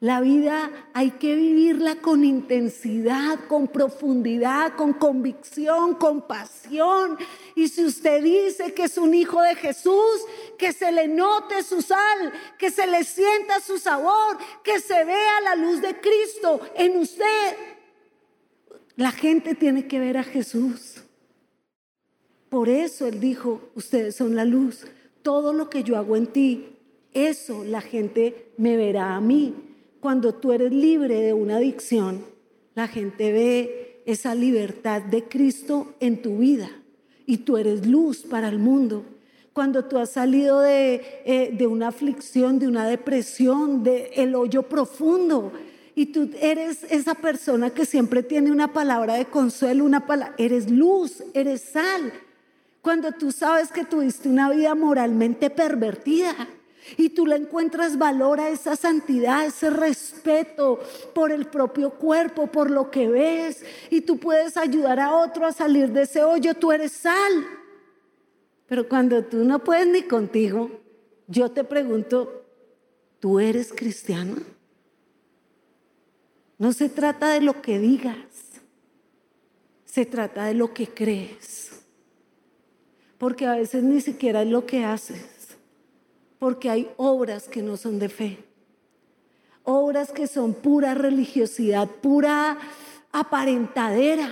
La 0.01 0.23
vida 0.23 0.71
hay 0.95 1.11
que 1.11 1.35
vivirla 1.35 1.97
con 1.97 2.25
intensidad, 2.25 3.39
con 3.49 3.69
profundidad, 3.69 4.75
con 4.75 4.95
convicción, 4.95 5.95
con 5.95 6.23
pasión. 6.23 7.19
Y 7.55 7.69
si 7.69 7.85
usted 7.85 8.25
dice 8.25 8.73
que 8.73 8.85
es 8.85 8.97
un 8.97 9.13
hijo 9.13 9.43
de 9.43 9.55
Jesús, 9.57 10.25
que 10.57 10.73
se 10.73 10.91
le 10.91 11.07
note 11.07 11.63
su 11.63 11.83
sal, 11.83 12.33
que 12.59 12.71
se 12.71 12.87
le 12.87 13.05
sienta 13.05 13.61
su 13.61 13.77
sabor, 13.77 14.39
que 14.65 14.81
se 14.81 15.05
vea 15.05 15.41
la 15.43 15.55
luz 15.55 15.83
de 15.83 16.01
Cristo 16.01 16.63
en 16.77 16.97
usted. 16.97 17.57
La 18.97 19.13
gente 19.13 19.55
tiene 19.55 19.87
que 19.87 19.99
ver 19.99 20.17
a 20.17 20.25
Jesús. 20.25 21.03
Por 22.49 22.71
eso 22.71 23.07
Él 23.07 23.21
dijo, 23.21 23.69
ustedes 23.75 24.17
son 24.17 24.35
la 24.35 24.47
luz. 24.47 24.87
Todo 25.21 25.53
lo 25.53 25.69
que 25.69 25.85
yo 25.85 25.99
hago 25.99 26.17
en 26.17 26.27
ti, 26.27 26.79
eso 27.13 27.65
la 27.65 27.83
gente 27.83 28.51
me 28.57 28.79
verá 28.79 29.15
a 29.15 29.21
mí. 29.21 29.70
Cuando 30.01 30.35
tú 30.35 30.53
eres 30.53 30.73
libre 30.73 31.21
de 31.21 31.35
una 31.35 31.57
adicción, 31.57 32.25
la 32.75 32.89
gente 32.89 33.33
ve 33.33 34.03
esa 34.07 34.35
libertad 34.35 35.03
de 35.03 35.25
Cristo 35.25 35.95
en 36.01 36.23
tu 36.23 36.39
vida 36.39 36.71
y 37.27 37.39
tú 37.39 37.59
eres 37.59 37.87
luz 37.87 38.23
para 38.23 38.49
el 38.49 38.59
mundo. 38.59 39.05
Cuando 39.53 39.85
tú 39.85 39.99
has 39.99 40.11
salido 40.11 40.61
de, 40.61 41.23
eh, 41.27 41.51
de 41.53 41.67
una 41.67 41.89
aflicción, 41.89 42.59
de 42.59 42.67
una 42.67 42.89
depresión, 42.89 43.83
de 43.83 44.11
el 44.15 44.35
hoyo 44.35 44.63
profundo, 44.63 45.53
y 45.95 46.07
tú 46.07 46.31
eres 46.41 46.85
esa 46.85 47.15
persona 47.15 47.71
que 47.71 47.85
siempre 47.85 48.23
tiene 48.23 48.51
una 48.51 48.73
palabra 48.73 49.15
de 49.15 49.27
consuelo, 49.27 49.85
una 49.85 50.07
palabra, 50.07 50.35
eres 50.39 50.71
luz, 50.71 51.23
eres 51.35 51.61
sal. 51.61 52.13
Cuando 52.81 53.13
tú 53.13 53.33
sabes 53.33 53.71
que 53.71 53.85
tuviste 53.85 54.29
una 54.29 54.49
vida 54.49 54.75
moralmente 54.75 55.51
pervertida 55.51 56.35
y 56.97 57.11
tú 57.11 57.27
le 57.27 57.37
encuentras 57.37 57.99
valor 57.99 58.41
a 58.41 58.49
esa 58.49 58.77
santidad, 58.77 59.47
ese 59.47 59.71
respeto 59.71 60.81
por 61.15 61.33
el 61.33 61.47
propio 61.47 61.91
cuerpo, 61.91 62.47
por 62.47 62.71
lo 62.71 62.91
que 62.91 63.09
ves, 63.09 63.65
y 63.91 64.03
tú 64.03 64.19
puedes 64.19 64.57
ayudar 64.57 65.01
a 65.01 65.15
otro 65.15 65.47
a 65.47 65.53
salir 65.53 65.91
de 65.91 66.03
ese 66.03 66.23
hoyo, 66.23 66.55
tú 66.55 66.73
eres 66.73 66.93
sal. 66.93 67.47
Pero 68.67 68.89
cuando 68.89 69.25
tú 69.25 69.45
no 69.45 69.65
puedes 69.65 69.87
ni 69.87 70.03
contigo, 70.03 70.71
yo 71.27 71.51
te 71.51 71.65
pregunto, 71.65 72.45
¿tú 73.19 73.41
eres 73.41 73.73
cristiano? 73.73 74.37
No 76.59 76.73
se 76.73 76.89
trata 76.89 77.31
de 77.31 77.41
lo 77.41 77.63
que 77.63 77.79
digas, 77.79 78.17
se 79.85 80.07
trata 80.07 80.45
de 80.45 80.55
lo 80.55 80.75
que 80.75 80.89
crees. 80.89 81.71
Porque 83.19 83.47
a 83.47 83.55
veces 83.55 83.83
ni 83.83 84.01
siquiera 84.01 84.43
es 84.43 84.49
lo 84.49 84.67
que 84.67 84.85
haces, 84.85 85.40
porque 86.41 86.71
hay 86.71 86.91
obras 86.97 87.47
que 87.47 87.63
no 87.63 87.77
son 87.77 88.01
de 88.01 88.09
fe, 88.09 88.43
obras 89.63 90.11
que 90.11 90.27
son 90.27 90.55
pura 90.55 90.95
religiosidad, 90.95 91.87
pura 91.87 92.59
aparentadera. 93.13 94.29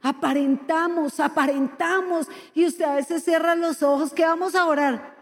Aparentamos, 0.00 1.20
aparentamos. 1.20 2.26
Y 2.54 2.66
usted 2.66 2.84
a 2.84 2.94
veces 2.94 3.22
cierra 3.22 3.54
los 3.54 3.82
ojos, 3.82 4.12
que 4.12 4.24
vamos 4.24 4.54
a 4.54 4.66
orar? 4.66 5.16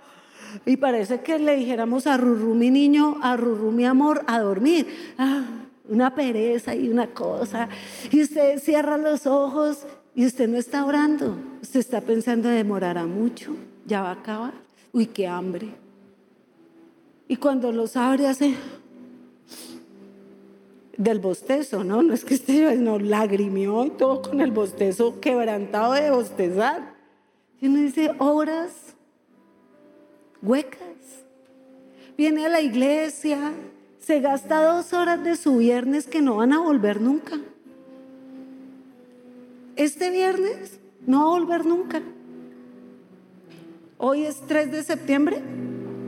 Y 0.64 0.76
parece 0.76 1.20
que 1.20 1.38
le 1.38 1.56
dijéramos 1.56 2.06
a 2.06 2.16
Rurú, 2.16 2.54
mi 2.54 2.70
niño, 2.70 3.18
a 3.22 3.36
Rurú, 3.36 3.72
mi 3.72 3.84
amor, 3.84 4.22
a 4.26 4.38
dormir. 4.38 5.14
Ah, 5.18 5.44
una 5.88 6.14
pereza 6.14 6.74
y 6.74 6.88
una 6.88 7.08
cosa. 7.08 7.68
Y 8.10 8.22
usted 8.22 8.58
cierra 8.58 8.96
los 8.96 9.26
ojos 9.26 9.86
y 10.14 10.26
usted 10.26 10.48
no 10.48 10.58
está 10.58 10.84
orando. 10.84 11.36
Usted 11.62 11.80
está 11.80 12.00
pensando 12.00 12.48
demorará 12.48 13.06
mucho, 13.06 13.56
ya 13.86 14.02
va 14.02 14.10
a 14.10 14.12
acabar. 14.12 14.69
Uy, 14.92 15.06
qué 15.06 15.26
hambre. 15.26 15.68
Y 17.28 17.36
cuando 17.36 17.70
los 17.70 17.96
abre 17.96 18.26
hace 18.26 18.54
del 20.96 21.18
bostezo, 21.18 21.84
¿no? 21.84 22.02
No 22.02 22.12
es 22.12 22.24
que 22.24 22.34
esté, 22.34 22.76
no, 22.76 22.98
lagrimió 22.98 23.86
y 23.86 23.90
todo 23.90 24.20
con 24.20 24.40
el 24.40 24.50
bostezo 24.50 25.20
quebrantado 25.20 25.94
de 25.94 26.10
bostezar. 26.10 26.94
Y 27.60 27.68
uno 27.68 27.80
dice, 27.80 28.12
horas 28.18 28.94
huecas. 30.42 30.80
Viene 32.18 32.44
a 32.46 32.48
la 32.48 32.60
iglesia, 32.60 33.52
se 33.98 34.20
gasta 34.20 34.62
dos 34.62 34.92
horas 34.92 35.22
de 35.22 35.36
su 35.36 35.58
viernes 35.58 36.06
que 36.06 36.20
no 36.20 36.36
van 36.36 36.52
a 36.52 36.60
volver 36.60 37.00
nunca. 37.00 37.38
Este 39.76 40.10
viernes 40.10 40.80
no 41.06 41.20
va 41.20 41.24
a 41.24 41.38
volver 41.38 41.64
nunca. 41.64 42.02
Hoy 44.02 44.24
es 44.24 44.40
3 44.46 44.72
de 44.72 44.82
septiembre, 44.82 45.42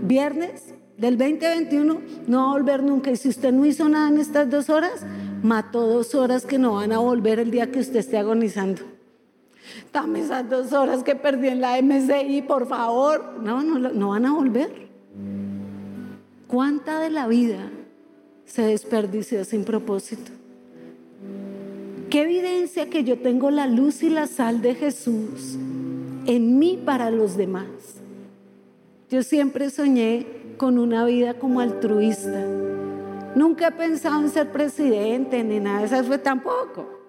viernes 0.03 0.73
del 0.97 1.19
2021, 1.19 2.01
no 2.27 2.39
va 2.39 2.45
a 2.45 2.53
volver 2.55 2.83
nunca. 2.83 3.11
Y 3.11 3.17
si 3.17 3.29
usted 3.29 3.53
no 3.53 3.67
hizo 3.67 3.87
nada 3.87 4.09
en 4.09 4.19
estas 4.19 4.49
dos 4.49 4.71
horas, 4.71 5.05
mató 5.43 5.87
dos 5.87 6.15
horas 6.15 6.47
que 6.47 6.59
no 6.59 6.73
van 6.73 6.93
a 6.93 7.01
volver 7.01 7.39
el 7.39 7.51
día 7.51 7.71
que 7.71 7.81
usted 7.81 7.97
esté 7.97 8.17
agonizando. 8.17 8.81
Dame 9.93 10.21
esas 10.21 10.49
dos 10.49 10.73
horas 10.73 11.03
que 11.03 11.17
perdí 11.17 11.49
en 11.49 11.61
la 11.61 11.83
MCI, 11.83 12.41
por 12.49 12.67
favor. 12.67 13.39
No, 13.43 13.63
no, 13.63 13.79
no 13.79 14.09
van 14.09 14.25
a 14.25 14.33
volver. 14.33 14.89
¿Cuánta 16.47 16.99
de 16.99 17.11
la 17.11 17.27
vida 17.27 17.69
se 18.47 18.63
desperdició 18.63 19.45
sin 19.45 19.65
propósito? 19.65 20.33
¿Qué 22.09 22.23
evidencia 22.23 22.89
que 22.89 23.05
yo 23.05 23.19
tengo 23.19 23.51
la 23.51 23.67
luz 23.67 24.03
y 24.03 24.09
la 24.09 24.27
sal 24.27 24.63
de 24.63 24.77
Jesús 24.77 25.59
en 26.27 26.59
mí 26.59 26.81
para 26.85 27.11
los 27.11 27.37
demás? 27.37 27.67
Yo 29.13 29.23
siempre 29.23 29.71
soñé 29.71 30.27
con 30.57 30.77
una 30.77 31.05
vida 31.05 31.35
como 31.35 31.61
altruista. 31.61 32.45
Nunca 33.37 33.69
he 33.69 33.73
pensado 33.73 34.21
en 34.21 34.31
ser 34.31 34.51
presidente 34.51 35.45
ni 35.45 35.61
nada, 35.61 35.85
eso 35.85 36.03
fue 36.03 36.19
tampoco 36.19 37.03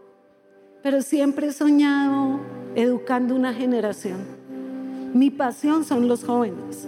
pero 0.84 1.02
siempre 1.02 1.48
he 1.48 1.54
soñado 1.54 2.42
educando 2.76 3.36
una 3.36 3.54
generación. 3.54 4.20
Mi 5.14 5.30
pasión 5.30 5.86
son 5.86 6.10
los 6.10 6.26
jóvenes. 6.26 6.88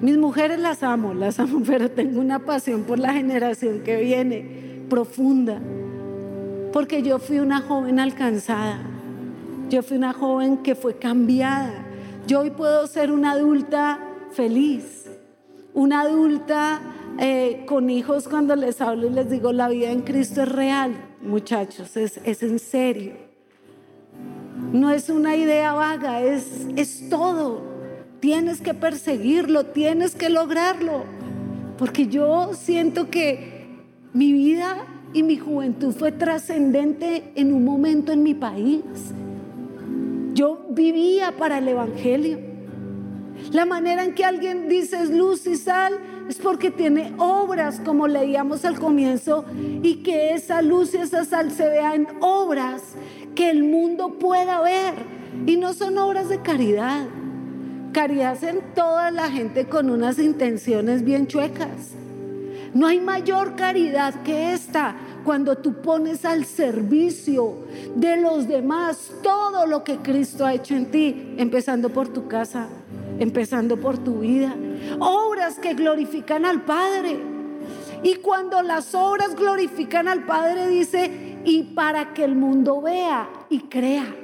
Mis 0.00 0.16
mujeres 0.16 0.60
las 0.60 0.84
amo, 0.84 1.12
las 1.12 1.40
amo, 1.40 1.60
pero 1.66 1.90
tengo 1.90 2.20
una 2.20 2.38
pasión 2.38 2.84
por 2.84 3.00
la 3.00 3.12
generación 3.12 3.80
que 3.80 4.00
viene, 4.00 4.86
profunda. 4.88 5.60
Porque 6.72 7.02
yo 7.02 7.18
fui 7.18 7.40
una 7.40 7.60
joven 7.60 7.98
alcanzada. 7.98 8.78
Yo 9.68 9.82
fui 9.82 9.96
una 9.96 10.12
joven 10.12 10.58
que 10.58 10.76
fue 10.76 10.94
cambiada. 10.96 11.84
Yo 12.28 12.40
hoy 12.40 12.50
puedo 12.50 12.86
ser 12.86 13.10
una 13.10 13.32
adulta 13.32 13.98
feliz, 14.32 15.06
una 15.74 16.02
adulta 16.02 16.80
eh, 17.18 17.64
con 17.66 17.90
hijos 17.90 18.28
cuando 18.28 18.56
les 18.56 18.80
hablo 18.80 19.06
y 19.06 19.10
les 19.10 19.30
digo, 19.30 19.52
la 19.52 19.68
vida 19.68 19.90
en 19.90 20.02
Cristo 20.02 20.42
es 20.42 20.48
real, 20.48 20.94
muchachos, 21.22 21.96
es, 21.96 22.20
es 22.24 22.42
en 22.42 22.58
serio. 22.58 23.12
No 24.72 24.90
es 24.90 25.10
una 25.10 25.36
idea 25.36 25.72
vaga, 25.72 26.22
es, 26.22 26.66
es 26.76 27.08
todo. 27.08 27.62
Tienes 28.20 28.60
que 28.60 28.74
perseguirlo, 28.74 29.66
tienes 29.66 30.14
que 30.14 30.28
lograrlo. 30.28 31.04
Porque 31.78 32.06
yo 32.06 32.52
siento 32.54 33.10
que 33.10 33.66
mi 34.12 34.32
vida 34.32 34.86
y 35.12 35.22
mi 35.22 35.38
juventud 35.38 35.92
fue 35.92 36.12
trascendente 36.12 37.32
en 37.34 37.52
un 37.52 37.64
momento 37.64 38.12
en 38.12 38.22
mi 38.22 38.34
país. 38.34 38.82
Yo 40.34 40.66
vivía 40.70 41.36
para 41.36 41.58
el 41.58 41.68
Evangelio. 41.68 42.49
La 43.52 43.64
manera 43.66 44.04
en 44.04 44.14
que 44.14 44.24
alguien 44.24 44.68
dice 44.68 45.02
es 45.02 45.10
luz 45.10 45.46
y 45.46 45.56
sal 45.56 45.98
es 46.28 46.36
porque 46.36 46.70
tiene 46.70 47.12
obras, 47.18 47.80
como 47.84 48.06
leíamos 48.06 48.64
al 48.64 48.78
comienzo, 48.78 49.44
y 49.82 50.02
que 50.02 50.34
esa 50.34 50.62
luz 50.62 50.94
y 50.94 50.98
esa 50.98 51.24
sal 51.24 51.50
se 51.50 51.68
vea 51.68 51.94
en 51.94 52.06
obras 52.20 52.82
que 53.34 53.50
el 53.50 53.64
mundo 53.64 54.18
pueda 54.18 54.60
ver. 54.60 54.94
Y 55.46 55.56
no 55.56 55.72
son 55.72 55.98
obras 55.98 56.28
de 56.28 56.40
caridad. 56.42 57.06
Caridad 57.92 58.42
en 58.44 58.60
toda 58.74 59.10
la 59.10 59.28
gente 59.30 59.66
con 59.66 59.90
unas 59.90 60.18
intenciones 60.18 61.02
bien 61.02 61.26
chuecas. 61.26 61.94
No 62.72 62.86
hay 62.86 63.00
mayor 63.00 63.56
caridad 63.56 64.14
que 64.22 64.52
esta 64.52 64.94
cuando 65.24 65.56
tú 65.58 65.80
pones 65.80 66.24
al 66.24 66.44
servicio 66.44 67.58
de 67.94 68.16
los 68.16 68.48
demás 68.48 69.12
todo 69.22 69.66
lo 69.66 69.84
que 69.84 69.98
Cristo 69.98 70.44
ha 70.46 70.54
hecho 70.54 70.74
en 70.74 70.90
ti, 70.90 71.34
empezando 71.36 71.90
por 71.90 72.08
tu 72.08 72.28
casa, 72.28 72.68
empezando 73.18 73.76
por 73.78 73.98
tu 73.98 74.20
vida. 74.20 74.54
Obras 74.98 75.58
que 75.58 75.74
glorifican 75.74 76.44
al 76.44 76.62
Padre. 76.62 77.18
Y 78.02 78.16
cuando 78.16 78.62
las 78.62 78.94
obras 78.94 79.34
glorifican 79.36 80.08
al 80.08 80.24
Padre, 80.24 80.68
dice, 80.68 81.38
y 81.44 81.62
para 81.74 82.14
que 82.14 82.24
el 82.24 82.34
mundo 82.34 82.80
vea 82.80 83.28
y 83.48 83.60
crea. 83.60 84.16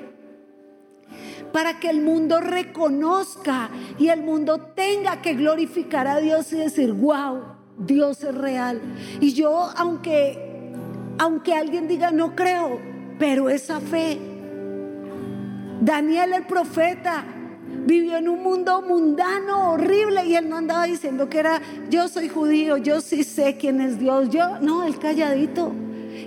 Para 1.52 1.78
que 1.78 1.88
el 1.88 2.02
mundo 2.02 2.40
reconozca 2.40 3.70
y 3.98 4.08
el 4.08 4.22
mundo 4.22 4.58
tenga 4.74 5.22
que 5.22 5.34
glorificar 5.34 6.06
a 6.06 6.18
Dios 6.18 6.52
y 6.52 6.56
decir, 6.56 6.92
wow, 6.92 7.56
Dios 7.78 8.22
es 8.24 8.34
real. 8.34 8.80
Y 9.20 9.32
yo, 9.32 9.70
aunque, 9.76 10.45
aunque 11.18 11.54
alguien 11.54 11.88
diga, 11.88 12.10
no 12.10 12.34
creo, 12.34 12.80
pero 13.18 13.48
esa 13.48 13.80
fe. 13.80 14.18
Daniel 15.80 16.32
el 16.32 16.46
profeta 16.46 17.24
vivió 17.86 18.16
en 18.16 18.28
un 18.28 18.42
mundo 18.42 18.82
mundano, 18.82 19.72
horrible, 19.72 20.24
y 20.26 20.34
él 20.34 20.48
no 20.48 20.56
andaba 20.56 20.84
diciendo 20.84 21.28
que 21.28 21.38
era, 21.38 21.60
yo 21.90 22.08
soy 22.08 22.28
judío, 22.28 22.76
yo 22.76 23.00
sí 23.00 23.24
sé 23.24 23.56
quién 23.56 23.80
es 23.80 23.98
Dios, 23.98 24.30
yo, 24.30 24.58
no, 24.60 24.84
el 24.84 24.98
calladito. 24.98 25.72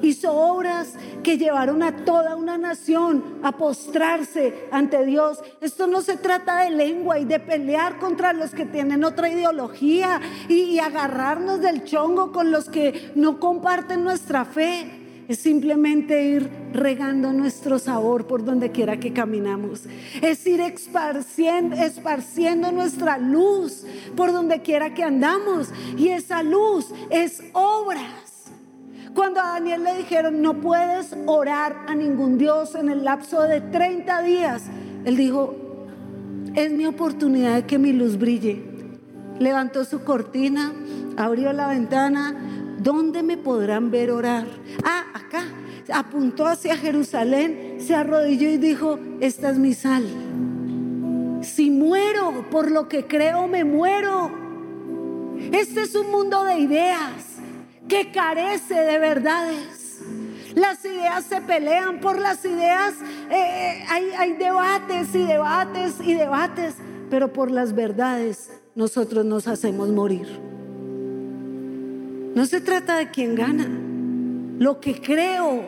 Hizo 0.01 0.33
obras 0.33 0.95
que 1.23 1.37
llevaron 1.37 1.83
a 1.83 2.05
toda 2.05 2.35
una 2.35 2.57
nación 2.57 3.39
a 3.43 3.51
postrarse 3.51 4.67
ante 4.71 5.05
Dios. 5.05 5.39
Esto 5.61 5.87
no 5.87 6.01
se 6.01 6.17
trata 6.17 6.63
de 6.63 6.71
lengua 6.71 7.19
y 7.19 7.25
de 7.25 7.39
pelear 7.39 7.97
contra 7.99 8.33
los 8.33 8.51
que 8.51 8.65
tienen 8.65 9.03
otra 9.03 9.29
ideología 9.29 10.21
y, 10.47 10.79
agarrarnos 10.79 11.59
del 11.61 11.83
chongo 11.83 12.31
con 12.31 12.51
los 12.51 12.69
que 12.69 13.11
no 13.15 13.39
comparten 13.39 14.03
nuestra 14.03 14.45
fe. 14.45 14.95
es 15.27 15.39
simplemente 15.39 16.23
ir 16.23 16.49
regando 16.73 17.31
nuestro 17.31 17.77
sabor 17.77 18.25
por 18.25 18.43
donde 18.43 18.71
quiera 18.71 18.99
que 18.99 19.13
caminamos. 19.13 19.83
Es 20.23 20.47
ir 20.47 20.59
esparciendo, 20.61 21.75
esparciendo 21.75 22.71
nuestra 22.71 23.19
luz 23.19 23.85
por 24.15 24.31
donde 24.31 24.61
quiera 24.61 24.95
que 24.95 25.03
andamos. 25.03 25.69
Y 25.97 26.09
esa 26.09 26.41
luz 26.41 26.91
es 27.11 27.43
obras. 27.53 28.28
Cuando 29.13 29.41
a 29.41 29.53
Daniel 29.53 29.83
le 29.83 29.97
dijeron, 29.97 30.41
no 30.41 30.55
puedes 30.55 31.15
orar 31.25 31.85
a 31.87 31.95
ningún 31.95 32.37
Dios 32.37 32.75
en 32.75 32.89
el 32.89 33.03
lapso 33.03 33.41
de 33.43 33.61
30 33.61 34.21
días, 34.21 34.63
él 35.05 35.17
dijo, 35.17 35.55
es 36.55 36.71
mi 36.71 36.85
oportunidad 36.85 37.55
de 37.55 37.65
que 37.65 37.77
mi 37.77 37.93
luz 37.93 38.17
brille. 38.17 38.63
Levantó 39.39 39.85
su 39.85 40.03
cortina, 40.03 40.73
abrió 41.17 41.53
la 41.53 41.67
ventana, 41.67 42.35
¿Dónde 42.81 43.23
me 43.23 43.35
podrán 43.35 43.91
ver 43.91 44.09
orar? 44.09 44.47
Ah, 44.85 45.03
acá. 45.13 45.43
Apuntó 45.91 46.45
hacia 46.47 46.77
Jerusalén, 46.77 47.77
se 47.79 47.93
arrodilló 47.93 48.49
y 48.49 48.57
dijo, 48.57 48.97
esta 49.19 49.49
es 49.49 49.57
mi 49.57 49.73
sal. 49.73 50.05
Si 51.41 51.71
muero 51.71 52.45
por 52.49 52.71
lo 52.71 52.87
que 52.87 53.05
creo, 53.05 53.47
me 53.47 53.65
muero. 53.65 54.31
Este 55.51 55.81
es 55.81 55.95
un 55.95 56.09
mundo 56.11 56.43
de 56.45 56.59
ideas 56.59 57.38
que 57.89 58.11
carece 58.11 58.75
de 58.75 58.99
verdades. 58.99 59.99
Las 60.55 60.83
ideas 60.85 61.25
se 61.25 61.41
pelean 61.41 61.99
por 61.99 62.17
las 62.17 62.45
ideas. 62.45 62.93
Eh, 63.29 63.83
hay, 63.89 64.11
hay 64.17 64.33
debates 64.33 65.13
y 65.13 65.23
debates 65.25 65.95
y 66.01 66.13
debates, 66.13 66.75
pero 67.09 67.33
por 67.33 67.51
las 67.51 67.75
verdades 67.75 68.51
nosotros 68.75 69.25
nos 69.25 69.47
hacemos 69.47 69.89
morir. 69.89 70.27
No 72.35 72.45
se 72.45 72.61
trata 72.61 72.97
de 72.97 73.09
quién 73.09 73.35
gana. 73.35 73.67
Lo 74.59 74.79
que 74.79 75.01
creo 75.01 75.65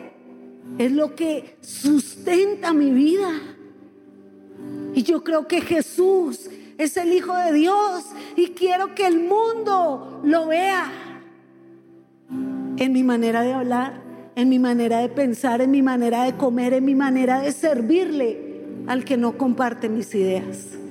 es 0.78 0.92
lo 0.92 1.14
que 1.14 1.56
sustenta 1.60 2.72
mi 2.72 2.90
vida. 2.90 3.30
Y 4.94 5.02
yo 5.02 5.24
creo 5.24 5.48
que 5.48 5.60
Jesús 5.60 6.48
es 6.78 6.96
el 6.96 7.12
Hijo 7.12 7.34
de 7.36 7.52
Dios 7.52 8.04
y 8.36 8.48
quiero 8.48 8.94
que 8.94 9.06
el 9.06 9.20
mundo 9.20 10.20
lo 10.24 10.46
vea 10.46 11.11
en 12.76 12.92
mi 12.92 13.02
manera 13.02 13.42
de 13.42 13.52
hablar, 13.52 14.02
en 14.34 14.48
mi 14.48 14.58
manera 14.58 15.00
de 15.00 15.08
pensar, 15.08 15.60
en 15.60 15.70
mi 15.70 15.82
manera 15.82 16.24
de 16.24 16.34
comer, 16.34 16.72
en 16.74 16.84
mi 16.84 16.94
manera 16.94 17.40
de 17.40 17.52
servirle 17.52 18.52
al 18.86 19.04
que 19.04 19.16
no 19.16 19.36
comparte 19.36 19.88
mis 19.88 20.14
ideas. 20.14 20.81